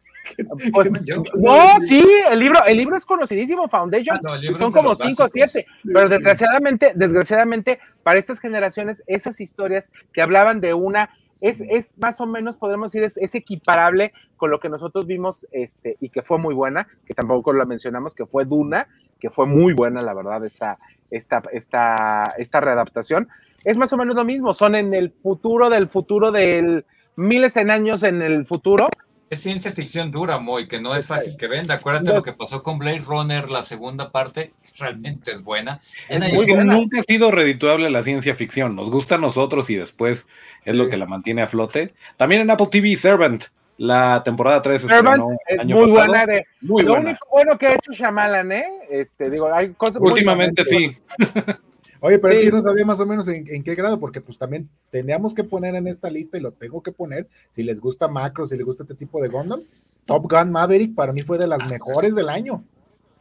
Pues, 0.73 0.91
no, 1.37 1.81
sí, 1.87 2.07
el 2.31 2.39
libro, 2.39 2.59
el 2.67 2.77
libro 2.77 2.97
es 2.97 3.07
conocidísimo, 3.07 3.67
Foundation, 3.69 4.19
ah, 4.27 4.39
no, 4.43 4.59
son 4.59 4.73
como 4.73 4.95
cinco 4.95 5.25
o 5.25 5.29
siete, 5.29 5.65
pero 5.83 6.07
desgraciadamente, 6.07 6.93
desgraciadamente, 6.95 7.79
para 8.03 8.19
estas 8.19 8.39
generaciones, 8.39 9.03
esas 9.07 9.41
historias 9.41 9.91
que 10.13 10.21
hablaban 10.21 10.61
de 10.61 10.75
una 10.75 11.09
es, 11.41 11.61
es, 11.61 11.99
más 11.99 12.21
o 12.21 12.27
menos, 12.27 12.57
podemos 12.57 12.93
decir, 12.93 13.05
es, 13.05 13.17
es, 13.17 13.35
equiparable 13.35 14.13
con 14.37 14.51
lo 14.51 14.59
que 14.59 14.69
nosotros 14.69 15.07
vimos 15.07 15.47
este, 15.53 15.97
y 16.01 16.11
que 16.11 16.23
fue 16.23 16.39
muy 16.39 16.55
buena, 16.55 16.89
que 17.07 17.15
tampoco 17.15 17.53
la 17.53 17.65
mencionamos, 17.65 18.15
que 18.15 18.27
fue 18.27 18.45
Duna, 18.45 18.89
que 19.21 19.31
fue 19.31 19.47
muy 19.47 19.73
buena, 19.73 20.03
la 20.03 20.15
verdad, 20.15 20.45
esta, 20.45 20.79
esta, 21.11 21.43
esta, 21.53 22.35
esta 22.39 22.61
readaptación. 22.61 23.29
Es 23.65 23.77
más 23.77 23.93
o 23.93 23.97
menos 23.97 24.17
lo 24.17 24.25
mismo, 24.25 24.55
son 24.55 24.75
en 24.75 24.95
el 24.95 25.11
futuro 25.11 25.71
del 25.71 25.89
futuro 25.89 26.33
del 26.33 26.85
miles 27.17 27.57
en 27.57 27.71
años 27.71 28.03
en 28.03 28.23
el 28.23 28.47
futuro. 28.47 28.89
Es 29.31 29.41
ciencia 29.43 29.73
ficción 29.73 30.11
dura, 30.11 30.39
Moy, 30.39 30.69
que 30.69 30.81
no 30.81 30.95
es 30.95 31.07
fácil 31.07 31.37
que 31.37 31.49
venda. 31.49 31.75
Acuérdate 31.75 32.09
no. 32.09 32.15
lo 32.15 32.23
que 32.23 32.33
pasó 32.33 32.63
con 32.63 32.79
Blade 32.79 33.05
Runner, 33.07 33.51
la 33.51 33.63
segunda 33.63 34.11
parte, 34.11 34.53
realmente 34.77 35.33
es 35.33 35.45
buena. 35.45 35.81
Es 36.09 36.33
muy 36.33 36.47
buena. 36.47 36.73
Nunca 36.73 37.01
ha 37.01 37.03
sido 37.03 37.31
redituable 37.31 37.91
la 37.91 38.03
ciencia 38.03 38.35
ficción. 38.35 38.75
Nos 38.75 38.91
gusta 38.91 39.17
a 39.17 39.19
nosotros 39.19 39.69
y 39.69 39.77
después 39.77 40.27
es 40.65 40.77
lo 40.77 40.89
que 40.89 40.97
la 40.97 41.07
mantiene 41.07 41.43
a 41.43 41.47
flote. 41.47 41.93
También 42.17 42.41
en 42.41 42.51
Apple 42.51 42.69
TV, 42.71 42.97
Servant, 42.97 43.45
la 43.77 44.23
temporada 44.25 44.63
3 44.63 44.83
Servant 44.83 45.25
es 45.47 45.65
muy 45.67 45.75
pasado. 45.75 45.93
buena. 45.93 46.27
De, 46.27 46.47
muy 46.63 46.83
lo 46.83 46.89
buena. 46.91 47.11
único 47.11 47.27
bueno 47.31 47.59
que 47.59 47.67
ha 47.67 47.75
hecho 47.75 47.93
Shyamalan, 47.93 48.53
¿eh? 48.53 48.67
Este, 48.91 49.31
digo, 49.31 49.53
hay 49.53 49.71
cosas 49.75 50.03
Últimamente 50.03 50.65
sí. 50.65 50.97
Oye, 52.01 52.19
pero 52.19 52.33
es 52.35 52.41
que 52.41 52.47
yo 52.47 52.53
no 52.53 52.61
sabía 52.63 52.85
más 52.85 53.01
o 53.01 53.07
menos 53.07 53.27
en, 53.29 53.45
en 53.49 53.63
qué 53.63 53.75
grado, 53.75 53.99
porque 53.99 54.21
pues 54.21 54.39
también 54.39 54.69
teníamos 54.91 55.35
que 55.35 55.45
poner 55.45 55.75
en 55.75 55.87
esta 55.89 56.11
lista 56.11 56.39
y 56.39 56.41
lo 56.41 56.53
tengo 56.53 56.83
que 56.83 56.93
poner, 56.93 57.27
si 57.51 57.63
les 57.63 57.81
gusta 57.81 58.09
Macro, 58.09 58.47
si 58.47 58.57
les 58.57 58.65
gusta 58.65 58.85
este 58.85 58.95
tipo 58.95 59.21
de 59.21 59.29
Gundam, 59.29 59.61
Top 60.07 60.31
Gun 60.31 60.51
Maverick 60.53 60.95
para 60.95 61.13
mí 61.13 61.23
fue 61.23 61.39
de 61.39 61.47
las 61.47 61.59
mejores 61.69 62.15
del 62.15 62.29
año. 62.29 62.63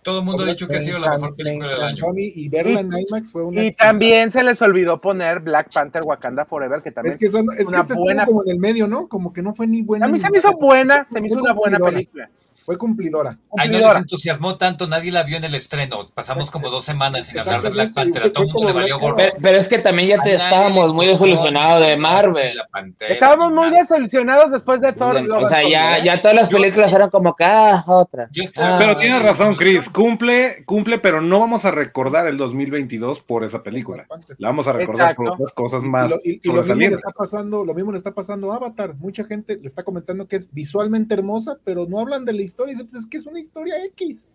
Todo 0.04 0.20
el 0.20 0.26
mundo 0.26 0.44
ha 0.44 0.46
dicho 0.46 0.70
que 0.70 0.78
ha 0.78 0.80
sido 0.82 1.00
la 1.00 1.18
mejor 1.18 1.36
película 1.36 1.68
del 1.70 1.82
año. 1.82 2.04
y 2.16 2.48
verla 2.48 2.80
en 2.80 2.92
IMAX 2.98 3.32
fue 3.32 3.44
una... 3.44 3.62
Y 3.66 3.74
también 3.74 4.32
se 4.32 4.42
les 4.42 4.62
olvidó 4.62 5.02
poner 5.02 5.42
Black 5.42 5.74
Panther 5.74 6.04
Wakanda 6.06 6.46
Forever, 6.46 6.82
que 6.82 6.92
también 6.92 7.12
Es 7.12 7.18
que, 7.18 7.26
esa 7.26 7.44
no- 7.44 7.52
es 7.52 7.68
una 7.68 7.86
que 7.86 7.94
buena- 7.96 8.26
como 8.26 8.44
en 8.46 8.52
el 8.52 8.60
medio, 8.60 8.88
¿no? 8.88 9.10
Como 9.10 9.34
que 9.34 9.42
no 9.42 9.54
fue 9.54 9.68
ni 9.68 9.82
buena. 9.82 10.06
a 10.06 10.10
mí 10.10 10.18
se 10.18 10.30
me 10.32 10.38
hizo 10.38 10.54
buena, 10.54 11.06
se 11.12 11.20
me 11.20 11.28
hizo 11.28 11.40
una 11.40 11.52
buena 11.52 11.78
película. 11.80 12.30
Fue 12.68 12.78
cumplidora. 12.78 13.38
Ay, 13.58 13.70
no 13.70 13.78
les 13.80 13.96
entusiasmó 13.96 14.58
tanto, 14.58 14.88
nadie 14.88 15.10
la 15.10 15.24
vio 15.24 15.38
en 15.38 15.46
el 15.46 15.56
estreno. 15.56 16.10
Pasamos 16.14 16.52
como 16.52 16.70
dos 16.70 16.84
semanas 16.84 17.28
sin 17.28 17.40
hablar 17.40 17.62
de 17.62 17.70
Black 17.70 17.94
Panther. 17.94 18.24
A 18.24 18.34
todo 18.34 18.44
el 18.44 18.52
mundo 18.52 18.68
le 18.68 18.74
valió 18.74 19.00
gorro. 19.00 19.16
Pero, 19.16 19.36
pero 19.42 19.58
es 19.58 19.70
que 19.70 19.78
también 19.78 20.10
ya 20.10 20.22
te 20.22 20.34
estábamos 20.34 20.94
muy 20.94 21.06
desilusionados 21.06 21.88
de 21.88 21.96
Marvel. 21.96 22.58
la 22.58 22.68
Pantera, 22.68 23.14
Estábamos 23.14 23.54
muy 23.54 23.70
desilusionados 23.70 24.52
después 24.52 24.82
de 24.82 24.92
Thor. 24.92 25.16
O 25.32 25.48
sea, 25.48 25.64
ya, 25.66 26.04
ya 26.04 26.22
todas 26.22 26.36
las 26.36 26.50
Yo- 26.50 26.58
películas 26.58 26.92
eran 26.92 27.10
como 27.10 27.34
que, 27.38 27.46
ah, 27.46 27.82
otra. 27.88 28.28
Yo 28.34 28.44
estoy- 28.44 28.66
Ah. 28.66 28.76
Pero 28.78 28.98
tienes 28.98 29.22
razón, 29.22 29.56
Chris. 29.56 29.90
Cumple, 29.90 30.66
cumple, 30.66 31.00
pero 31.00 31.22
no 31.22 31.40
vamos 31.40 31.64
a 31.64 31.72
recordar 31.72 32.28
el 32.28 32.36
2022 32.38 33.22
por 33.22 33.46
esa 33.46 33.64
película. 33.64 34.06
La 34.40 34.50
vamos 34.50 34.68
a 34.68 34.74
recordar 34.74 35.16
por 35.16 35.28
Exacto. 35.28 35.42
otras 35.44 35.56
cosas 35.56 35.84
Y 35.86 35.88
más 35.88 36.10
lo, 36.10 36.18
y- 36.22 36.42
y 36.44 36.48
lo 36.52 36.62
mismo 36.64 36.76
le 36.76 36.86
está 36.96 37.12
pasando, 37.18 37.64
lo 37.64 37.74
mismo 37.74 37.94
le 37.94 37.98
está 37.98 38.14
pasando 38.14 38.52
a 38.52 38.58
Avatar. 38.58 38.94
Mucha 38.96 39.24
gente 39.24 39.58
le 39.62 39.68
está 39.68 39.84
comentando 39.84 40.28
que 40.28 40.36
es 40.36 40.52
visualmente 40.52 41.14
hermosa, 41.14 41.56
pero 41.64 41.86
no 41.88 41.98
hablan 42.00 42.26
de 42.26 42.34
la 42.34 42.42
historia. 42.42 42.57
Pues 42.58 42.80
es 42.94 43.06
que 43.06 43.18
es 43.18 43.26
una 43.28 43.40
historia 43.40 43.76
X. 43.86 44.28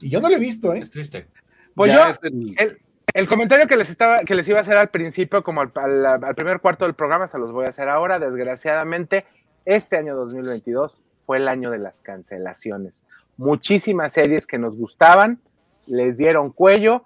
Y 0.00 0.10
yo 0.10 0.20
no 0.20 0.28
la 0.28 0.36
he 0.36 0.40
visto, 0.40 0.74
¿eh? 0.74 0.80
Es 0.80 0.90
triste. 0.90 1.28
Pues 1.74 1.90
Ya 1.92 2.04
yo, 2.06 2.10
es 2.10 2.18
el- 2.24 2.54
el, 2.58 2.78
el 3.14 3.28
comentario 3.28 3.66
que 3.66 3.76
les 3.76 3.88
estaba, 3.88 4.24
que 4.24 4.34
les 4.34 4.48
iba 4.48 4.58
a 4.58 4.62
hacer 4.62 4.76
al 4.76 4.90
principio, 4.90 5.42
como 5.42 5.60
al, 5.60 5.72
al- 5.76 6.24
al 6.24 6.34
primer 6.34 6.60
cuarto 6.60 6.84
del 6.84 6.94
programa, 6.94 7.28
se 7.28 7.38
los 7.38 7.52
voy 7.52 7.66
a 7.66 7.68
hacer 7.68 7.88
ahora. 7.88 8.18
Desgraciadamente, 8.18 9.24
este 9.64 9.96
año 9.96 10.16
2022 10.16 10.98
fue 11.24 11.36
el 11.38 11.46
año 11.48 11.70
de 11.70 11.78
las 11.78 12.00
cancelaciones. 12.00 13.04
Muchísimas 13.36 14.12
series 14.12 14.46
que 14.46 14.58
nos 14.58 14.76
gustaban 14.76 15.40
les 15.86 16.18
dieron 16.18 16.50
cuello. 16.52 17.04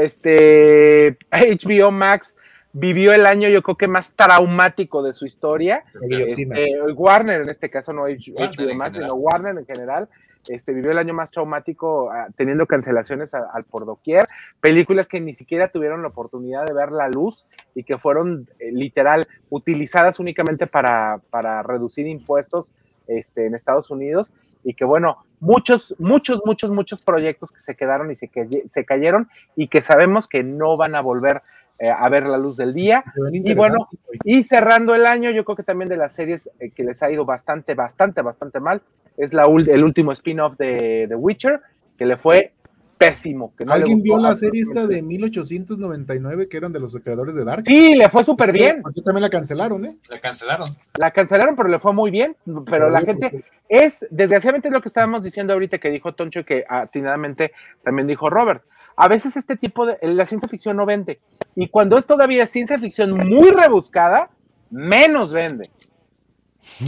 Este 0.00 1.16
HBO 1.30 1.90
Max 1.90 2.34
vivió 2.78 3.12
el 3.12 3.24
año, 3.26 3.48
yo 3.48 3.62
creo 3.62 3.76
que 3.76 3.88
más 3.88 4.12
traumático 4.14 5.02
de 5.02 5.12
su 5.14 5.24
historia. 5.26 5.84
Este, 6.28 6.92
Warner, 6.92 7.42
en 7.42 7.48
este 7.48 7.70
caso, 7.70 7.92
no 7.92 8.02
HBO 8.02 8.36
general. 8.56 8.76
sino 9.00 9.14
Warner 9.14 9.56
en 9.58 9.64
general, 9.66 10.08
este, 10.48 10.72
vivió 10.74 10.90
el 10.92 10.98
año 10.98 11.14
más 11.14 11.30
traumático 11.30 12.10
ah, 12.12 12.28
teniendo 12.36 12.66
cancelaciones 12.66 13.34
a- 13.34 13.48
al 13.52 13.64
por 13.64 13.84
doquier, 13.86 14.28
películas 14.60 15.08
que 15.08 15.20
ni 15.20 15.32
siquiera 15.34 15.68
tuvieron 15.68 16.02
la 16.02 16.08
oportunidad 16.08 16.64
de 16.66 16.74
ver 16.74 16.92
la 16.92 17.08
luz 17.08 17.46
y 17.74 17.82
que 17.82 17.96
fueron 17.98 18.48
eh, 18.58 18.70
literal 18.72 19.26
utilizadas 19.50 20.20
únicamente 20.20 20.66
para, 20.66 21.20
para 21.30 21.62
reducir 21.62 22.06
impuestos 22.06 22.72
este, 23.08 23.46
en 23.46 23.54
Estados 23.54 23.90
Unidos 23.90 24.32
y 24.64 24.74
que 24.74 24.84
bueno, 24.84 25.24
muchos, 25.40 25.94
muchos, 25.98 26.40
muchos, 26.44 26.70
muchos 26.70 27.02
proyectos 27.02 27.52
que 27.52 27.60
se 27.60 27.74
quedaron 27.74 28.10
y 28.10 28.16
se, 28.16 28.28
que- 28.28 28.62
se 28.66 28.84
cayeron 28.84 29.28
y 29.56 29.68
que 29.68 29.80
sabemos 29.82 30.28
que 30.28 30.42
no 30.42 30.76
van 30.76 30.94
a 30.94 31.00
volver 31.00 31.42
eh, 31.78 31.90
a 31.90 32.08
ver 32.08 32.26
la 32.26 32.38
luz 32.38 32.56
del 32.56 32.72
día. 32.72 33.04
Y 33.32 33.54
bueno, 33.54 33.86
Y 34.24 34.44
cerrando 34.44 34.94
el 34.94 35.06
año, 35.06 35.30
yo 35.30 35.44
creo 35.44 35.56
que 35.56 35.62
también 35.62 35.88
de 35.88 35.96
las 35.96 36.14
series 36.14 36.48
eh, 36.58 36.70
que 36.70 36.84
les 36.84 37.02
ha 37.02 37.10
ido 37.10 37.24
bastante, 37.24 37.74
bastante, 37.74 38.22
bastante 38.22 38.60
mal, 38.60 38.82
es 39.16 39.32
la, 39.32 39.44
el 39.44 39.84
último 39.84 40.12
spin-off 40.12 40.56
de 40.56 41.06
The 41.08 41.14
Witcher, 41.14 41.60
que 41.98 42.06
le 42.06 42.16
fue 42.16 42.52
pésimo. 42.96 43.52
Que 43.56 43.64
no 43.64 43.72
¿Alguien 43.72 44.02
vio 44.02 44.18
la 44.18 44.34
serie 44.34 44.62
esta 44.62 44.86
de 44.86 45.02
1899 45.02 46.48
que 46.48 46.56
eran 46.56 46.72
de 46.72 46.80
los 46.80 46.96
creadores 47.02 47.34
de 47.34 47.44
Dark? 47.44 47.64
Sí, 47.66 47.94
le 47.94 48.08
fue 48.08 48.24
súper 48.24 48.52
bien. 48.52 48.82
Aquí 48.88 49.02
también 49.02 49.22
la 49.22 49.30
cancelaron, 49.30 49.84
¿eh? 49.84 49.96
La 50.08 50.20
cancelaron. 50.20 50.76
La 50.94 51.10
cancelaron, 51.10 51.56
pero 51.56 51.68
le 51.68 51.78
fue 51.78 51.92
muy 51.92 52.10
bien. 52.10 52.36
Pero 52.70 52.88
la 52.88 53.02
gente 53.02 53.44
es, 53.68 54.06
desgraciadamente, 54.10 54.70
lo 54.70 54.80
que 54.80 54.88
estábamos 54.88 55.24
diciendo 55.24 55.52
ahorita 55.52 55.78
que 55.78 55.90
dijo 55.90 56.14
Toncho 56.14 56.40
y 56.40 56.44
que 56.44 56.64
atinadamente 56.68 57.52
también 57.82 58.06
dijo 58.06 58.30
Robert. 58.30 58.62
A 58.96 59.08
veces 59.08 59.36
este 59.36 59.56
tipo 59.56 59.84
de, 59.84 59.98
la 60.02 60.24
ciencia 60.24 60.48
ficción 60.48 60.76
no 60.76 60.86
vende. 60.86 61.20
Y 61.56 61.68
cuando 61.68 61.98
es 61.98 62.06
todavía 62.06 62.46
ciencia 62.46 62.78
ficción 62.78 63.12
muy 63.28 63.50
rebuscada, 63.50 64.30
menos 64.70 65.32
vende. 65.32 65.70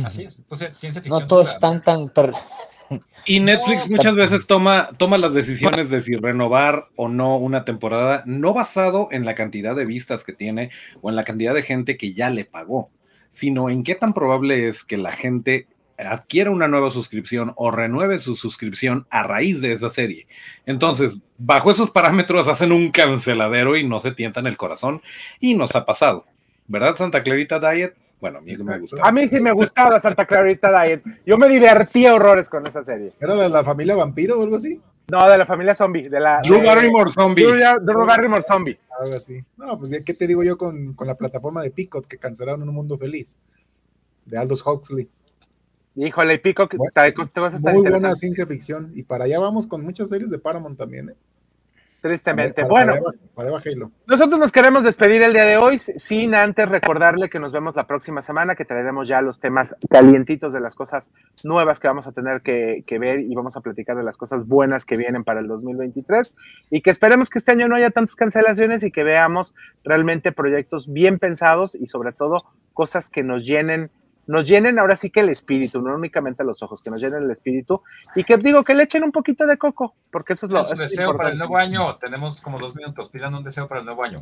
Así 0.04 0.24
es. 0.24 0.38
Eh, 0.38 0.70
ciencia 0.72 1.00
ficción. 1.02 1.20
No 1.20 1.26
todos 1.26 1.50
están 1.50 1.82
tan... 1.82 2.10
per- 2.10 2.32
Y 3.26 3.40
Netflix 3.40 3.88
No, 3.88 3.96
muchas 3.96 4.14
veces 4.14 4.46
toma, 4.46 4.90
toma 4.98 5.18
las 5.18 5.34
decisiones 5.34 5.90
de 5.90 6.00
si 6.02 6.16
renovar 6.16 6.88
o 6.96 7.08
no 7.08 7.36
una 7.36 7.64
temporada, 7.64 8.22
no 8.26 8.52
basado 8.54 9.08
en 9.10 9.24
la 9.24 9.34
cantidad 9.34 9.74
de 9.74 9.86
vistas 9.86 10.22
que 10.24 10.32
tiene 10.32 10.70
o 11.00 11.10
en 11.10 11.16
la 11.16 11.24
cantidad 11.24 11.54
de 11.54 11.62
gente 11.62 11.96
que 11.96 12.12
ya 12.12 12.30
le 12.30 12.44
pagó, 12.44 12.90
sino 13.32 13.70
en 13.70 13.82
qué 13.84 13.94
tan 13.94 14.12
probable 14.12 14.68
es 14.68 14.84
que 14.84 14.96
la 14.96 15.12
gente 15.12 15.66
adquiera 15.98 16.50
una 16.50 16.68
nueva 16.68 16.90
suscripción 16.90 17.52
o 17.56 17.70
renueve 17.70 18.18
su 18.20 18.36
suscripción 18.36 19.06
a 19.10 19.24
raíz 19.24 19.60
de 19.60 19.72
esa 19.72 19.90
serie. 19.90 20.26
Entonces, 20.64 21.18
bajo 21.38 21.70
esos 21.70 21.90
parámetros 21.90 22.46
hacen 22.48 22.70
un 22.72 22.90
canceladero 22.90 23.76
y 23.76 23.86
no 23.86 23.98
se 24.00 24.12
tientan 24.12 24.46
el 24.46 24.56
corazón 24.56 25.02
y 25.40 25.54
nos 25.54 25.74
ha 25.74 25.84
pasado. 25.84 26.24
¿Verdad, 26.68 26.94
Santa 26.96 27.22
Clarita 27.22 27.58
Diet? 27.58 27.94
Bueno, 28.20 28.38
a 28.38 28.40
mí 28.40 28.48
me 28.48 28.52
Exacto. 28.54 28.80
gusta. 28.80 28.96
A 29.02 29.12
mí 29.12 29.28
sí 29.28 29.40
me 29.40 29.52
gustaba 29.52 29.98
Santa 30.00 30.24
Clarita 30.26 30.82
Diet. 30.82 31.02
Yo 31.26 31.36
me 31.38 31.48
divertía 31.48 32.14
horrores 32.14 32.48
con 32.48 32.66
esa 32.66 32.82
serie. 32.82 33.12
¿Era 33.20 33.34
la, 33.34 33.48
la 33.48 33.64
familia 33.64 33.94
vampiro 33.94 34.38
o 34.38 34.42
algo 34.42 34.56
así? 34.56 34.80
No, 35.10 35.26
de 35.28 35.38
la 35.38 35.46
familia 35.46 35.74
zombie, 35.74 36.08
de 36.08 36.20
la 36.20 36.42
Drew 36.42 36.58
de- 36.60 36.66
Barrymore 36.66 37.10
Zombie. 37.10 37.42
Drew, 37.44 37.56
Drew 37.80 38.04
Barrymore 38.04 38.42
zombie. 38.42 38.78
Algo 39.00 39.16
así. 39.16 39.40
No, 39.56 39.78
pues 39.78 39.90
ya, 39.92 40.02
¿qué 40.02 40.12
te 40.14 40.26
digo 40.26 40.42
yo 40.44 40.58
con, 40.58 40.92
con 40.94 41.06
la 41.06 41.14
plataforma 41.16 41.62
de 41.62 41.70
Picot 41.70 42.06
que 42.06 42.18
cancelaron 42.18 42.68
Un 42.68 42.74
Mundo 42.74 42.98
Feliz? 42.98 43.36
De 44.26 44.36
Aldous 44.36 44.62
Huxley. 44.66 45.08
Híjole, 46.00 46.34
y 46.34 46.38
Pico, 46.38 46.68
que 46.68 46.76
Bueno, 46.76 46.92
te, 46.94 47.12
te 47.12 47.40
vas 47.40 47.54
a 47.54 47.56
estar 47.56 47.74
Muy 47.74 47.88
buena 47.90 48.14
ciencia 48.14 48.46
ficción. 48.46 48.92
Y 48.94 49.02
para 49.02 49.24
allá 49.24 49.40
vamos 49.40 49.66
con 49.66 49.82
muchas 49.84 50.08
series 50.08 50.30
de 50.30 50.38
Paramount 50.38 50.78
también, 50.78 51.08
¿eh? 51.10 51.14
tristemente. 52.00 52.62
Para- 52.62 52.68
Bueno, 52.68 52.92
para 53.34 53.50
va- 53.50 53.58
para 53.58 53.74
nosotros 54.06 54.38
nos 54.38 54.52
queremos 54.52 54.84
despedir 54.84 55.20
el 55.22 55.32
día 55.32 55.44
de 55.44 55.56
hoy, 55.56 55.78
sin 55.80 56.32
antes 56.34 56.68
recordarle 56.68 57.28
que 57.28 57.40
nos 57.40 57.50
vemos 57.52 57.74
la 57.74 57.88
próxima 57.88 58.22
semana, 58.22 58.54
que 58.54 58.64
traeremos 58.64 59.08
ya 59.08 59.20
los 59.20 59.40
temas 59.40 59.74
calientitos 59.90 60.52
de 60.52 60.60
las 60.60 60.76
cosas 60.76 61.10
nuevas 61.42 61.80
que 61.80 61.88
vamos 61.88 62.06
a 62.06 62.12
tener 62.12 62.40
que, 62.42 62.84
que 62.86 63.00
ver 63.00 63.18
y 63.20 63.34
vamos 63.34 63.56
a 63.56 63.60
platicar 63.62 63.96
de 63.96 64.04
las 64.04 64.16
cosas 64.16 64.46
buenas 64.46 64.84
que 64.84 64.96
vienen 64.96 65.24
para 65.24 65.40
el 65.40 65.48
2023 65.48 66.34
y 66.70 66.82
que 66.82 66.90
esperemos 66.90 67.30
que 67.30 67.40
este 67.40 67.50
año 67.50 67.66
no 67.66 67.74
haya 67.74 67.90
tantas 67.90 68.14
cancelaciones 68.14 68.84
y 68.84 68.92
que 68.92 69.02
veamos 69.02 69.52
realmente 69.82 70.30
proyectos 70.30 70.92
bien 70.92 71.18
pensados 71.18 71.74
y 71.74 71.88
sobre 71.88 72.12
todo 72.12 72.36
cosas 72.74 73.10
que 73.10 73.24
nos 73.24 73.44
llenen 73.44 73.90
nos 74.28 74.46
llenen 74.48 74.78
ahora 74.78 74.94
sí 74.96 75.10
que 75.10 75.20
el 75.20 75.30
espíritu, 75.30 75.82
no 75.82 75.94
únicamente 75.94 76.44
los 76.44 76.62
ojos, 76.62 76.80
que 76.82 76.90
nos 76.90 77.00
llenen 77.00 77.24
el 77.24 77.30
espíritu 77.32 77.82
y 78.14 78.22
que 78.24 78.36
digo 78.36 78.62
que 78.62 78.74
le 78.74 78.84
echen 78.84 79.02
un 79.02 79.10
poquito 79.10 79.46
de 79.46 79.58
coco, 79.58 79.94
porque 80.12 80.34
eso 80.34 80.46
es 80.46 80.52
lo 80.52 80.62
es 80.62 80.78
deseo 80.78 81.16
para 81.16 81.30
el 81.30 81.38
nuevo 81.38 81.56
año. 81.56 81.96
Tenemos 81.96 82.40
como 82.40 82.58
dos 82.58 82.76
minutos. 82.76 83.08
Pidan 83.08 83.34
un 83.34 83.42
deseo 83.42 83.66
para 83.66 83.80
el 83.80 83.86
nuevo 83.86 84.04
año. 84.04 84.20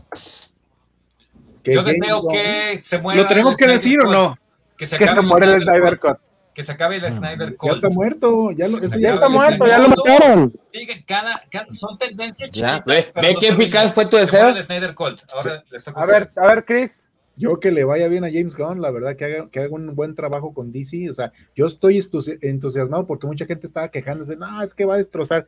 Que 1.62 1.74
Yo 1.74 1.82
deseo 1.82 2.26
que 2.28 2.78
se 2.82 2.98
muera. 2.98 3.20
¿Lo 3.22 3.28
tenemos 3.28 3.56
que 3.56 3.64
Snyder 3.64 3.82
decir 3.82 4.00
o 4.00 4.10
no? 4.10 4.38
Que 4.78 4.86
se, 4.86 4.96
Que 4.96 5.04
acabe 5.04 5.20
se 5.20 5.26
muere 5.26 5.46
el 5.52 5.62
Snyder 5.62 5.98
Cut. 5.98 6.18
Que 6.54 6.64
se 6.64 6.72
acabe 6.72 6.96
el 6.96 7.02
Snyder 7.12 7.50
Ya 7.50 7.56
Cut. 7.56 7.70
está 7.72 7.88
muerto, 7.90 8.50
ya 8.52 8.68
lo, 8.68 8.78
eso 8.78 8.98
Ya 8.98 9.08
Ya 9.08 9.14
está 9.14 9.28
muerto, 9.28 9.66
ya 9.66 9.78
lo 9.78 9.88
mataron. 9.88 10.52
Sigue, 10.72 11.04
cada, 11.04 11.42
cada- 11.50 11.66
son 11.70 11.98
tendencias 11.98 12.50
Ya, 12.50 12.76
chiquitas, 12.78 12.84
ve- 12.86 13.10
pero 13.12 13.26
ve 13.28 13.34
no 13.34 13.40
qué 13.40 13.48
eficaz 13.48 13.92
fue 13.92 14.06
tu 14.06 14.16
Se 14.16 14.20
deseo. 14.22 14.42
muere 14.44 14.58
el 14.60 14.64
Snyder 14.64 14.94
Cut. 14.94 15.20
Ahora 15.34 15.64
les 15.70 15.82
toca 15.84 16.00
A 16.00 16.06
ver, 16.06 16.28
a 16.36 16.46
ver, 16.46 16.64
Chris. 16.64 17.02
Yo 17.36 17.60
que 17.60 17.70
le 17.70 17.84
vaya 17.84 18.08
bien 18.08 18.24
a 18.24 18.30
James 18.32 18.56
Gunn, 18.56 18.80
la 18.80 18.90
verdad, 18.90 19.16
que 19.16 19.24
haga, 19.24 19.50
que 19.50 19.60
haga 19.60 19.74
un 19.74 19.94
buen 19.94 20.14
trabajo 20.14 20.54
con 20.54 20.72
DC. 20.72 21.10
O 21.10 21.14
sea, 21.14 21.32
yo 21.54 21.66
estoy 21.66 22.00
entusiasmado 22.40 23.06
porque 23.06 23.26
mucha 23.26 23.46
gente 23.46 23.66
estaba 23.66 23.90
quejándose, 23.90 24.36
no, 24.36 24.62
es 24.62 24.74
que 24.74 24.86
va 24.86 24.94
a 24.94 24.98
destrozar. 24.98 25.46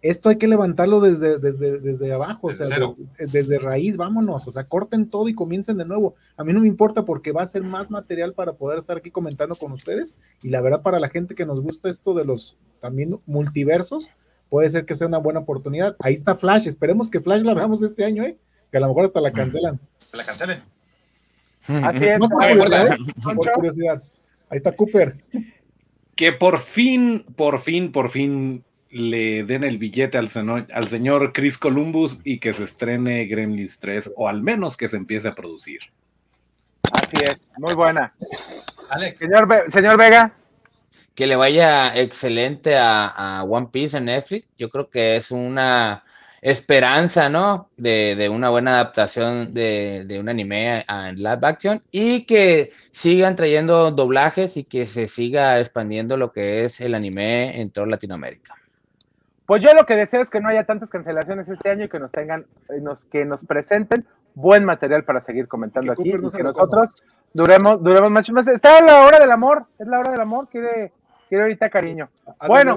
Esto 0.00 0.28
hay 0.28 0.36
que 0.36 0.46
levantarlo 0.46 1.00
desde, 1.00 1.38
desde, 1.38 1.80
desde 1.80 2.12
abajo, 2.12 2.48
Desde 2.48 2.64
o 2.64 2.68
sea, 2.68 2.78
desde, 3.18 3.38
desde 3.38 3.58
raíz, 3.58 3.96
vámonos, 3.96 4.46
o 4.46 4.52
sea, 4.52 4.64
corten 4.64 5.10
todo 5.10 5.28
y 5.28 5.34
comiencen 5.34 5.76
de 5.76 5.84
nuevo. 5.84 6.14
A 6.36 6.44
mí 6.44 6.52
no 6.52 6.60
me 6.60 6.68
importa 6.68 7.04
porque 7.04 7.32
va 7.32 7.42
a 7.42 7.46
ser 7.46 7.62
más 7.62 7.90
material 7.90 8.32
para 8.32 8.52
poder 8.52 8.78
estar 8.78 8.96
aquí 8.96 9.10
comentando 9.10 9.56
con 9.56 9.72
ustedes. 9.72 10.14
Y 10.42 10.50
la 10.50 10.60
verdad, 10.60 10.82
para 10.82 11.00
la 11.00 11.08
gente 11.08 11.34
que 11.34 11.46
nos 11.46 11.60
gusta 11.60 11.90
esto 11.90 12.14
de 12.14 12.24
los 12.24 12.56
también 12.80 13.18
multiversos, 13.26 14.12
puede 14.48 14.70
ser 14.70 14.84
que 14.84 14.94
sea 14.94 15.08
una 15.08 15.18
buena 15.18 15.40
oportunidad. 15.40 15.96
Ahí 15.98 16.14
está 16.14 16.36
Flash, 16.36 16.68
esperemos 16.68 17.10
que 17.10 17.20
Flash 17.20 17.42
la 17.42 17.54
veamos 17.54 17.82
este 17.82 18.04
año, 18.04 18.22
¿eh? 18.22 18.38
que 18.70 18.78
a 18.78 18.80
lo 18.80 18.88
mejor 18.88 19.06
hasta 19.06 19.20
la 19.20 19.32
cancelan. 19.32 19.80
La 20.12 20.24
cancelen. 20.24 20.62
Así 21.68 22.04
es. 22.04 22.18
No 22.18 22.28
por 22.28 22.38
curiosidad, 22.48 22.92
¿eh? 22.92 22.96
por 23.22 23.36
Poncho. 23.36 23.52
curiosidad. 23.54 24.02
Ahí 24.50 24.56
está 24.56 24.72
Cooper. 24.72 25.16
que 26.16 26.32
por 26.32 26.58
fin, 26.58 27.24
por 27.36 27.60
fin, 27.60 27.92
por 27.92 28.08
fin 28.10 28.64
le 28.90 29.44
den 29.44 29.64
el 29.64 29.76
billete 29.78 30.16
al, 30.16 30.28
seno- 30.30 30.66
al 30.72 30.88
señor 30.88 31.32
Chris 31.34 31.58
Columbus 31.58 32.18
y 32.24 32.38
que 32.38 32.54
se 32.54 32.64
estrene 32.64 33.26
Gremlins 33.26 33.78
3 33.78 34.12
o 34.16 34.28
al 34.28 34.42
menos 34.42 34.76
que 34.78 34.88
se 34.88 34.96
empiece 34.96 35.28
a 35.28 35.32
producir. 35.32 35.80
Así 36.92 37.16
es, 37.22 37.50
muy 37.58 37.74
buena. 37.74 38.14
Alex, 38.90 39.18
Señor, 39.18 39.46
Ve- 39.46 39.70
señor 39.70 39.98
Vega, 39.98 40.32
que 41.14 41.26
le 41.26 41.36
vaya 41.36 41.94
excelente 42.00 42.76
a, 42.76 43.08
a 43.08 43.44
One 43.44 43.68
Piece 43.70 43.98
en 43.98 44.06
Netflix. 44.06 44.46
Yo 44.56 44.70
creo 44.70 44.88
que 44.88 45.16
es 45.16 45.30
una 45.30 46.02
esperanza, 46.40 47.28
¿no? 47.28 47.70
De, 47.76 48.28
una 48.30 48.50
buena 48.50 48.74
adaptación 48.74 49.52
de, 49.52 50.18
un 50.20 50.28
anime 50.28 50.84
en 50.88 51.16
live 51.16 51.38
action 51.42 51.82
y 51.90 52.24
que 52.24 52.70
sigan 52.92 53.36
trayendo 53.36 53.90
doblajes 53.90 54.56
y 54.56 54.64
que 54.64 54.86
se 54.86 55.08
siga 55.08 55.58
expandiendo 55.58 56.16
lo 56.16 56.32
que 56.32 56.64
es 56.64 56.80
el 56.80 56.94
anime 56.94 57.60
en 57.60 57.70
toda 57.70 57.86
Latinoamérica. 57.86 58.54
Pues 59.46 59.62
yo 59.62 59.72
lo 59.72 59.86
que 59.86 59.96
deseo 59.96 60.20
es 60.20 60.28
que 60.28 60.40
no 60.40 60.50
haya 60.50 60.64
tantas 60.64 60.90
cancelaciones 60.90 61.48
este 61.48 61.70
año 61.70 61.86
y 61.86 61.88
que 61.88 61.98
nos 61.98 62.12
tengan, 62.12 62.46
nos, 62.82 63.06
que 63.06 63.24
nos 63.24 63.44
presenten 63.44 64.06
buen 64.34 64.64
material 64.64 65.04
para 65.04 65.22
seguir 65.22 65.48
comentando 65.48 65.90
aquí 65.90 66.10
y 66.10 66.12
que 66.12 66.42
nosotros 66.42 66.94
duremos, 67.32 67.82
duremos 67.82 68.10
mucho 68.10 68.32
más. 68.34 68.46
Está 68.46 68.82
la 68.82 69.06
hora 69.06 69.18
del 69.18 69.30
amor, 69.30 69.64
es 69.78 69.86
la 69.86 70.00
hora 70.00 70.10
del 70.10 70.20
amor, 70.20 70.48
quiere, 70.48 70.92
quiere 71.28 71.44
ahorita 71.44 71.70
cariño. 71.70 72.10
bueno, 72.46 72.76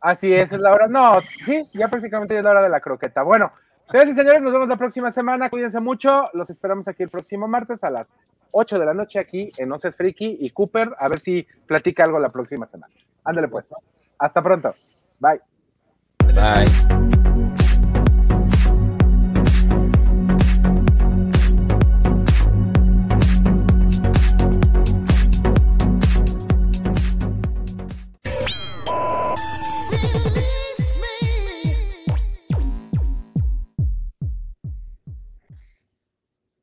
así 0.00 0.32
es, 0.32 0.52
es 0.52 0.58
la 0.58 0.72
hora, 0.72 0.88
no, 0.88 1.12
sí, 1.44 1.68
ya 1.72 1.88
prácticamente 1.88 2.36
es 2.36 2.42
la 2.42 2.50
hora 2.50 2.62
de 2.62 2.68
la 2.68 2.80
croqueta. 2.80 3.22
Bueno, 3.22 3.52
señores 3.90 4.12
y 4.12 4.16
señores, 4.16 4.42
nos 4.42 4.52
vemos 4.52 4.68
la 4.68 4.76
próxima 4.76 5.10
semana, 5.10 5.50
cuídense 5.50 5.80
mucho, 5.80 6.28
los 6.34 6.50
esperamos 6.50 6.88
aquí 6.88 7.02
el 7.02 7.10
próximo 7.10 7.48
martes 7.48 7.84
a 7.84 7.90
las 7.90 8.14
8 8.50 8.78
de 8.78 8.86
la 8.86 8.94
noche 8.94 9.18
aquí 9.18 9.50
en 9.58 9.72
Oces 9.72 9.96
Friki 9.96 10.38
y 10.40 10.50
Cooper, 10.50 10.94
a 10.98 11.08
ver 11.08 11.20
si 11.20 11.46
platica 11.66 12.04
algo 12.04 12.18
la 12.18 12.30
próxima 12.30 12.66
semana. 12.66 12.92
Ándale 13.24 13.48
pues, 13.48 13.74
hasta 14.18 14.42
pronto, 14.42 14.74
bye. 15.18 15.40
Bye. 16.34 17.37